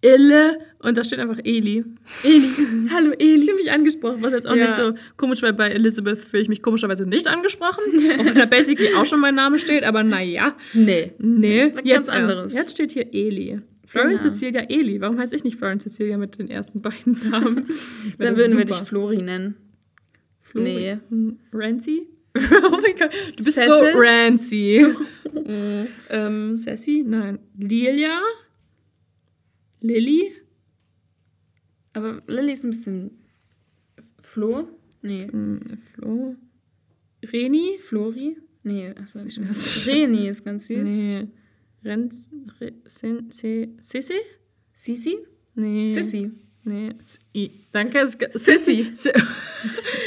[0.02, 0.60] Ille.
[0.80, 1.84] Und da steht einfach Eli.
[2.24, 2.50] Eli.
[2.94, 3.46] hallo Ich Eli.
[3.46, 4.64] fühle mich angesprochen, was jetzt auch Ja.
[4.66, 7.82] nicht so komisch, weil bei Elizabeth fühle ich mich komischerweise nicht angesprochen.
[8.20, 10.56] auch wenn da basically auch schon mein Name steht, aber naja.
[10.74, 11.14] Nee.
[11.18, 12.54] Nee, jetzt ganz anderes.
[12.54, 13.62] Jetzt steht hier Eli.
[13.88, 14.34] Florence Genau.
[14.34, 15.02] Cecilia Eli.
[15.02, 17.66] Warum heiße ich nicht Florence Cecilia mit den ersten beiden Namen?
[18.20, 19.56] Dann würden wir dich Flori nennen.
[20.44, 20.66] Flori.
[20.74, 20.98] Nee.
[21.10, 22.08] Hm, Rancy?
[22.72, 23.94] oh mein Gott, du bist so Cecil?
[23.96, 24.86] Rancy.
[26.10, 27.04] ähm, Sassy?
[27.06, 27.40] Nein.
[27.58, 28.22] Lilia?
[29.82, 30.32] Lilly?
[31.94, 33.12] Aber Lilly ist ein bisschen
[34.20, 34.68] Flo?
[35.02, 35.28] Nee.
[35.32, 35.60] Hm,
[35.94, 36.36] Flo?
[37.32, 37.80] Reni?
[37.82, 38.38] Flori?
[38.64, 39.48] Nee, achso, hab ich schon.
[39.48, 40.88] Das- Reni ist ganz süß.
[40.88, 41.28] Nee.
[41.84, 42.30] Renz?
[42.60, 43.70] Re, Sissi?
[44.74, 45.18] Sisi?
[45.54, 45.90] Nee.
[45.90, 46.32] Sissy.
[46.66, 47.52] Nee.
[47.72, 48.08] Danke.
[48.34, 48.88] Sissy.
[48.94, 49.12] Si-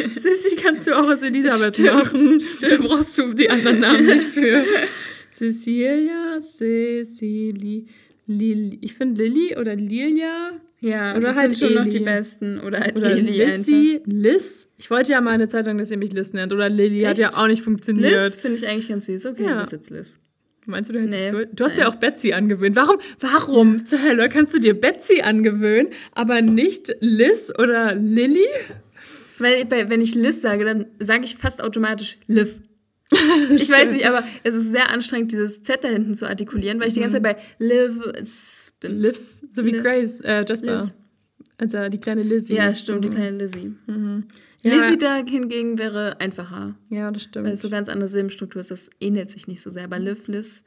[0.08, 2.38] Sissy kannst du auch als Elisabeth Stimmt, machen.
[2.60, 4.64] Da brauchst du die anderen Namen nicht für.
[5.30, 7.86] Cecilia, Cecily,
[8.26, 8.78] Lili.
[8.80, 10.50] Ich finde Lilly oder Lilia
[10.80, 11.90] Ja, Oder das halt sind schon noch Eli.
[11.90, 12.58] die besten.
[12.60, 14.68] Oder halt oder Eli Lissy, Liz.
[14.78, 16.52] Ich wollte ja mal eine Zeit lang, dass ihr mich Liz nennt.
[16.52, 18.10] Oder Lilly hat ja auch nicht funktioniert.
[18.12, 19.26] Liz finde ich eigentlich ganz süß.
[19.26, 19.62] Okay, ja.
[19.62, 20.18] ist jetzt Liz.
[20.68, 21.80] Meinst du, du hättest Nee, du, du hast nein.
[21.80, 22.76] ja auch Betsy angewöhnt.
[22.76, 28.46] Warum, warum zur Hölle kannst du dir Betsy angewöhnen, aber nicht Liz oder Lilly?
[29.38, 32.60] Weil wenn ich Liz sage, dann sage ich fast automatisch Liv.
[33.50, 36.88] Ich weiß nicht, aber es ist sehr anstrengend, dieses Z da hinten zu artikulieren, weil
[36.88, 37.92] ich die ganze Zeit bei Liv
[38.80, 38.98] bin.
[38.98, 39.82] Liz, so wie Liz.
[39.82, 40.72] Grace, äh, Jasper.
[40.72, 40.94] Liz.
[41.56, 42.54] Also die kleine Lizzie.
[42.54, 43.12] Ja, stimmt, die Mhm.
[43.14, 43.72] kleine Lizzie.
[43.86, 44.24] Mhm.
[44.62, 46.74] Ja, Lizzie da hingegen wäre einfacher.
[46.90, 47.48] ja, das Weil stimmt.
[47.48, 49.84] es so ganz andere Silbenstruktur ist, das ähnelt sich nicht so sehr.
[49.84, 50.64] Aber Liv, Liz.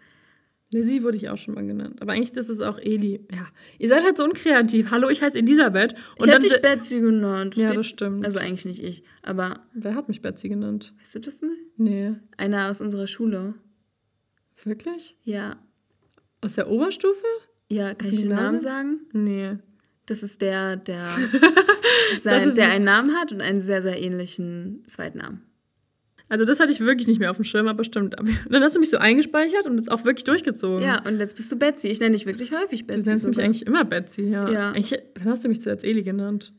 [0.73, 2.01] Lizzie wurde ich auch schon mal genannt.
[2.01, 3.19] Aber eigentlich ist es auch Eli.
[3.33, 3.45] Ja.
[3.77, 4.89] Ihr seid halt so unkreativ.
[4.91, 5.95] Hallo, ich heiße Elisabeth.
[6.17, 7.57] Ich hab dich Betsy genannt.
[7.57, 8.23] Ja, das stimmt.
[8.23, 9.03] Also eigentlich nicht ich.
[9.21, 10.93] Aber Wer hat mich Betsy genannt?
[10.99, 11.59] weißt du das nicht?
[11.75, 12.13] Nee.
[12.37, 13.55] Einer aus unserer Schule.
[14.63, 15.17] Wirklich?
[15.23, 15.57] Ja.
[16.39, 17.25] Aus der Oberstufe?
[17.67, 19.01] Ja, kann Aus ich den Namen sagen?
[19.11, 19.57] Nee.
[20.05, 21.07] Das ist der, der,
[22.23, 25.41] sein, ist- der einen Namen hat und einen sehr, sehr ähnlichen Zweitnamen.
[26.29, 28.17] Also das hatte ich wirklich nicht mehr auf dem Schirm, aber stimmt.
[28.17, 30.81] Aber dann hast du mich so eingespeichert und es auch wirklich durchgezogen.
[30.81, 31.89] Ja, und jetzt bist du Betsy.
[31.89, 33.09] Ich nenne dich wirklich häufig Du Betsy.
[33.09, 33.45] nennst mich sogar.
[33.45, 34.49] eigentlich immer Betsy, ja.
[34.49, 34.71] Ja.
[34.71, 36.53] Eigentlich, wann hast du mich zuerst Eli genannt?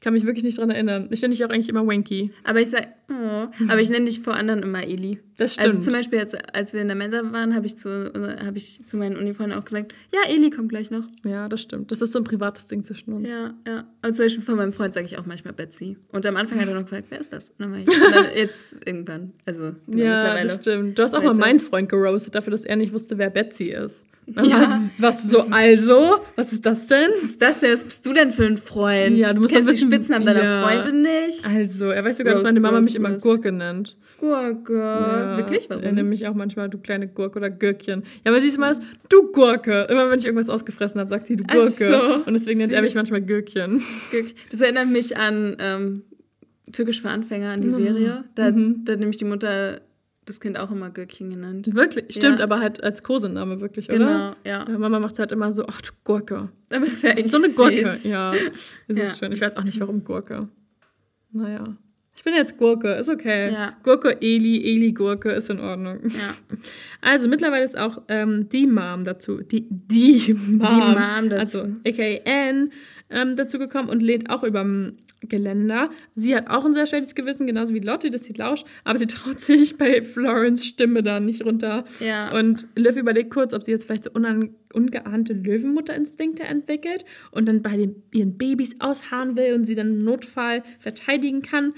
[0.00, 1.08] Ich kann mich wirklich nicht dran erinnern.
[1.10, 2.30] Ich nenne dich auch eigentlich immer Wanky.
[2.42, 5.18] Aber ich sag, oh, aber ich nenne dich vor anderen immer Eli.
[5.36, 5.84] Das Also stimmt.
[5.84, 8.10] zum Beispiel, jetzt, als wir in der Mensa waren, habe ich, zu,
[8.42, 11.04] hab ich zu meinen Unifreunden auch gesagt, ja, Eli kommt gleich noch.
[11.22, 11.92] Ja, das stimmt.
[11.92, 13.28] Das ist so ein privates Ding zwischen uns.
[13.28, 13.84] Ja, ja.
[14.00, 15.98] Aber zum Beispiel von meinem Freund sage ich auch manchmal Betsy.
[16.12, 17.50] Und am Anfang hat er noch gefragt, wer ist das?
[17.50, 19.34] Und dann war ich, dann jetzt irgendwann.
[19.44, 20.98] Also Ja, das stimmt.
[20.98, 21.60] Du hast auch mal meinen.
[21.60, 24.06] Freund geroastet dafür, dass er nicht wusste, wer Betsy ist.
[24.26, 24.60] Ja.
[24.62, 26.20] Was, was so, also?
[26.36, 27.10] Was ist das denn?
[27.10, 27.72] Was ist das denn?
[27.72, 29.16] Was bist du denn für ein Freund?
[29.16, 30.62] Ja, du musst kennst doch die wissen- Spitznamen deiner ja.
[30.62, 31.44] Freundin nicht.
[31.44, 33.24] Also, er weiß sogar, dass meine Mama roast, mich immer roast.
[33.24, 33.96] Gurke nennt.
[34.20, 34.76] Gurke.
[34.78, 35.68] Ja, Wirklich?
[35.68, 35.94] Er Warum?
[35.96, 38.04] nennt mich auch manchmal du kleine Gurke oder Gürkchen.
[38.24, 38.76] Ja, aber siehst du mal,
[39.08, 39.88] du Gurke.
[39.90, 41.72] Immer wenn ich irgendwas ausgefressen habe, sagt sie du Ach Gurke.
[41.86, 42.14] so.
[42.26, 43.82] Und deswegen nennt er mich manchmal Gürkchen.
[44.12, 44.32] Gurke.
[44.50, 46.02] Das erinnert mich an ähm,
[46.72, 47.74] Türkisch für Anfänger, an die Mhm.
[47.74, 48.24] Serie.
[48.36, 48.84] Da, Mhm.
[48.84, 49.80] da hat nämlich die Mutter
[50.30, 51.68] das Kind auch immer Gürkchen genannt.
[51.74, 52.14] Wirklich?
[52.14, 52.44] Stimmt, Ja.
[52.44, 53.98] aber halt als Kosename wirklich, oder?
[53.98, 54.64] Genau, ja.
[54.68, 56.48] Ja, Mama macht halt immer so, ach du Gurke.
[56.70, 58.04] Aber das ist ja eigentlich so eine Gurke, süß.
[58.04, 58.32] ja.
[58.88, 59.04] Das Ja.
[59.04, 59.32] ist schön.
[59.32, 60.48] Ich weiß auch nicht, warum Gurke.
[61.32, 61.76] Naja.
[62.16, 63.52] Ich bin jetzt Gurke, ist okay.
[63.52, 63.76] Ja.
[63.82, 66.00] Gurke, Eli, Eli, Gurke, ist in Ordnung.
[66.10, 66.34] Ja.
[67.02, 71.62] Also mittlerweile ist auch ähm, die Mom dazu, die, die Mom, Die Mom dazu.
[71.62, 72.68] also aka Anne,
[73.08, 75.90] ähm, dazu gekommen und lädt auch überm Geländer.
[76.14, 79.06] Sie hat auch ein sehr schlechtes Gewissen, genauso wie Lotte, das sieht lausch, aber sie
[79.06, 81.84] traut sich bei Florence Stimme da nicht runter.
[82.00, 82.36] Ja.
[82.36, 84.10] Und Liv überlegt kurz, ob sie jetzt vielleicht so
[84.72, 90.04] ungeahnte Löwenmutterinstinkte entwickelt und dann bei den, ihren Babys ausharren will und sie dann im
[90.04, 91.74] Notfall verteidigen kann.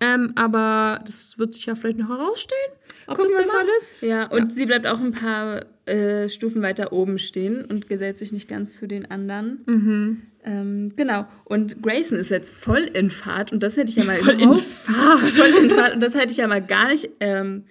[0.00, 2.72] Ähm, aber das wird sich ja vielleicht noch herausstellen,
[3.06, 3.52] ob Gucken das der.
[3.52, 3.90] Fall ist.
[4.00, 8.32] Ja, und sie bleibt auch ein paar äh, Stufen weiter oben stehen und gesellt sich
[8.32, 9.60] nicht ganz zu den anderen.
[9.66, 10.22] Mhm.
[10.44, 11.26] Ähm, genau.
[11.44, 14.56] Und Grayson ist jetzt voll in Fahrt und das hätte ich ja mal Voll in
[14.56, 15.32] Fahrt.
[15.32, 17.64] Voll in Fahrt und das hätte ich ja mal gar nicht ähm,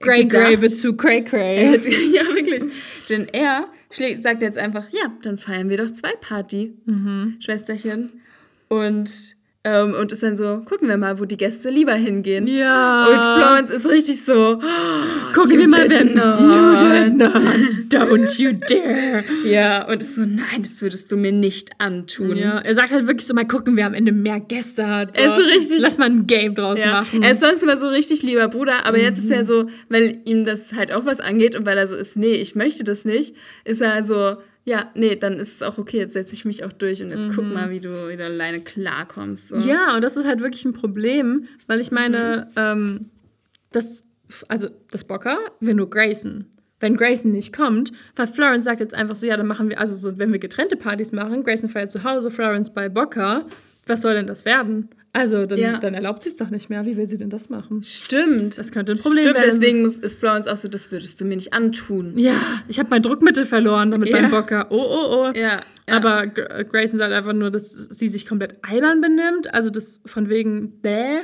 [0.00, 0.60] Cray gedacht.
[0.60, 1.78] wird zu Cray Cray.
[2.14, 2.62] Ja, wirklich.
[3.08, 3.68] Denn er
[4.16, 7.36] sagt jetzt einfach, ja, dann feiern wir doch zwei Party, Mhm.
[7.40, 8.20] Schwesterchen.
[8.68, 12.46] Und, ähm, und ist dann so, gucken wir mal, wo die Gäste lieber hingehen.
[12.46, 13.04] Ja.
[13.06, 14.58] Und Florence ist richtig so,
[15.34, 17.92] Gucken "You wir mal, wer not." You did not.
[17.92, 19.22] Don't you dare.
[19.44, 22.36] Ja, und ist so, nein, das würdest du mir nicht antun.
[22.36, 25.16] Ja, er sagt halt wirklich so, mal gucken, wer am Ende mehr Gäste hat.
[25.16, 27.22] Er ist so richtig- Lass mal ein Game draus Ja, machen.
[27.22, 29.32] er ist sonst immer so richtig lieber Bruder, aber jetzt ist Mhm.
[29.36, 32.32] er so, weil ihm das halt auch was angeht und weil er so ist, nee,
[32.32, 33.34] ich möchte das nicht,
[33.64, 36.72] ist er so, ja, nee, dann ist es auch okay, jetzt setze ich mich auch
[36.72, 39.48] durch und jetzt guck mal, wie du wieder alleine klarkommst.
[39.48, 39.56] So.
[39.56, 39.62] Mhm.
[39.66, 42.52] Ja, und das ist halt wirklich ein Problem, weil ich meine, Mhm.
[42.56, 43.10] ähm,
[43.72, 44.04] das,
[44.48, 46.46] also das Bocker, wenn nur Grayson.
[46.78, 49.96] Wenn Grayson nicht kommt, weil Florence sagt jetzt einfach so, ja, dann machen wir, also
[49.96, 53.46] so, wenn wir getrennte Partys machen, Grayson feiert zu Hause, Florence bei Bocker,
[53.86, 54.88] was soll denn das werden?
[55.12, 55.78] Also, dann, Ja.
[55.78, 56.86] dann erlaubt sie es doch nicht mehr.
[56.86, 57.82] Wie will sie denn das machen?
[57.82, 58.56] Stimmt.
[58.58, 59.50] Das könnte ein Problem Stimmt, werden.
[59.50, 62.16] deswegen muss, ist Florence auch so, das würdest du mir nicht antun.
[62.16, 62.34] Ja,
[62.68, 64.20] ich habe mein Druckmittel verloren damit Ja.
[64.20, 64.66] beim Bocker.
[64.70, 65.32] Oh, oh, oh.
[65.36, 65.60] Ja, ja.
[65.88, 69.52] Aber Gr- Grayson sagt einfach nur, dass sie sich komplett albern benimmt.
[69.52, 71.22] Also das von wegen, bäh.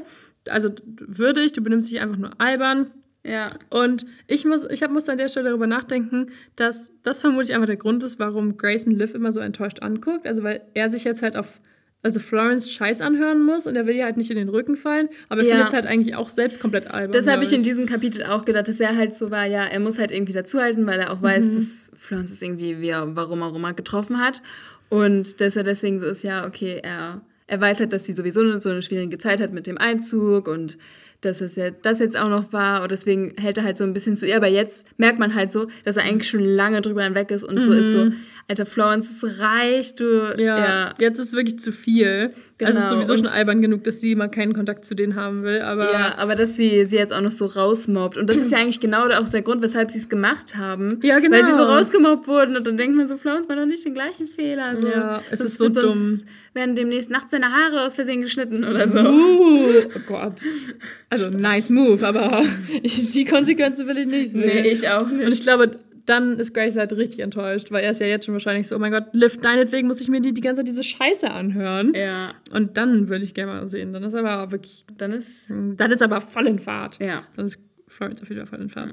[0.48, 0.70] Also
[1.00, 2.90] würdig, du benimmst dich einfach nur albern.
[3.24, 3.50] Ja.
[3.70, 6.26] Und ich muss, ich hab, muss an der Stelle darüber nachdenken,
[6.56, 10.26] dass das vermutlich einfach der Grund ist, warum Grayson Liv immer so enttäuscht anguckt.
[10.26, 11.60] Also weil er sich jetzt halt auf
[12.02, 15.08] also Florence Scheiß anhören muss und er will ihr halt nicht in den Rücken fallen,
[15.28, 15.50] aber er Ja.
[15.54, 17.10] findet es halt eigentlich auch selbst komplett albern.
[17.12, 19.80] Das habe ich in diesem Kapitel auch gedacht, dass er halt so war, ja, er
[19.80, 23.42] muss halt irgendwie dazuhalten, weil er auch weiß, dass Florence es irgendwie, wie er, warum
[23.42, 24.40] er Roma getroffen hat.
[24.88, 28.40] Und dass er deswegen so ist, ja, okay, er, er weiß halt, dass sie sowieso
[28.40, 30.78] eine, so eine schwierige Zeit hat mit dem Einzug und
[31.22, 33.92] dass es ja das jetzt auch noch war und deswegen hält er halt so ein
[33.94, 34.36] bisschen zu ihr.
[34.36, 37.60] Aber jetzt merkt man halt so, dass er eigentlich schon lange drüber hinweg ist und
[37.62, 38.10] so ist so,
[38.48, 42.30] alter Florence, es reicht, du, Ja, ja, jetzt ist wirklich zu viel.
[42.58, 44.94] Genau, Also es ist sowieso und- schon albern genug, dass sie mal keinen Kontakt zu
[44.94, 48.16] denen haben will, aber Ja, aber dass sie sie jetzt auch noch so rausmobbt.
[48.16, 51.00] Und das ist ja eigentlich genau auch der Grund, weshalb sie es gemacht haben.
[51.02, 51.36] Ja, genau.
[51.36, 53.92] Weil sie so rausgemobbt wurden und dann denkt man so, Florence war doch nicht den
[53.94, 54.74] gleichen Fehler.
[54.76, 54.88] So.
[54.88, 56.20] Ja, es Sonst ist so dumm.
[56.54, 59.00] werden demnächst nachts seine Haare aus Versehen geschnitten oder so.
[59.00, 60.40] Uh, oh Gott.
[61.10, 62.42] Also nice move, aber
[62.82, 64.46] die Konsequenzen will ich nicht sehen.
[64.46, 65.28] Nee, ich auch Und nicht.
[65.34, 68.68] ich glaube, dann ist Grace halt richtig enttäuscht, weil er ist ja jetzt schon wahrscheinlich
[68.68, 71.30] so, oh mein Gott, Liv, deinetwegen muss ich mir die, die ganze Zeit diese Scheiße
[71.30, 71.92] anhören.
[71.94, 73.92] Ja, Und dann würde ich gerne mal sehen.
[73.92, 75.50] Dann ist aber wirklich, dann ist.
[75.50, 76.98] dann ist aber voll in Fahrt.
[77.00, 77.24] Ja.
[77.36, 78.90] Dann ist Florence auf jeden Fall in Fahrt.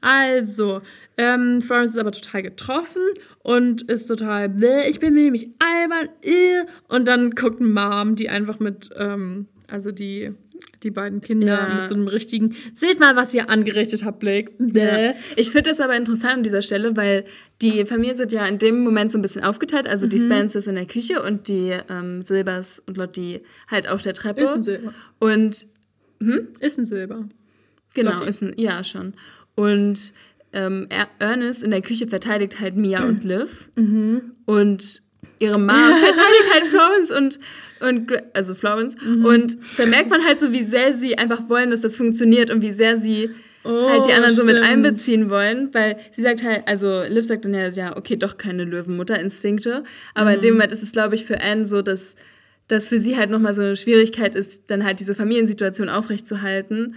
[0.00, 0.80] Also,
[1.16, 3.02] ähm, Florence ist aber total getroffen
[3.42, 6.64] und ist total, bläh, ich bin mir nämlich albern, äh.
[6.88, 10.32] und dann guckt Mom, die einfach mit, ähm, also die,
[10.82, 11.74] die beiden Kinder Ja.
[11.80, 14.52] mit so einem richtigen, seht mal, was ihr angerichtet habt, Blake.
[14.58, 15.14] Ja.
[15.36, 17.24] Ich finde das aber interessant an dieser Stelle, weil
[17.62, 19.86] die Familie sind ja in dem Moment so ein bisschen aufgeteilt.
[19.86, 20.10] Also Mhm.
[20.10, 24.42] die Spencers in der Küche und die ähm, Silbers und Lotti halt auf der Treppe.
[24.44, 24.94] Ist ein Silber.
[25.18, 25.66] Und
[26.60, 27.28] Ist ein Silber.
[27.94, 28.28] Genau, Lotti.
[28.28, 29.14] ist ein, ja, schon.
[29.54, 30.12] Und
[30.52, 33.70] ähm, er, Ernest in der Küche verteidigt halt Mia und Liv.
[33.76, 34.32] Mhm.
[34.44, 35.02] Und
[35.38, 37.38] ihre Mom verteidigt halt Florence und,
[37.80, 38.96] und also Florence.
[39.02, 39.24] Mhm.
[39.24, 42.62] Und da merkt man halt so, wie sehr sie einfach wollen, dass das funktioniert und
[42.62, 43.30] wie sehr sie
[43.64, 44.48] oh, halt die anderen stimmt.
[44.48, 48.16] so mit einbeziehen wollen, weil sie sagt halt, also Liv sagt dann ja, ja, okay,
[48.16, 49.84] doch keine Löwenmutter-Instinkte,
[50.14, 50.36] aber mhm.
[50.36, 52.16] in dem Moment ist es, glaube ich, für Anne so, dass
[52.68, 56.96] das für sie halt nochmal so eine Schwierigkeit ist, dann halt diese Familiensituation aufrechtzuerhalten.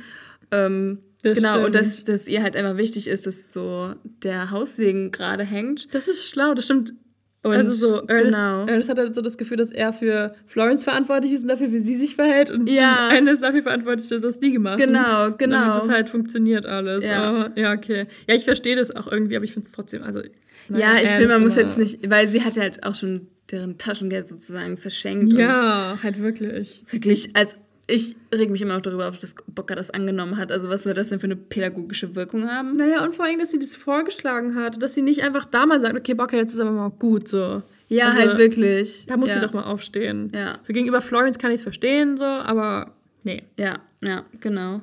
[0.52, 1.66] Ähm, das genau, stimmt.
[1.66, 5.94] und dass, dass ihr halt einfach wichtig ist, dass so der Haussegen gerade hängt.
[5.94, 6.94] Das ist schlau, das stimmt.
[7.42, 8.66] Und also so, Ernest, genau.
[8.66, 11.80] Ernest hat halt so das Gefühl, dass er für Florence verantwortlich ist und dafür, wie
[11.80, 12.50] sie sich verhält.
[12.50, 13.08] Und ja.
[13.08, 15.56] einer ist dafür verantwortlich, dass die gemacht Genau, genau.
[15.56, 17.06] Damit das halt funktioniert alles.
[17.06, 18.08] Ja, aber, ja okay.
[18.28, 20.22] Ja, ich verstehe das auch irgendwie, aber ich finde es trotzdem, also...
[20.68, 24.28] Ja, ich finde, man muss jetzt nicht, weil sie hat halt auch schon deren Taschengeld
[24.28, 25.34] sozusagen verschenkt.
[25.34, 26.84] Ja, halt wirklich.
[26.92, 27.56] Wirklich, als
[27.90, 30.52] ich reg mich immer noch darüber auf, dass Bocker das angenommen hat.
[30.52, 32.74] Also was soll das denn für eine pädagogische Wirkung haben?
[32.74, 34.82] Naja, und vor allem, dass sie das vorgeschlagen hat.
[34.82, 37.64] Dass sie nicht einfach da mal sagt, okay, Bocker, jetzt ist aber mal gut so.
[37.88, 39.06] Ja, also, halt wirklich.
[39.08, 39.36] Da muss ja.
[39.36, 40.32] sie doch mal aufstehen.
[40.34, 40.60] Ja.
[40.62, 43.44] So gegenüber Florence kann ich es verstehen, so, aber nee.
[43.58, 44.82] Ja, ja, genau.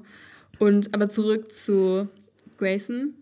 [0.58, 2.08] Und aber zurück zu
[2.58, 3.14] Grayson.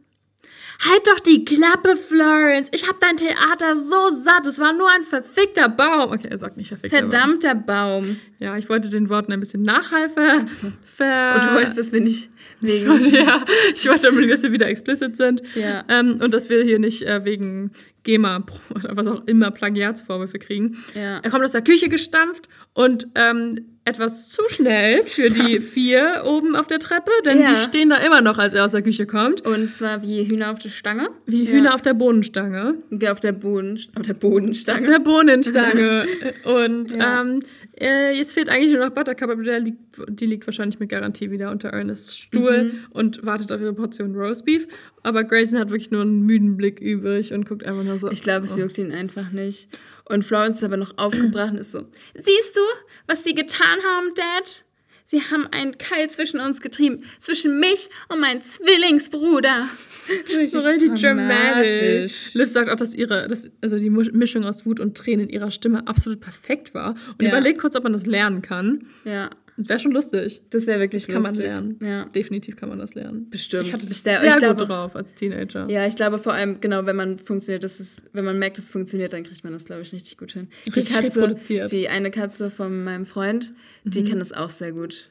[0.86, 2.68] Halt doch die Klappe, Florence.
[2.72, 4.46] Ich hab dein Theater so satt.
[4.46, 6.12] Es war nur ein verfickter Baum.
[6.12, 8.04] Okay, er sagt nicht verfickter Verdammter Baum.
[8.04, 8.16] Baum.
[8.38, 10.48] Ja, ich wollte den Worten ein bisschen nachhelfen.
[10.96, 12.28] Ver und du wolltest, dass wir nicht
[12.60, 13.06] wegen...
[13.14, 15.42] ja, ich wollte unbedingt, dass wir wieder explicit sind.
[15.54, 15.84] Ja.
[15.88, 17.70] Ähm, und dass wir hier nicht äh, wegen
[18.02, 20.76] GEMA oder was auch immer Plagiatsvorwürfe kriegen.
[20.94, 21.20] Ja.
[21.22, 26.56] Er kommt aus der Küche gestampft und ähm, etwas zu schnell für die vier oben
[26.56, 27.50] auf der Treppe, denn ja.
[27.50, 29.42] die stehen da immer noch, als er aus der Küche kommt.
[29.42, 31.10] Und zwar wie Hühner auf der Stange.
[31.26, 31.74] Wie Hühner ja.
[31.74, 32.76] auf der Bohnenstange.
[33.10, 34.80] Auf der, Boden, auf der Bodenstange.
[34.80, 36.06] Auf der Bohnenstange.
[36.44, 37.20] und ja.
[37.20, 37.42] ähm,
[37.78, 39.78] äh, jetzt fehlt eigentlich nur noch Buttercup, aber liegt,
[40.08, 42.72] die liegt wahrscheinlich mit Garantie wieder unter Ernests Stuhl mhm.
[42.90, 44.66] und wartet auf ihre Portion Roastbeef.
[45.02, 48.10] Aber Grayson hat wirklich nur einen müden Blick übrig und guckt einfach nur so.
[48.10, 48.60] Ich glaube, es oh.
[48.60, 49.68] juckt ihn einfach nicht.
[50.06, 52.60] Und Florence ist aber noch aufgebracht und ist so: Siehst du,
[53.06, 54.64] was sie getan haben, Dad?
[55.06, 59.68] Sie haben einen Keil zwischen uns getrieben, zwischen mich und meinem Zwillingsbruder.
[60.08, 62.34] Richtig, so richtig dramatisch.
[62.34, 65.50] Liv sagt auch, dass ihre, dass, also die Mischung aus Wut und Tränen in ihrer
[65.50, 66.94] Stimme absolut perfekt war.
[67.18, 67.28] Und ja.
[67.28, 68.86] überlegt kurz, ob man das lernen kann.
[69.04, 69.30] Ja.
[69.56, 70.42] Wäre schon lustig.
[70.50, 71.24] Das wäre wirklich das lustig.
[71.24, 71.78] kann man lernen.
[71.80, 72.04] Ja.
[72.06, 73.30] Definitiv kann man das lernen.
[73.30, 73.66] Bestimmt.
[73.66, 75.68] Ich hatte das sehr, sehr glaube, gut drauf als Teenager.
[75.70, 78.64] Ja, ich glaube vor allem, genau, wenn man funktioniert, dass es, wenn man merkt, dass
[78.64, 80.48] es funktioniert, dann kriegt man das, glaube ich, richtig gut hin.
[80.66, 83.52] Die richtig Katze, die eine Katze von meinem Freund,
[83.84, 84.08] die mhm.
[84.08, 85.10] kann das auch sehr gut.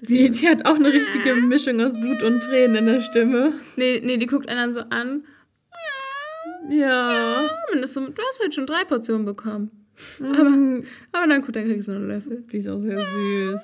[0.00, 3.52] Die, die hat auch eine richtige Mischung aus Wut und Tränen in der Stimme.
[3.76, 5.24] Nee, nee, die guckt einen dann so an.
[6.70, 6.76] Ja.
[6.76, 9.70] ja man ist so, du hast halt schon drei Portionen bekommen.
[10.18, 10.26] Mhm.
[10.26, 12.42] Aber, aber dann gut, dann kriegst du einen Löffel.
[12.50, 13.60] Die ist auch sehr süß.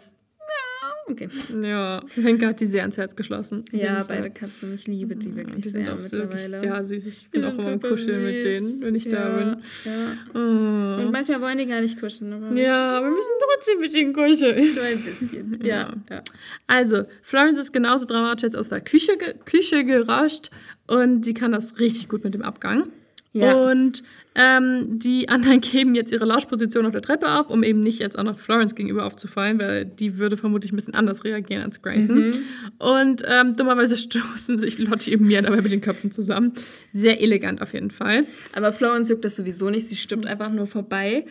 [1.10, 1.28] Okay.
[1.62, 3.64] Ja, Henke hat die sehr ans Herz geschlossen.
[3.72, 4.74] Ja, beide Katzen.
[4.74, 6.64] Ich liebe die wirklich die sehr mittlerweile.
[6.64, 7.06] Ja, süß.
[7.06, 9.56] Ich bin auch immer am Kuscheln mit denen, wenn ich ja, da bin.
[9.84, 9.92] Ja.
[10.34, 11.02] Oh.
[11.02, 12.32] Und manchmal wollen die gar nicht kuscheln.
[12.32, 14.74] Aber ja, wir müssen trotzdem mit ihnen kuscheln.
[14.74, 15.60] So ein bisschen.
[15.64, 15.94] ja.
[16.10, 16.22] ja.
[16.66, 20.50] Also, Florence ist genauso dramatisch jetzt aus der Küche, Küche gerascht
[20.86, 22.90] und sie kann das richtig gut mit dem Abgang.
[23.32, 23.54] Ja.
[23.54, 24.02] Und
[24.40, 28.16] ähm, die anderen geben jetzt ihre Lauschposition auf der Treppe auf, um eben nicht jetzt
[28.16, 32.28] auch noch Florence gegenüber aufzufallen, weil die würde vermutlich ein bisschen anders reagieren als Grayson.
[32.28, 32.34] Mhm.
[32.78, 36.52] Und ähm, dummerweise stoßen sich Lottie und Mia dabei mit den Köpfen zusammen.
[36.92, 38.26] Sehr elegant auf jeden Fall.
[38.52, 39.88] Aber Florence juckt das sowieso nicht.
[39.88, 41.26] Sie stimmt einfach nur vorbei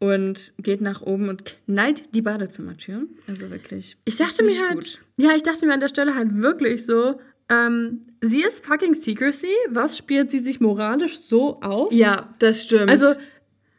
[0.00, 3.06] und geht nach oben und knallt die Badezimmertür.
[3.28, 3.96] Also wirklich.
[4.06, 4.98] Ich dachte mir halt, gut.
[5.18, 7.20] ja, ich dachte mir an der Stelle halt wirklich so,
[7.50, 9.54] ähm, sie ist fucking Secrecy.
[9.68, 11.92] Was spielt sie sich moralisch so auf?
[11.92, 12.88] Ja, das stimmt.
[12.88, 13.14] Also,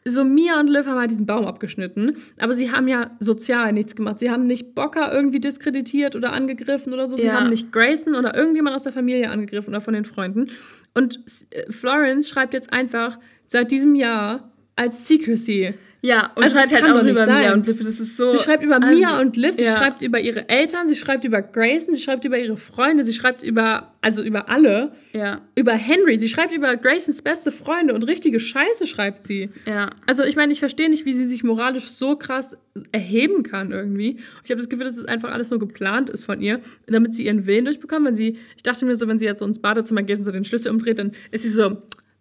[0.04, 3.94] so Mia und Liv haben halt diesen Baum abgeschnitten, aber sie haben ja sozial nichts
[3.94, 4.18] gemacht.
[4.18, 7.16] Sie haben nicht Bocker irgendwie diskreditiert oder angegriffen oder so.
[7.16, 7.34] Sie ja.
[7.34, 10.50] haben nicht Grayson oder irgendjemand aus der Familie angegriffen oder von den Freunden.
[10.94, 11.20] Und
[11.50, 15.74] äh, Florence schreibt jetzt einfach seit diesem Jahr als Secrecy.
[16.04, 17.26] Ja, und also schreibt halt auch über.
[17.26, 17.78] Mia und Liv.
[17.78, 18.32] Das ist so.
[18.32, 19.76] Sie schreibt über also, Mia und Liv, sie ja.
[19.76, 23.44] schreibt über ihre Eltern, sie schreibt über Grayson, sie schreibt über ihre Freunde, sie schreibt
[23.44, 24.90] über, also über alle.
[25.12, 25.42] Ja.
[25.54, 29.50] Über Henry, sie schreibt über Graysons beste Freunde und richtige Scheiße schreibt sie.
[29.64, 29.90] Ja.
[30.04, 32.58] Also ich meine, ich verstehe nicht, wie sie sich moralisch so krass
[32.90, 34.18] erheben kann irgendwie.
[34.42, 37.26] Ich habe das Gefühl, dass es einfach alles nur geplant ist von ihr, damit sie
[37.26, 38.06] ihren Willen durchbekommt.
[38.06, 40.32] Wenn sie, ich dachte mir so, wenn sie jetzt so ins Badezimmer geht und so
[40.32, 41.62] den Schlüssel umdreht, dann ist sie so,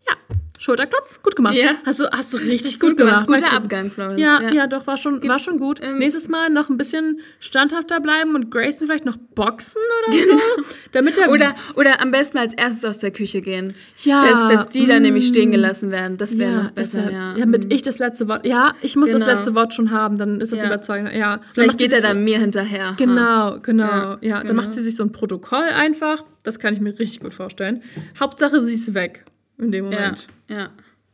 [0.07, 0.17] ja,
[0.61, 1.55] Schulterklopf, gut gemacht.
[1.55, 1.71] Ja.
[1.87, 3.25] Hast, du, hast du richtig gut, gut gemacht.
[3.25, 3.41] gemacht.
[3.41, 4.21] Guter Abgang, Florence.
[4.21, 5.79] Ja, ja, ja, doch, war schon, war schon gut.
[5.81, 10.37] Ähm, Nächstes Mal noch ein bisschen standhafter bleiben und Grayson vielleicht noch boxen oder genau.
[10.57, 10.63] so.
[10.91, 13.73] Damit er oder, oder am besten als erstes aus der Küche gehen.
[14.03, 14.21] Ja.
[14.21, 16.17] Dass, dass die dann mm, nämlich stehen gelassen werden.
[16.17, 17.33] Das wäre ja, noch besser, wär, ja.
[17.39, 17.71] Damit mm.
[17.71, 19.25] ich das letzte Wort, ja, ich muss genau.
[19.25, 21.11] das letzte Wort schon haben, dann ist das überzeugend.
[21.15, 21.41] Ja.
[21.53, 22.93] Vielleicht geht er dann so, mir hinterher.
[22.97, 23.83] Genau, genau.
[23.83, 24.61] Ja, ja dann genau.
[24.61, 26.23] macht sie sich so ein Protokoll einfach.
[26.43, 27.81] Das kann ich mir richtig gut vorstellen.
[28.19, 29.25] Hauptsache, sie ist weg
[29.61, 30.21] in dem Moment.
[30.21, 30.71] Ja, ja.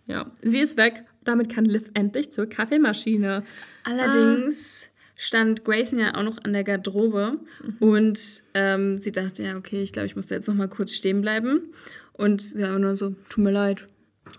[0.07, 1.03] Ja, sie ist weg.
[1.25, 3.43] damit kann Liv endlich zur Kaffeemaschine.
[3.83, 4.87] Allerdings
[5.17, 7.39] stand Grayson ja auch noch an der Garderobe
[7.81, 10.93] und ähm, sie dachte, ja, okay, ich glaube, ich muss da jetzt noch mal kurz
[10.93, 11.73] stehen bleiben.
[12.13, 13.85] Und sie war nur so, tut mir leid.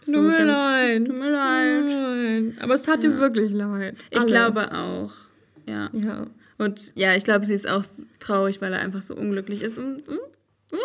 [0.02, 1.06] So Tut mir leid.
[1.06, 2.54] Tut mir leid.
[2.60, 3.96] Aber es tat dir wirklich leid.
[4.10, 4.26] Ich Alles.
[4.26, 5.12] glaube auch.
[5.66, 5.90] Ja.
[5.92, 6.26] Ja.
[6.56, 7.84] Und ja, ich glaube, sie ist auch
[8.18, 9.78] traurig, weil er einfach so unglücklich ist.
[9.78, 10.14] Und, mm,
[10.72, 10.76] mm.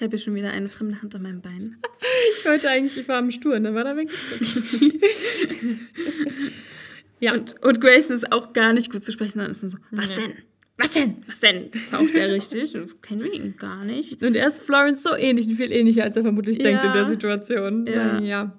[0.00, 1.76] Ich habe hier schon wieder eine fremde Hand an meinem Bein.
[2.38, 4.08] Ich wollte eigentlich, ich war am Stuhl dann war da weg.
[7.20, 7.34] ja.
[7.34, 10.08] Und, und Grayson ist auch gar nicht gut zu sprechen, sondern ist nur so, was
[10.08, 10.16] Nee.
[10.16, 10.32] denn?
[10.78, 11.16] Was denn?
[11.26, 11.70] Was denn?
[11.90, 12.74] Faucht er richtig?
[12.74, 14.22] Und das kennen wir ihn gar nicht.
[14.22, 16.62] Und er ist Florence so ähnlich und viel ähnlicher, als er vermutlich Ja.
[16.62, 17.86] denkt in der Situation.
[17.86, 18.18] Ja.
[18.20, 18.56] ja.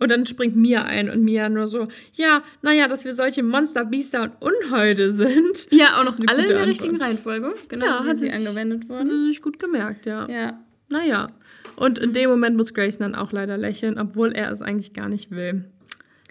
[0.00, 3.86] Und dann springt Mia ein und Mia nur so, ja, naja, dass wir solche Monster,
[3.86, 5.66] Biester und Unholde sind.
[5.70, 6.68] Ja, auch noch alle in der Antwort.
[6.68, 7.54] richtigen Reihenfolge.
[7.68, 9.06] Genau, Ja, hat sie angewendet Hat wurden.
[9.06, 10.28] sie sich gut gemerkt, ja.
[10.28, 10.60] Ja.
[10.88, 11.28] Naja.
[11.76, 15.08] Und in dem Moment muss Grayson dann auch leider lächeln, obwohl er es eigentlich gar
[15.08, 15.64] nicht will.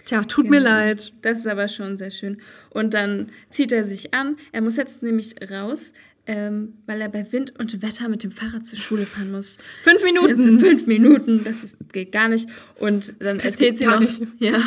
[0.06, 0.70] Tja, tut mir Genau.
[0.70, 1.12] leid.
[1.22, 2.38] Das ist aber schon sehr schön.
[2.70, 4.36] Und dann zieht er sich an.
[4.52, 5.92] Er muss jetzt nämlich raus,
[6.26, 9.58] ähm, weil er bei Wind und Wetter mit dem Fahrrad zur Schule fahren muss.
[9.82, 10.58] Fünf Minuten.
[10.60, 12.48] fünf Minuten, das ist, geht gar nicht.
[12.78, 14.22] Und dann Das erzählt geht sie noch, nicht.
[14.38, 14.58] ja,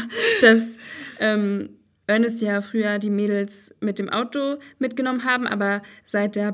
[0.42, 0.78] dass
[1.20, 1.70] ähm,
[2.08, 6.52] Ernest ja früher die Mädels mit dem Auto mitgenommen haben, aber seit der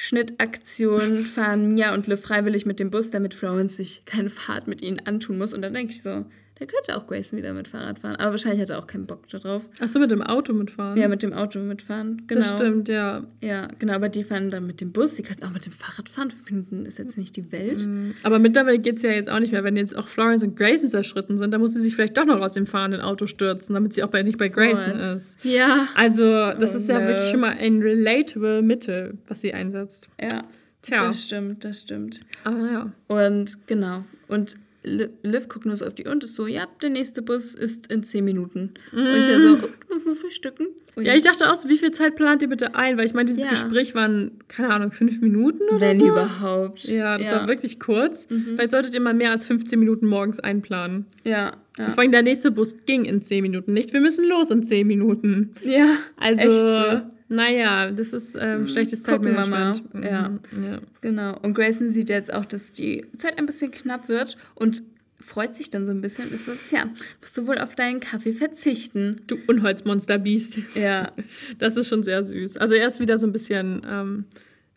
[0.00, 4.80] Baumschnittaktion fahren Mia und Liv freiwillig mit dem Bus, damit Florence sich keine Fahrt mit
[4.80, 5.52] ihnen antun muss.
[5.52, 6.24] Und dann denke ich so,
[6.60, 8.16] da könnte auch Grayson wieder mit Fahrrad fahren.
[8.16, 9.68] Aber wahrscheinlich hat er auch keinen Bock darauf.
[9.80, 10.96] Achso, mit dem Auto mitfahren.
[10.98, 12.22] Ja, mit dem Auto mitfahren.
[12.28, 12.42] Genau.
[12.42, 13.24] Das stimmt, ja.
[13.40, 15.14] Ja, genau, aber die fahren dann mit dem Bus.
[15.14, 16.32] Die könnten auch mit dem Fahrrad fahren.
[16.48, 17.88] Minuten ist jetzt nicht die Welt.
[18.22, 19.64] Aber mittlerweile geht es ja jetzt auch nicht mehr.
[19.64, 22.40] Wenn jetzt auch Florence und Grayson zerschritten sind, dann muss sie sich vielleicht doch noch
[22.40, 25.16] aus dem fahrenden Auto stürzen, damit sie auch bei, nicht bei Grayson Gott.
[25.16, 25.42] ist.
[25.44, 25.88] Ja.
[25.94, 27.06] Also, das Oh, ist ja no.
[27.08, 30.08] wirklich schon mal ein relatable Mittel, was sie einsetzt.
[30.20, 30.44] Ja.
[30.82, 31.06] Tja.
[31.08, 32.20] Das stimmt, das stimmt.
[32.44, 32.92] Aber ja.
[33.08, 34.04] Und genau.
[34.28, 37.54] Und Liv guckt nur so auf die Uhr und ist so, ja, der nächste Bus
[37.54, 38.72] ist in zehn Minuten.
[38.92, 40.68] Und ich ja so, oh, du musst nur frühstücken.
[40.96, 41.04] Ui.
[41.06, 42.96] Ja, ich dachte auch so, wie viel Zeit plant ihr bitte ein?
[42.96, 43.50] Weil ich meine, dieses Ja.
[43.50, 46.08] Gespräch waren, keine Ahnung, fünf Minuten oder Wenn so.
[46.08, 46.84] überhaupt.
[46.84, 48.28] Ja, das war wirklich kurz.
[48.30, 48.54] Mhm.
[48.54, 51.04] Vielleicht solltet ihr mal mehr als 15 Minuten morgens einplanen.
[51.24, 51.90] Ja, ja.
[51.90, 53.72] Vor allem der nächste Bus ging in 10 Minuten.
[53.74, 55.50] Nicht, wir müssen los in 10 Minuten.
[55.62, 57.10] Ja, Also, echt so.
[57.30, 59.94] Naja, das ist ähm, schlechtes Gucken wir Zeitmanagement.
[59.94, 60.04] mal.
[60.04, 60.28] Ja.
[60.28, 60.80] Mhm, ja.
[61.00, 61.38] Genau.
[61.40, 64.82] Und Grayson sieht jetzt auch, dass die Zeit ein bisschen knapp wird und
[65.20, 66.86] freut sich dann so ein bisschen und ist so, tja,
[67.20, 69.20] musst du wohl auf deinen Kaffee verzichten.
[69.26, 70.58] Du Unholzmonster-Biest.
[70.74, 71.12] Ja,
[71.58, 72.56] Das ist schon sehr süß.
[72.56, 74.24] Also er ist wieder so ein bisschen ähm,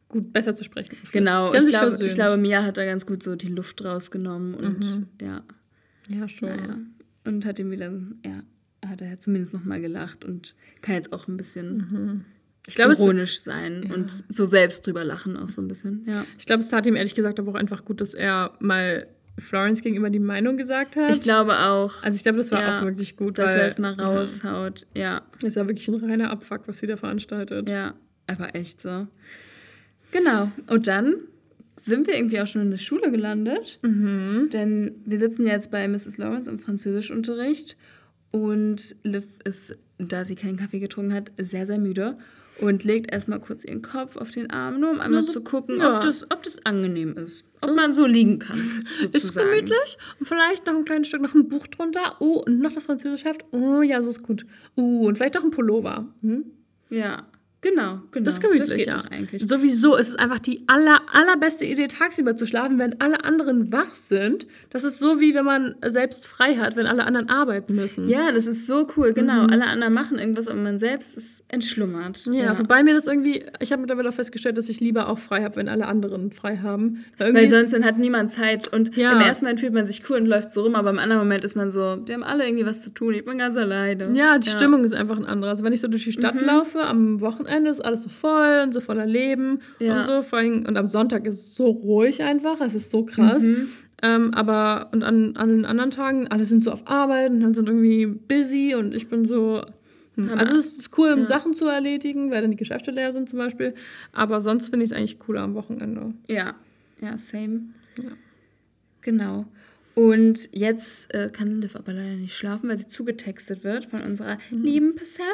[0.10, 0.96] gut, besser zu sprechen.
[1.12, 1.52] genau.
[1.54, 5.08] Ich glaube, ich glaube, Mia hat da ganz gut so die Luft rausgenommen und Mhm.
[5.22, 5.44] ja,
[6.08, 6.50] Ja, schon.
[6.50, 6.78] naja.
[7.26, 7.92] Und hat ihm wieder,
[8.26, 8.44] ja,
[8.88, 12.26] hat er zumindest nochmal gelacht und kann jetzt auch ein bisschen
[12.68, 16.06] Ich glaube, es, ironisch sein und so selbst drüber lachen auch so ein bisschen.
[16.07, 16.26] Ja.
[16.38, 19.07] ich glaube, es tat ihm ehrlich gesagt aber auch einfach gut, dass er mal
[19.38, 21.11] Florence gegenüber die Meinung gesagt hat.
[21.11, 23.68] Ich glaube auch, also ich glaube, das war Ja, auch wirklich gut, dass weil er
[23.68, 24.85] es mal raushaut.
[24.95, 25.02] Ja.
[25.02, 27.68] Ja, das ist ja wirklich ein reiner Abfuck, was sie da veranstaltet.
[27.68, 27.95] Ja,
[28.27, 29.07] aber echt so.
[30.11, 30.52] Genau.
[30.68, 31.15] Und dann
[31.81, 33.80] sind wir irgendwie auch schon in der Schule gelandet.
[33.81, 34.49] Mhm.
[34.53, 36.18] Denn wir sitzen jetzt bei Mrs.
[36.18, 37.76] Lawrence im Französischunterricht.
[38.31, 42.18] Und Liv ist, da sie keinen Kaffee getrunken hat, sehr, sehr müde.
[42.62, 45.42] Und legt erstmal kurz ihren Kopf auf den Arm, nur um einmal Nur so- zu
[45.42, 45.98] gucken, ja.
[45.98, 47.46] ob, das, ob das angenehm ist.
[47.62, 48.60] Ob man so liegen kann,
[49.12, 49.50] Ist sozusagen.
[49.50, 52.16] gemütlich und vielleicht noch ein kleines Stück, noch ein Buch drunter.
[52.20, 53.44] Oh, und noch das französische Heft.
[53.52, 54.46] Oh, ja, so ist gut.
[54.78, 56.08] Uh, und vielleicht noch ein Pullover.
[56.22, 56.46] Hm?
[56.90, 57.26] Ja,
[57.64, 58.26] genau, genau.
[58.26, 59.03] Das ist gemütlich, das geht ja.
[59.10, 59.48] eigentlich.
[59.48, 63.95] Sowieso ist es einfach die aller, allerbeste Idee, tagsüber zu schlafen, wenn alle anderen wach
[63.95, 64.45] sind.
[64.69, 68.07] Das ist so, wie wenn man selbst frei hat, wenn alle anderen arbeiten müssen.
[68.07, 69.48] Ja, das ist so cool, genau.
[69.48, 72.27] Alle anderen machen irgendwas, aber man selbst ist entschlummert.
[72.31, 75.44] Ja, wobei mir das irgendwie, ich habe mittlerweile auch festgestellt, dass ich lieber auch frei
[75.44, 77.06] habe, wenn alle anderen frei haben.
[77.18, 78.68] Weil Weil sonst dann hat niemand Zeit.
[78.68, 79.14] Und Ja.
[79.14, 81.44] im ersten Moment fühlt man sich cool und läuft so rum, aber im anderen Moment
[81.45, 84.11] ist man so, die haben alle irgendwie was zu tun, ich bin ganz alleine.
[84.18, 85.52] Ja, die Stimmung ist einfach ein anderer.
[85.52, 86.41] Also wenn ich so durch die Stadt Mhm.
[86.45, 90.00] laufe, am Wochenende ist alles so voll und so voller Leben Ja.
[90.00, 90.22] und so.
[90.22, 92.60] Vor allem, und am Sonntag ist es so ruhig einfach.
[92.62, 93.44] Es ist so krass.
[93.44, 93.68] Mhm.
[94.02, 97.54] Ähm, aber und an, an den anderen Tagen, alle sind so auf Arbeit und dann
[97.54, 99.64] sind irgendwie busy und ich bin so.
[100.16, 100.30] Hm.
[100.38, 101.26] Also es ist cool, um ja.
[101.26, 103.74] Sachen zu erledigen, weil dann die Geschäfte leer sind zum Beispiel.
[104.12, 106.14] Aber sonst finde ich es eigentlich cooler am Wochenende.
[106.28, 106.54] Ja,
[107.02, 107.62] ja, same.
[107.98, 108.10] Ja.
[109.02, 109.46] Genau.
[109.95, 114.40] Und jetzt äh, kann Liv aber leider nicht schlafen, weil sie zugetextet wird von unserer
[114.49, 115.28] lieben Persephone.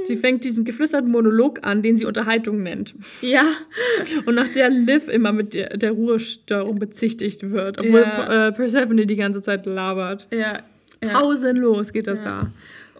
[0.00, 0.06] Mhm.
[0.06, 2.94] Sie fängt diesen geflüsterten Monolog an, den sie Unterhaltung nennt.
[3.20, 3.44] ja,
[4.26, 8.48] Und nach der Liv immer mit der, der Ruhestörung bezichtigt wird, obwohl Ja.
[8.48, 10.26] äh, Persephone die ganze Zeit labert.
[10.30, 10.60] ja.
[11.02, 11.08] ja.
[11.20, 12.50] Pausenlos geht das Ja.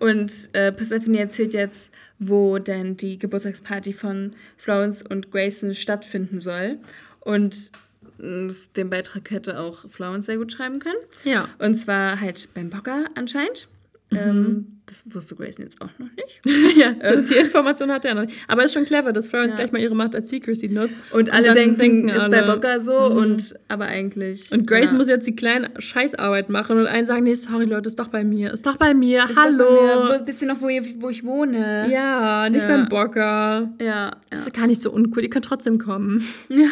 [0.00, 1.90] Und äh, Persephone erzählt jetzt,
[2.20, 6.76] wo denn die Geburtstagsparty von Florence und Grayson stattfinden soll.
[7.20, 7.72] Und
[8.18, 10.98] den Beitrag hätte auch Florence sehr gut schreiben können.
[11.24, 11.48] Ja.
[11.58, 13.68] Und zwar halt beim Bocker anscheinend.
[14.10, 16.76] Ähm, das wusste Grayson jetzt auch noch nicht.
[16.78, 18.38] ja, also die Information hat er noch nicht.
[18.48, 19.58] Aber ist schon clever, dass Florence ja.
[19.58, 20.94] gleich mal ihre Macht als Secrecy nutzt.
[21.12, 23.16] Und alle denken, denken, ist alle, bei Booker so mhm.
[23.18, 24.50] und aber eigentlich.
[24.50, 24.96] Und Grace ja.
[24.96, 28.24] muss jetzt die kleine Scheißarbeit machen und allen sagen, nee, sorry Leute, ist doch bei
[28.24, 28.50] mir.
[28.50, 29.24] Ist doch bei mir.
[29.28, 30.18] Ist Hallo.
[30.24, 31.90] Wisst ihr noch, wo, ihr, wo ich wohne?
[31.92, 32.68] Ja, nicht ja.
[32.68, 33.70] beim Bocker.
[33.80, 34.16] Ja.
[34.30, 35.22] Das ist gar nicht so uncool.
[35.22, 36.26] Ihr könnt trotzdem kommen.
[36.48, 36.68] Ja.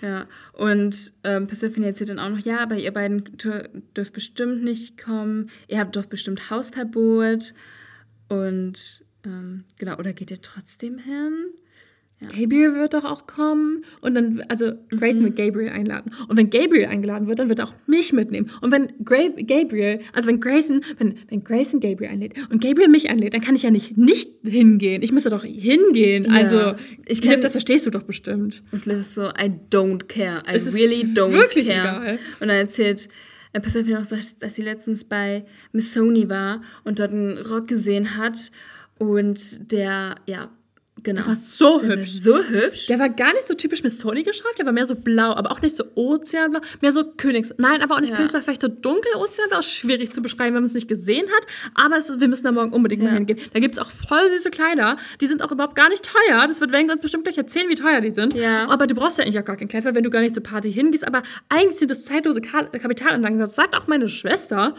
[0.00, 3.24] Ja, und ähm, Persephone erzählt dann auch noch, ja, aber ihr beiden
[3.96, 5.50] dürft bestimmt nicht kommen.
[5.66, 7.54] Ihr habt doch bestimmt Hausverbot.
[8.28, 11.46] Und ähm, genau, oder geht ihr trotzdem hin?
[12.20, 12.28] Ja.
[12.28, 15.26] Gabriel wird doch auch kommen und dann, also Grayson mhm.
[15.26, 16.12] wird Gabriel einladen.
[16.26, 18.50] Und wenn Gabriel eingeladen wird, dann wird er auch mich mitnehmen.
[18.60, 23.08] Und wenn Gra Gabriel, also wenn Grayson, wenn, wenn Grayson Gabriel einlädt und Gabriel mich
[23.08, 25.02] einlädt, dann kann ich ja nicht nicht hingehen.
[25.02, 26.24] Ich müsste doch hingehen.
[26.24, 26.32] Ja.
[26.32, 26.74] Also,
[27.06, 28.62] ich Liv, das verstehst du doch bestimmt.
[28.72, 30.42] Und Liv ist so, I don't care.
[30.48, 32.02] I really don't wirklich care.
[32.02, 32.18] Egal.
[32.40, 33.08] Und dann erzählt
[33.52, 38.16] äh, Persephone auch, dass sie letztens bei Miss Sony war und dort einen Rock gesehen
[38.16, 38.50] hat
[38.98, 40.50] und der, ja,
[41.02, 41.20] Genau.
[41.20, 42.14] Der war so der hübsch.
[42.14, 42.86] War so hübsch.
[42.86, 45.52] Der war gar nicht so typisch Miss Sony geschafft, der war mehr so blau, aber
[45.52, 47.54] auch nicht so Ozeanblau, mehr so Königs.
[47.58, 48.16] Nein, aber auch nicht ja.
[48.16, 51.46] Königsblau, vielleicht so dunkel Ozeanblau, schwierig zu beschreiben, wenn man es nicht gesehen hat.
[51.74, 53.10] Aber ist, wir müssen da morgen unbedingt ja.
[53.10, 53.38] mal hingehen.
[53.52, 56.46] Da gibt es auch voll süße Kleider, die sind auch überhaupt gar nicht teuer.
[56.46, 58.34] Das wird Wenke uns bestimmt gleich erzählen, wie teuer die sind.
[58.34, 58.68] Ja.
[58.68, 60.42] Aber du brauchst ja eigentlich auch gar kein Kleid, weil wenn du gar nicht zur
[60.42, 61.06] Party hingehst.
[61.06, 63.38] Aber eigentlich sind das zeitlose Kapitalanlagen.
[63.38, 64.74] Das sagt auch meine Schwester.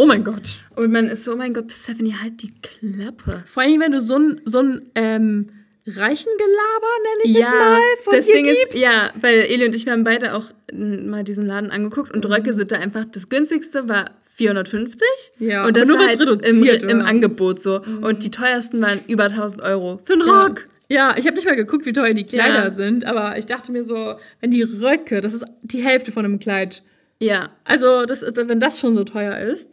[0.00, 0.60] Oh mein Gott.
[0.76, 3.44] Und man ist so, oh mein Gott, Stephanie, halt die Klappe.
[3.44, 5.50] Vor allem, wenn du so ein, so ein ähm,
[5.86, 8.74] Reichengelaber, nenne ich ja, es mal, von das Ding gibst.
[8.74, 12.24] ist, ja, weil Eli und ich, wir haben beide auch mal diesen Laden angeguckt und
[12.24, 12.32] mhm.
[12.32, 15.06] Röcke sind da einfach, das günstigste war 450
[15.38, 18.02] ja, und das nur war halt im, im, Angebot so mhm.
[18.02, 20.46] und die teuersten waren über 1000 Euro für einen ja.
[20.46, 20.66] Rock.
[20.88, 22.70] Ja, ich habe nicht mal geguckt, wie teuer die Kleider ja.
[22.70, 26.38] sind, aber ich dachte mir so, wenn die Röcke, das ist die Hälfte von einem
[26.38, 26.82] Kleid.
[27.20, 27.50] Ja.
[27.64, 29.70] Also, das, wenn das schon so teuer ist,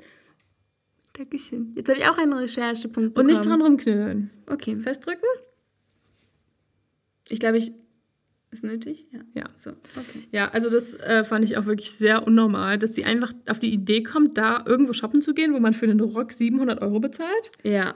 [1.17, 1.73] Dankeschön.
[1.75, 3.29] Jetzt habe ich auch einen Recherchepunkt bekommen.
[3.29, 4.29] Und nicht dran rumknüllen.
[4.45, 4.77] Okay.
[4.77, 5.27] Festdrücken?
[7.29, 7.71] Ich glaube, ich.
[8.49, 9.07] Ist nötig?
[9.11, 9.19] Ja.
[9.33, 9.49] Ja.
[9.57, 10.23] So, okay.
[10.31, 13.73] Ja, also das äh, fand ich auch wirklich sehr unnormal, dass sie einfach auf die
[13.73, 17.51] Idee kommt, da irgendwo shoppen zu gehen, wo man für einen Rock 700 Euro bezahlt.
[17.63, 17.95] Ja.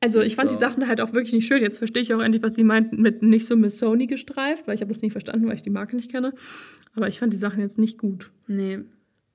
[0.00, 0.56] Also ich fand so.
[0.56, 1.62] die Sachen halt auch wirklich nicht schön.
[1.62, 4.74] Jetzt verstehe ich auch endlich, was sie meinten mit nicht so Miss Sony gestreift, weil
[4.74, 6.34] ich habe das nie verstanden, weil ich die Marke nicht kenne.
[6.94, 8.30] Aber ich fand die Sachen jetzt nicht gut.
[8.48, 8.80] Nee.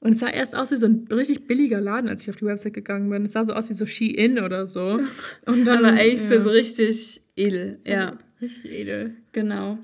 [0.04, 2.46] Und es sah erst aus wie so ein richtig billiger Laden, als ich auf die
[2.46, 3.24] Website gegangen bin.
[3.24, 5.00] Es sah so aus wie so Shein oder so.
[5.46, 6.42] Und dann, Aber eigentlich ja.
[6.42, 8.10] so richtig edel, ja.
[8.10, 9.14] Also, richtig edel.
[9.32, 9.78] Genau.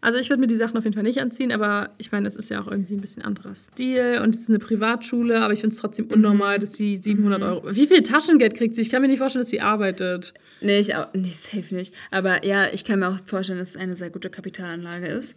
[0.00, 2.36] Also ich würde mir die Sachen auf jeden Fall nicht anziehen, aber ich meine, das
[2.36, 5.60] ist ja auch irgendwie ein bisschen anderer Stil und es ist eine Privatschule, aber ich
[5.60, 6.60] finde es trotzdem unnormal, mhm.
[6.62, 7.46] dass sie 700 mhm.
[7.46, 7.74] Euro...
[7.74, 8.82] Wie viel Taschengeld kriegt sie?
[8.82, 10.34] Ich kann mir nicht vorstellen, dass sie arbeitet.
[10.60, 11.92] Nee, ich auch nicht, safe nicht.
[12.10, 15.36] Aber ja, ich kann mir auch vorstellen, dass es eine sehr gute Kapitalanlage ist.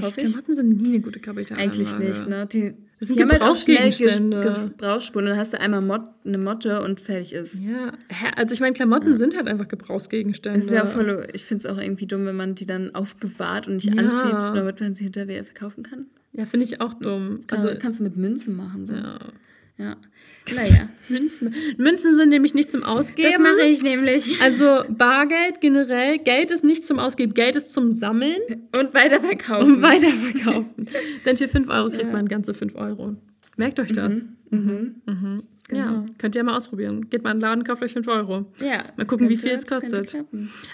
[0.00, 0.26] Hoffe ich.
[0.26, 1.72] Klamotten sind nie eine gute Kapitalanlage.
[1.72, 2.46] Eigentlich nicht, ne?
[2.46, 2.74] Die,
[3.08, 4.42] das sind Gebrauchsgegenstände.
[4.42, 5.26] Halt Gebrauchsspuren.
[5.26, 7.60] Dann hast du einmal Mot eine Motte und fertig ist.
[7.60, 7.92] Ja,
[8.36, 9.16] also ich meine, Klamotten ja.
[9.16, 10.58] sind halt einfach Gebrauchsgegenstände.
[10.58, 13.68] Das ist ja voll, ich finde es auch irgendwie dumm, wenn man die dann aufbewahrt
[13.68, 14.02] und nicht ja.
[14.02, 16.06] anzieht, damit man sie hinterher wieder verkaufen kann.
[16.32, 17.44] Ja, finde ich auch dumm.
[17.50, 18.84] Also kannst du mit Münzen machen.
[18.86, 18.94] So.
[18.94, 19.18] Ja.
[19.76, 19.96] Ja.
[20.54, 20.88] Naja.
[21.08, 21.54] Münzen.
[21.78, 23.30] Münzen sind nämlich nicht zum Ausgeben.
[23.30, 24.40] Das mache ich nämlich.
[24.40, 26.18] Also Bargeld generell.
[26.18, 27.34] Geld ist nicht zum Ausgeben.
[27.34, 28.40] Geld ist zum Sammeln.
[28.78, 29.76] Und weiterverkaufen.
[29.76, 30.86] Und weiterverkaufen.
[31.26, 32.12] Denn für 5 Euro kriegt ja.
[32.12, 33.16] man ganze 5 Euro.
[33.56, 34.28] Merkt euch das.
[34.50, 34.58] Mhm.
[34.58, 34.94] Mhm.
[35.06, 35.42] Mhm.
[35.68, 35.80] Genau.
[35.80, 37.08] Ja, könnt ihr mal ausprobieren.
[37.08, 38.44] Geht mal in den Laden, kauft euch 5 Euro.
[38.60, 38.84] Ja.
[38.96, 40.14] Mal gucken, wie viel es kostet.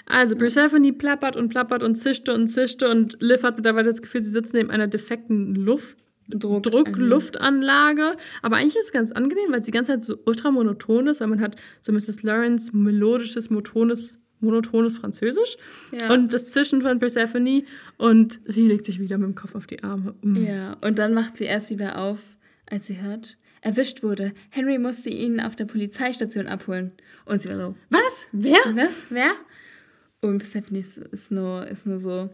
[0.05, 4.21] Also, Persephone plappert und plappert und zischte und zischte und Liv hat mittlerweile das Gefühl,
[4.21, 5.97] sie sitzt neben einer defekten Luft.
[6.39, 8.15] Druck Druckluftanlage.
[8.41, 11.21] Aber eigentlich ist es ganz angenehm, weil es die ganze Zeit so ultra monoton ist,
[11.21, 12.23] weil man hat so Mrs.
[12.23, 15.57] Lawrence melodisches, monotones, monotones Französisch
[15.91, 16.13] ja.
[16.13, 17.63] und das Zischen von Persephone
[17.97, 20.15] und sie legt sich wieder mit dem Kopf auf die Arme.
[20.21, 20.35] Mm.
[20.35, 22.19] Ja, und dann macht sie erst wieder auf,
[22.65, 24.33] als sie hört, erwischt wurde.
[24.49, 26.91] Henry musste ihn auf der Polizeistation abholen.
[27.25, 28.27] Und sie war so, was?
[28.31, 28.59] Wer?
[28.73, 29.05] Was?
[29.09, 29.31] Wer?
[30.21, 32.29] Und Persephone ist, ist, nur, ist nur so,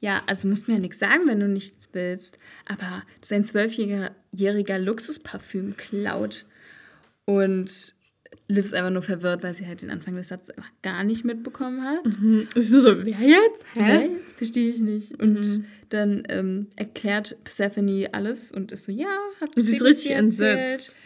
[0.00, 2.38] ja, also musst mir ja nichts sagen, wenn du nichts willst.
[2.66, 6.46] Aber sein zwölfjähriger Luxusparfüm klaut.
[7.26, 7.94] Und
[8.48, 11.24] Liv ist einfach nur verwirrt, weil sie halt den Anfang des Satzes einfach gar nicht
[11.24, 12.04] mitbekommen hat.
[12.06, 12.48] Mhm.
[12.54, 13.64] Ist so, wer jetzt?
[13.74, 13.80] Hä?
[13.80, 14.10] Hä?
[14.36, 15.20] Verstehe ich nicht.
[15.20, 15.64] Und mhm.
[15.90, 20.96] dann ähm, erklärt Persephone alles und ist so, ja, hat Und sie ist richtig entsetzt.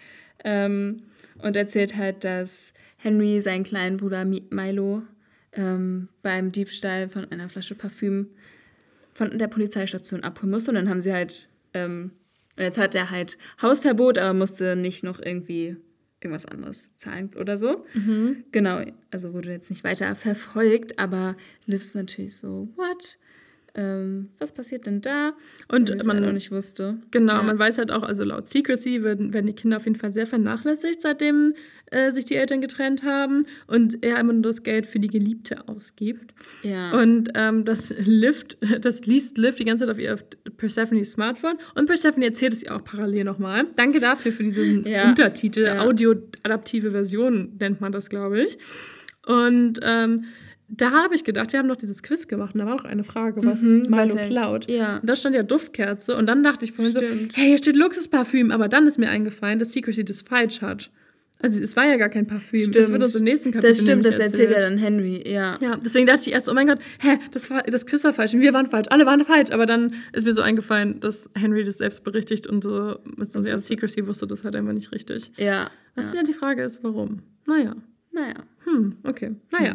[0.44, 1.02] Ähm,
[1.38, 5.02] und erzählt halt, dass Henry seinen kleinen Bruder Milo
[5.52, 8.28] ähm, beim Diebstahl von einer Flasche Parfüm
[9.14, 10.70] von der Polizeistation abholen musste.
[10.70, 12.10] Und dann haben sie halt, ähm,
[12.58, 15.76] jetzt hat er halt Hausverbot, aber musste nicht noch irgendwie
[16.20, 17.84] irgendwas anderes zahlen oder so.
[17.94, 18.44] Mhm.
[18.50, 21.36] Genau, also wurde jetzt nicht weiter verfolgt, aber
[21.66, 23.18] Liv ist natürlich so, what?
[23.76, 25.32] Ähm, was passiert denn da?
[25.68, 26.98] Und Weil man- halt auch nicht wusste.
[27.10, 27.42] Genau, Ja.
[27.42, 30.26] man weiß halt auch, also laut Secrecy werden, werden die Kinder auf jeden Fall sehr
[30.26, 31.54] vernachlässigt, seitdem
[31.90, 35.68] äh, sich die Eltern getrennt haben und er immer nur das Geld für die Geliebte
[35.68, 36.32] ausgibt.
[36.62, 36.92] Ja.
[37.00, 40.24] Und ähm, das Lift, das liest Liv die ganze Zeit auf ihr auf
[40.56, 43.66] Persephone's Smartphone und Persephone erzählt es ihr auch parallel nochmal.
[43.76, 45.08] Danke dafür für diesen Ja.
[45.08, 48.58] Untertitel, audioadaptive Version nennt man das, glaube ich.
[49.26, 50.24] Und ähm,
[50.68, 53.04] da habe ich gedacht, wir haben doch dieses Quiz gemacht und da war doch eine
[53.04, 54.70] Frage, was Mhm, Milo klaut.
[54.70, 54.98] ja.
[54.98, 57.36] Und da stand ja Duftkerze und dann dachte ich vorhin so, Stimmt.
[57.36, 60.90] hey, hier steht Luxusparfüm, aber dann ist mir eingefallen, dass Secrecy das falsch hat.
[61.40, 62.72] Also es war ja gar kein Parfüm.
[62.72, 65.58] Das wird uns im nächsten Kapitel Das stimmt, das erzählt ja dann Henry, ja.
[65.60, 68.32] ja, deswegen dachte ich erst, oh mein Gott, hä, das, war, das Quiz war falsch
[68.32, 69.50] und wir waren falsch, alle waren falsch.
[69.50, 73.48] Aber dann ist mir so eingefallen, dass Henry das selbst berichtigt und so, so Das
[73.48, 75.32] ja, Secrecy wusste das halt einfach nicht richtig.
[75.36, 75.70] Ja.
[75.96, 76.12] Was ja.
[76.14, 77.20] wieder die Frage ist, warum?
[77.46, 77.76] Naja,
[78.12, 78.34] Naja.
[78.64, 79.32] hm, okay.
[79.50, 79.74] Naja,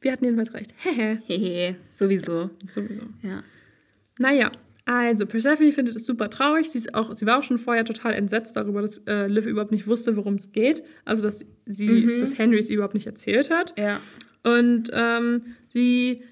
[0.00, 0.72] wir hatten jedenfalls recht.
[0.78, 2.50] Hehe, Hehe, sowieso.
[2.68, 3.02] sowieso.
[3.22, 3.42] Ja.
[4.18, 4.52] Naja,
[4.84, 6.70] also Persephone findet es super traurig.
[6.70, 9.70] Sie, ist auch, sie war auch schon vorher total entsetzt darüber, dass äh, Liv überhaupt
[9.72, 10.82] nicht wusste, worum es geht.
[11.04, 12.20] Also, dass sie, Mhm.
[12.20, 13.78] dass Henry es überhaupt nicht erzählt hat.
[13.78, 14.00] Ja.
[14.44, 16.22] Und ähm, sie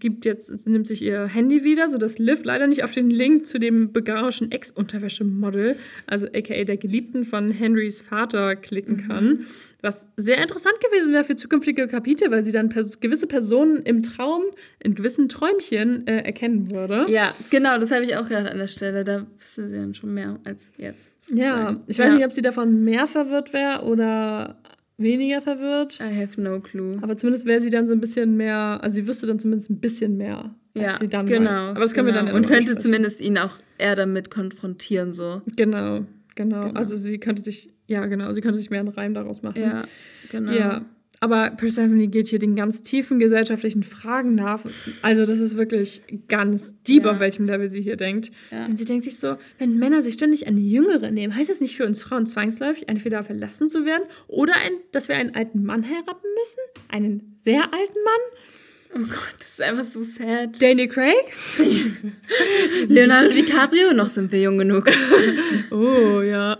[0.00, 3.46] gibt jetzt, sie nimmt sich ihr Handy wieder, sodass Liv leider nicht auf den Link
[3.46, 5.76] zu dem bulgarischen Ex-Unterwäschemodel,
[6.06, 9.46] also aka der Geliebten von Henrys Vater, klicken kann.
[9.82, 14.04] Was sehr interessant gewesen wäre für zukünftige Kapitel, weil sie dann pers gewisse Personen im
[14.04, 14.44] Traum,
[14.78, 17.06] in gewissen Träumchen äh, erkennen würde.
[17.08, 19.02] Ja, genau, das habe ich auch gerade an der Stelle.
[19.02, 21.10] Da wüsste sie dann schon mehr als jetzt.
[21.28, 21.80] Ja, sozusagen.
[21.88, 22.14] ich weiß ja.
[22.14, 24.56] nicht, ob sie davon mehr verwirrt wäre oder
[24.98, 25.98] weniger verwirrt.
[26.00, 26.98] I have no clue.
[27.02, 29.80] Aber zumindest wäre sie dann so ein bisschen mehr, also sie wüsste dann zumindest ein
[29.80, 31.50] bisschen mehr, als Ja, sie dann genau.
[31.50, 31.68] weiß.
[31.68, 32.26] Aber das können wir genau.
[32.26, 35.42] dann ja Und könnte zumindest ihn auch eher damit konfrontieren, so.
[35.56, 36.04] Genau,
[36.34, 36.70] genau, Genau.
[36.78, 39.60] Also sie könnte sich, ja genau, sie könnte sich mehr einen Reim daraus machen.
[39.60, 39.84] Ja,
[40.30, 40.52] genau.
[40.52, 40.84] Ja.
[41.22, 44.58] Aber Persephone geht hier den ganz tiefen gesellschaftlichen Fragen nach.
[45.02, 47.12] Also das ist wirklich ganz deep, Ja.
[47.12, 48.32] auf welchem Level sie hier denkt.
[48.50, 48.66] Ja.
[48.66, 51.76] Und sie denkt sich so, wenn Männer sich ständig eine Jüngere nehmen, heißt das nicht
[51.76, 55.84] für uns Frauen zwangsläufig, entweder verlassen zu werden oder ein, dass wir einen alten Mann
[55.84, 56.82] heiraten müssen?
[56.88, 58.96] Einen sehr alten Mann?
[58.96, 60.60] Oh Gott, das ist einfach so sad.
[60.60, 61.14] Daniel Craig?
[62.88, 64.90] Leonardo DiCaprio, noch sind wir jung genug.
[65.70, 66.58] Oh, ja.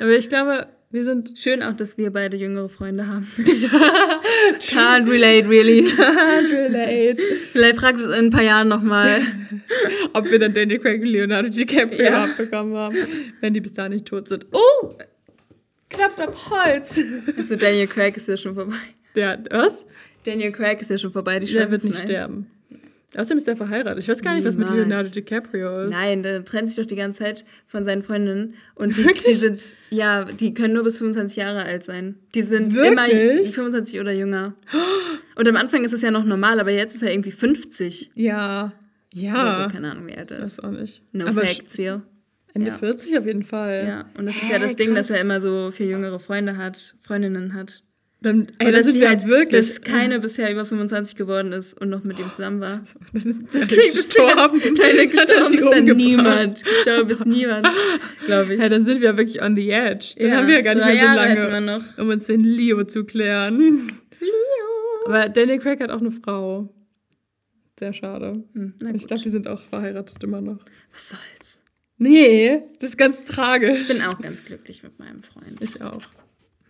[0.00, 3.28] Aber ich glaube, wir sind Schön auch, dass wir beide jüngere Freunde haben.
[4.60, 5.82] Can't relate, really.
[5.96, 7.22] can't relate.
[7.52, 9.22] Vielleicht fragt uns in ein paar Jahren nochmal.
[10.12, 12.24] Ob wir dann Daniel Craig und Leonardo DiCaprio Ja.
[12.24, 12.96] abbekommen haben,
[13.40, 14.46] wenn die bis dahin nicht tot sind.
[14.52, 14.88] Oh!
[15.88, 17.00] Klappt auf Holz.
[17.36, 18.76] Also Daniel Craig ist ja schon vorbei.
[19.14, 19.84] Der, was?
[20.24, 21.38] Daniel Craig ist ja schon vorbei.
[21.40, 22.06] Die Der wird nicht nein.
[22.06, 22.46] sterben.
[23.16, 23.98] Außerdem ist der verheiratet.
[24.04, 24.70] Ich weiß gar nicht, was mit.
[24.70, 25.90] Leonardo DiCaprio ist.
[25.90, 28.54] Nein, der trennt sich doch die ganze Zeit von seinen Freundinnen.
[28.76, 32.14] Und die, die sind, ja, die können nur bis 25 Jahre alt sein.
[32.36, 33.52] Die sind immer Wirklich?
[33.52, 34.54] 25 oder jünger.
[35.34, 38.12] Und am Anfang ist es ja noch normal, aber jetzt ist er irgendwie 50.
[38.14, 38.72] Ja.
[39.12, 39.64] Ja.
[39.64, 40.64] so, keine Ahnung, wie alt er weiß ist.
[40.64, 41.02] auch nicht.
[41.12, 42.02] No Aber facts hier.
[42.54, 42.78] Ende Ja.
[42.78, 43.84] 40 auf jeden Fall.
[43.88, 45.16] Ja, und das ist Hä, ja das Ding, dass krass.
[45.16, 47.82] er immer so viel jüngere Freunde hat, Freundinnen hat.
[48.22, 49.66] Dann, ey, Und dann sind wir halt wirklich.
[49.66, 52.82] Dass keine bisher über 25 geworden ist und noch mit ihm zusammen war.
[53.14, 54.60] Dann Das sie klingt gestorben.
[54.60, 56.62] gestorben sie ist dann niemand.
[56.62, 57.66] Gestorben ist niemand,
[58.26, 58.60] glaube ich.
[58.60, 60.14] Ja, dann sind wir wirklich on the edge.
[60.18, 63.04] Dann Ja, haben wir ja gar nicht mehr so lange, um uns den Leo zu
[63.04, 63.92] klären.
[65.06, 66.68] Aber Daniel Craig hat auch eine Frau.
[67.78, 68.44] Sehr schade.
[68.52, 70.58] Hm, Ich glaube, die sind auch verheiratet immer noch.
[70.92, 71.62] Was soll's.
[71.96, 73.80] Nee, das ist ganz tragisch.
[73.80, 75.56] Ich bin auch ganz glücklich mit meinem Freund.
[75.60, 76.02] Ich auch.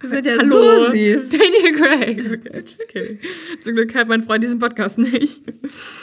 [0.01, 1.28] Wir sind ja Hallo, so süß.
[1.31, 2.40] Daniel Craig.
[2.47, 3.18] Okay, just kidding.
[3.60, 5.40] Zum Glück hat mein Freund diesen Podcast nicht.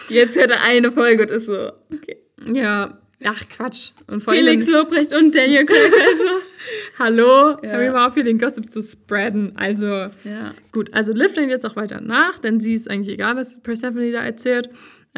[0.10, 2.18] Jetzt hört er eine Folge und ist so, okay.
[2.54, 3.92] Ja, ach Quatsch.
[4.08, 6.24] Und vor Felix Lobrecht und Daniel Craig, also.
[7.00, 7.78] hallo, Ja.
[7.78, 9.54] mir mal auf, hier den Gossip zu spreaden.
[9.56, 10.54] Also, Ja.
[10.72, 14.12] Gut, also Liv denkt jetzt auch weiter nach, denn sie ist eigentlich egal, was Persephone
[14.12, 14.70] da erzählt.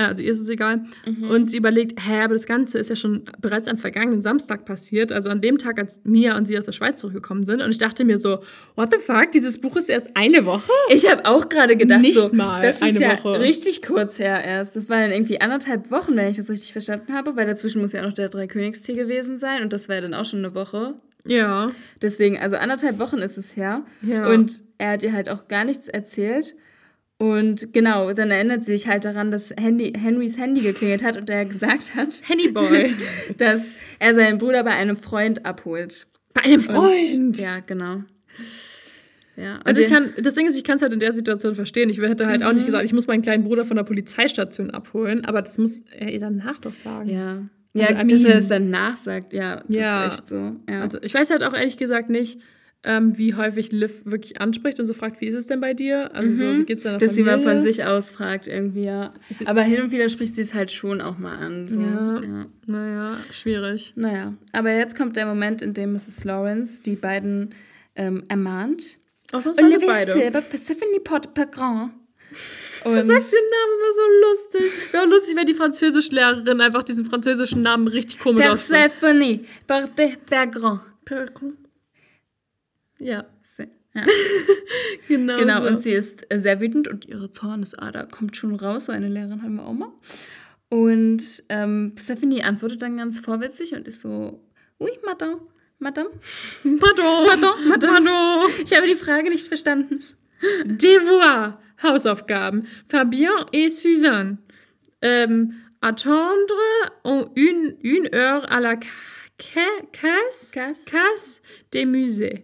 [0.07, 0.83] Also ihr ist es egal.
[1.29, 5.11] Und sie überlegt, hä, aber das Ganze ist ja schon bereits am vergangenen Samstag passiert,
[5.11, 7.61] also an dem Tag, als Mia und sie aus der Schweiz zurückgekommen sind.
[7.61, 8.39] Und ich dachte mir so,
[8.75, 10.71] what the fuck, dieses Buch ist erst eine Woche?
[10.89, 13.39] Ich habe auch gerade gedacht, Nicht so, mal das ist eine ja Woche.
[13.39, 14.75] richtig kurz her erst.
[14.75, 17.93] Das war dann irgendwie anderthalb Wochen, wenn ich das richtig verstanden habe, weil dazwischen muss
[17.93, 20.55] ja auch noch der Dreikönigstee gewesen sein und das war ja dann auch schon eine
[20.55, 20.95] Woche.
[21.25, 21.71] Ja.
[22.01, 23.83] Deswegen, also anderthalb Wochen ist es her.
[24.01, 24.29] Ja.
[24.29, 26.55] Und er hat ihr halt auch gar nichts erzählt.
[27.21, 31.29] Und genau, dann erinnert sie sich halt daran, dass Handy, Henrys Handy geklingelt hat und
[31.29, 32.93] er gesagt hat, Hennyboy.
[33.37, 36.07] dass er seinen Bruder bei einem Freund abholt.
[36.33, 37.37] Bei einem Und, Freund.
[37.37, 38.03] ja, genau.
[39.35, 41.55] Ja, Also ich und kann, das Ding ist, ich kann es halt in der Situation
[41.55, 41.89] verstehen.
[41.89, 42.67] Ich hätte halt auch nicht Mhm.
[42.67, 46.19] gesagt, ich muss meinen kleinen Bruder von der Polizeistation abholen, aber das muss er ihr
[46.19, 47.09] danach doch sagen.
[47.09, 47.43] Ja.
[47.75, 50.05] Also, Ja, dass er es danach sagt, ja, das Ja.
[50.07, 50.55] ist echt so.
[50.69, 50.81] Ja.
[50.81, 52.39] Also ich weiß halt auch ehrlich gesagt nicht,
[52.83, 56.15] ähm, wie häufig Liv wirklich anspricht und so fragt, wie ist es denn bei dir?
[56.15, 56.99] Also so, wie geht's deiner Mhm.
[56.99, 57.45] Dass sie Familie?
[57.45, 59.13] mal von sich aus fragt, irgendwie, ja.
[59.45, 61.67] Aber hin und wieder spricht sie es halt schon auch mal an.
[61.67, 61.79] So.
[61.81, 62.21] Ja.
[62.21, 62.45] ja.
[62.67, 63.93] Naja, schwierig.
[63.95, 66.23] Naja, aber jetzt kommt der Moment, in dem Mrs.
[66.23, 67.53] Lawrence die beiden
[67.95, 68.97] ähm, ermahnt.
[69.33, 70.11] Ausnahmsweise Olivia beide.
[70.13, 71.91] Silber, Persephone Pot Pergrand.
[72.83, 74.93] Du sagst den Namen immer so lustig.
[74.93, 78.93] Wäre lustig, wenn die Französischlehrerin einfach diesen französischen Namen richtig komisch ausspricht.
[79.01, 79.41] Persephone
[80.25, 80.81] Pergrand.
[82.99, 83.25] Ja,
[83.95, 84.03] Ja.
[85.07, 85.37] genau.
[85.39, 85.67] Genau, so.
[85.67, 88.85] und sie ist äh, sehr wütend und ihre Zornesader kommt schon raus.
[88.85, 89.91] So eine Lehrerin haben wir auch mal.
[90.69, 94.39] Und ähm, Persephone antwortet dann ganz vorwitzig und ist so,
[94.77, 95.41] oui, Madame,
[95.79, 96.09] Madame,
[96.79, 98.05] Pardon, Pardon, Madame.
[98.05, 98.51] Pardon.
[98.63, 100.03] ich habe die Frage nicht verstanden.
[100.65, 102.67] Devoir, Hausaufgaben.
[102.87, 104.37] Fabien et Suzanne.
[105.01, 106.53] Ähm, attendre
[107.03, 108.75] en une, une heure à la
[109.37, 110.85] ca- casse, Casse?
[110.85, 111.41] casse
[111.73, 112.43] des musées.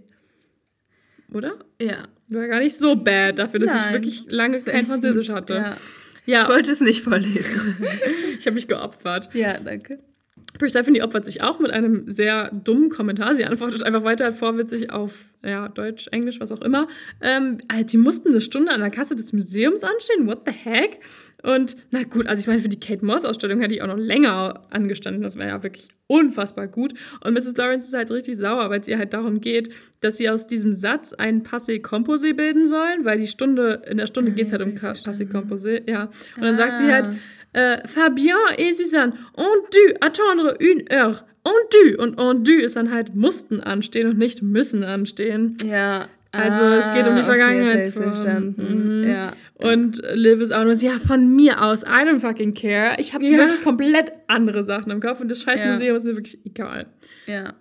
[1.35, 1.59] Oder?
[1.81, 2.05] Ja.
[2.29, 3.93] War gar nicht so bad dafür, dass ich Nein.
[3.93, 5.53] wirklich lange kein Französisch hatte.
[5.53, 5.77] Ja.
[6.25, 7.77] Ja, Ich wollte es nicht vorlesen.
[8.39, 9.29] ich habe mich geopfert.
[9.33, 9.99] ja, danke.
[10.57, 13.35] Persephone opfert sich auch mit einem sehr dummen Kommentar.
[13.35, 16.87] Sie antwortet einfach weiter vorwitzig auf ja, Deutsch, Englisch, was auch immer.
[17.21, 20.27] Ähm, halt, die mussten eine Stunde an der Kasse des Museums anstehen.
[20.27, 20.99] What the heck?
[21.43, 24.65] Und na gut, also ich meine, für die Kate Moss-Ausstellung hätte ich auch noch länger
[24.71, 25.21] angestanden.
[25.21, 26.95] Das wäre ja wirklich unfassbar gut.
[27.23, 27.55] Und Mrs.
[27.57, 29.69] Lawrence ist halt richtig sauer, weil es ihr halt darum geht,
[30.01, 34.07] dass sie aus diesem Satz ein Passé Composé bilden sollen, weil die Stunde, in der
[34.07, 35.29] Stunde Ah, geht es halt um Passé.
[35.31, 36.09] Composé, ja.
[36.35, 36.93] Und dann sagt sie Ah.
[36.93, 37.09] halt,
[37.55, 41.23] äh, Fabien et Suzanne ont dû attendre une heure.
[41.43, 41.95] Ont dû.
[41.97, 45.57] Und ont dû ist dann halt mussten anstehen und nicht müssen anstehen.
[45.65, 46.07] Ja.
[46.31, 47.93] Also es geht um die Ah, Vergangenheit.
[47.95, 48.39] Okay.
[48.57, 49.05] Mhm.
[49.07, 49.31] Ja.
[49.55, 52.95] Und Liv ist auch nur so, ja, von mir aus, I don't fucking care.
[52.99, 53.37] Ich habe Ja.
[53.37, 55.71] wirklich komplett andere Sachen im Kopf und das scheiß Ja.
[55.71, 56.87] Museum ist mir wirklich egal.
[57.25, 57.53] Ja.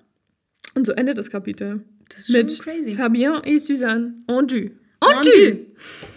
[0.74, 1.82] Und so endet das Kapitel.
[2.08, 2.94] Das ist schon Mit crazy.
[2.96, 4.70] Fabien et Suzanne ont dû.
[5.00, 5.56] Ont Ont dû.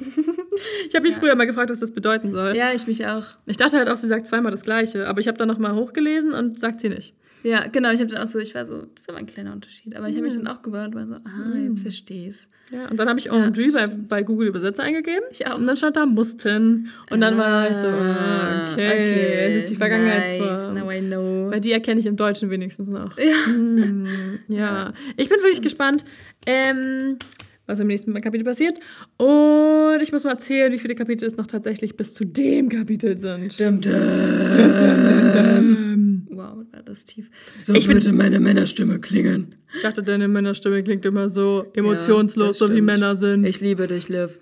[0.88, 2.56] Ich habe mich früher mal gefragt, was das bedeuten soll.
[2.56, 3.26] Ja, ich mich auch.
[3.46, 6.34] Ich dachte halt auch, sie sagt zweimal das Gleiche, aber ich habe dann nochmal hochgelesen
[6.34, 7.14] und sagt sie nicht.
[7.44, 7.92] Ja, genau.
[7.92, 9.96] Ich habe dann auch so, ich war so, das ist aber ein kleiner Unterschied.
[9.96, 12.50] Aber ich habe mich dann auch gewöhnt, war so, ah, jetzt verstehe ich's.
[12.72, 15.24] Ja, und dann habe ich en dû bei, bei Google Übersetzer eingegeben.
[15.32, 15.58] Ich auch.
[15.58, 16.90] Und dann stand da mussten.
[17.10, 20.74] Und dann war ich so, Ah, okay, es ist die Vergangenheitsform.
[20.74, 21.52] Nice, now I know.
[21.52, 23.18] Weil die erkenne ich im Deutschen wenigstens noch.
[23.18, 23.46] Ja.
[23.46, 24.94] Hm, ja.
[25.16, 26.04] Ich bin wirklich gespannt,
[26.46, 27.18] ähm,
[27.68, 28.80] was im nächsten Kapitel passiert.
[29.18, 33.20] Und ich muss mal erzählen, wie viele Kapitel es noch tatsächlich bis zu dem Kapitel
[33.20, 33.60] sind.
[33.60, 33.94] Dum, dum.
[36.30, 37.30] Wow, war das tief.
[37.64, 39.56] So Ich würde meine Männerstimme klingen.
[39.74, 42.82] Ich dachte, deine Männerstimme klingt immer so emotionslos, das so wie.
[42.82, 43.44] Männer sind.
[43.46, 44.40] Ich liebe dich, Liv.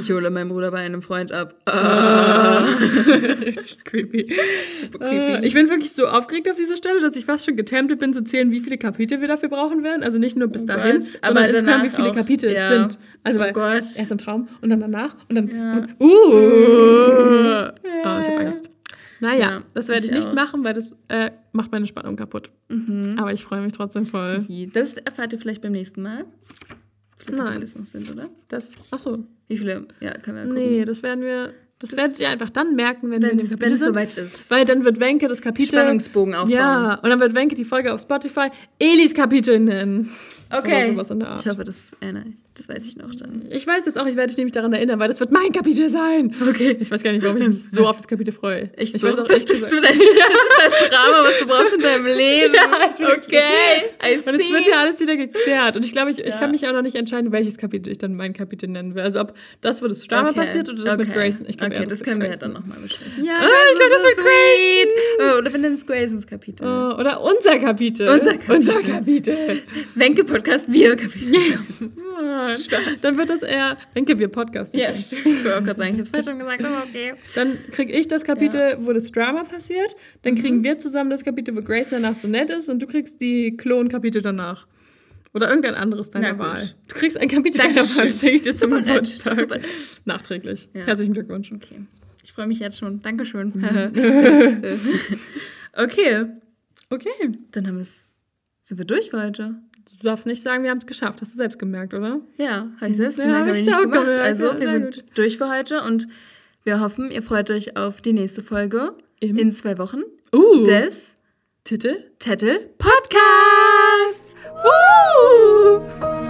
[0.00, 1.54] Ich hole meinen Bruder bei einem Freund ab.
[1.66, 4.32] Richtig creepy.
[4.80, 7.98] Super Äh, ich bin wirklich so aufgeregt auf dieser Stelle, dass ich fast schon getemptet
[7.98, 10.02] bin zu zählen, wie viele Kapitel wir dafür brauchen werden.
[10.02, 12.14] Also nicht nur bis Oh dahin, Gott, sondern aber insgesamt, wie viele auch.
[12.16, 12.72] Kapitel Ja.
[12.72, 12.98] es sind.
[13.22, 13.84] Also Oh Gott.
[13.96, 15.72] erst im Traum und dann danach und dann Ja.
[15.72, 17.70] und, uh.
[18.02, 18.70] Oh, ich habe Angst.
[19.22, 20.34] Naja, Ja, das werde ich ich nicht auch.
[20.34, 22.50] machen, weil das äh, macht meine Spannung kaputt.
[23.18, 24.46] Aber ich freue mich trotzdem voll.
[24.72, 26.24] Das erfahrt ihr vielleicht beim nächsten Mal.
[27.18, 27.46] Viele Nein.
[27.48, 28.30] Kapitel es noch sind, oder?
[28.48, 29.24] Das, ach so.
[29.50, 29.84] Wie viele?
[29.98, 30.62] Ja, können wir gucken.
[30.62, 33.60] Nee, das werden wir, das werdet ihr einfach dann merken, wenn wir in dem Kapitel
[33.60, 33.88] wenn es sind.
[33.88, 34.48] soweit ist.
[34.48, 35.76] Weil dann wird Wenke das Kapitel.
[35.76, 36.52] Spannungsbogen aufbauen.
[36.52, 38.48] Ja, und dann wird Wenke die Folge auf Spotify
[38.78, 40.10] Elis Kapitel nennen.
[40.52, 40.84] Okay.
[40.84, 41.40] Oder sowas in der Art.
[41.40, 43.46] Ich hoffe, das, äh, nein, das weiß ich noch dann.
[43.50, 45.88] Ich weiß es auch, ich werde dich nämlich daran erinnern, weil das wird mein Kapitel
[45.88, 46.34] sein.
[46.48, 46.76] Okay.
[46.80, 48.70] Ich weiß gar nicht, warum ich mich so auf das Kapitel freue.
[48.76, 49.06] Echt ich so?
[49.06, 51.80] weiß auch das echt bist du dein, Das ist das Drama, was du brauchst in
[51.80, 52.52] deinem Leben.
[52.52, 53.08] wirklich.
[53.08, 53.40] okay.
[54.04, 54.70] I Und es wird see.
[54.70, 55.76] ja alles wieder geklärt.
[55.76, 56.38] Und ich glaube, ich, ich Ja.
[56.38, 59.02] kann mich auch noch nicht entscheiden, welches Kapitel ich dann mein Kapitel nennen will.
[59.02, 60.40] Also ob das, wo das Drama Okay.
[60.40, 61.16] passiert oder das mit Okay.
[61.18, 61.46] Grayson.
[61.48, 62.52] Ich glaube, okay, das mit können wir ja Grayson.
[62.54, 63.24] dann nochmal besprechen.
[63.24, 64.94] Ja, Ah, ich glaub, das wird sweet.
[65.20, 66.66] Oh, oder wir nennen es Graysons Kapitel.
[66.66, 68.08] Oh, oder unser Kapitel.
[68.08, 68.56] Unser Kapitel.
[68.56, 69.62] Unser Kapitel.
[69.94, 71.34] Wenke Podcast, wir Kapitel.
[72.42, 72.58] Mann.
[73.02, 74.74] Dann wird das eher, denke wir Podcast.
[74.74, 75.26] Ja, stimmt.
[75.26, 77.14] Ich wollte auch gerade sagen, ich habe falsch schon gesagt, aber okay.
[77.34, 79.94] Dann kriege ich das Kapitel, wo das Drama passiert.
[80.22, 82.68] Dann kriegen wir zusammen das Kapitel, wo Grace danach so nett ist.
[82.68, 84.66] Und du kriegst die Klon-Kapitel danach.
[85.32, 86.38] Oder irgendein anderes deiner Na.
[86.38, 86.74] Wahl.
[86.88, 87.82] Du kriegst ein Kapitel deiner.
[87.82, 88.06] Wahl.
[88.06, 89.46] Das ich dir zum Geburtstag.
[90.04, 90.68] Nachträglich.
[90.74, 90.86] Ja.
[90.86, 91.52] Herzlichen Glückwunsch.
[91.52, 91.80] Okay.
[92.24, 93.00] Ich freue mich jetzt schon.
[93.02, 93.52] Dankeschön.
[93.54, 93.92] Mhm.
[95.76, 96.26] okay,
[96.92, 97.08] Okay.
[97.52, 98.08] dann haben wir es.
[98.64, 99.54] Sind wir durch für heute?
[99.98, 101.20] Du darfst nicht sagen, wir haben es geschafft.
[101.20, 102.20] Hast du selbst gemerkt, oder?
[102.36, 104.00] Ja, habe ich selbst Ja, gemerkt, hab habe ich ich nicht gemacht.
[104.06, 104.20] gemerkt.
[104.26, 105.04] Also, Ja, wir sind gut.
[105.18, 106.08] durch für heute und
[106.64, 110.02] wir hoffen, ihr freut euch auf die nächste Folge Im- in zwei Wochen
[110.34, 110.64] Uh.
[110.64, 111.16] des
[111.64, 112.04] Titel?
[112.18, 114.34] Tettel Podcasts.
[114.62, 116.29] Woo!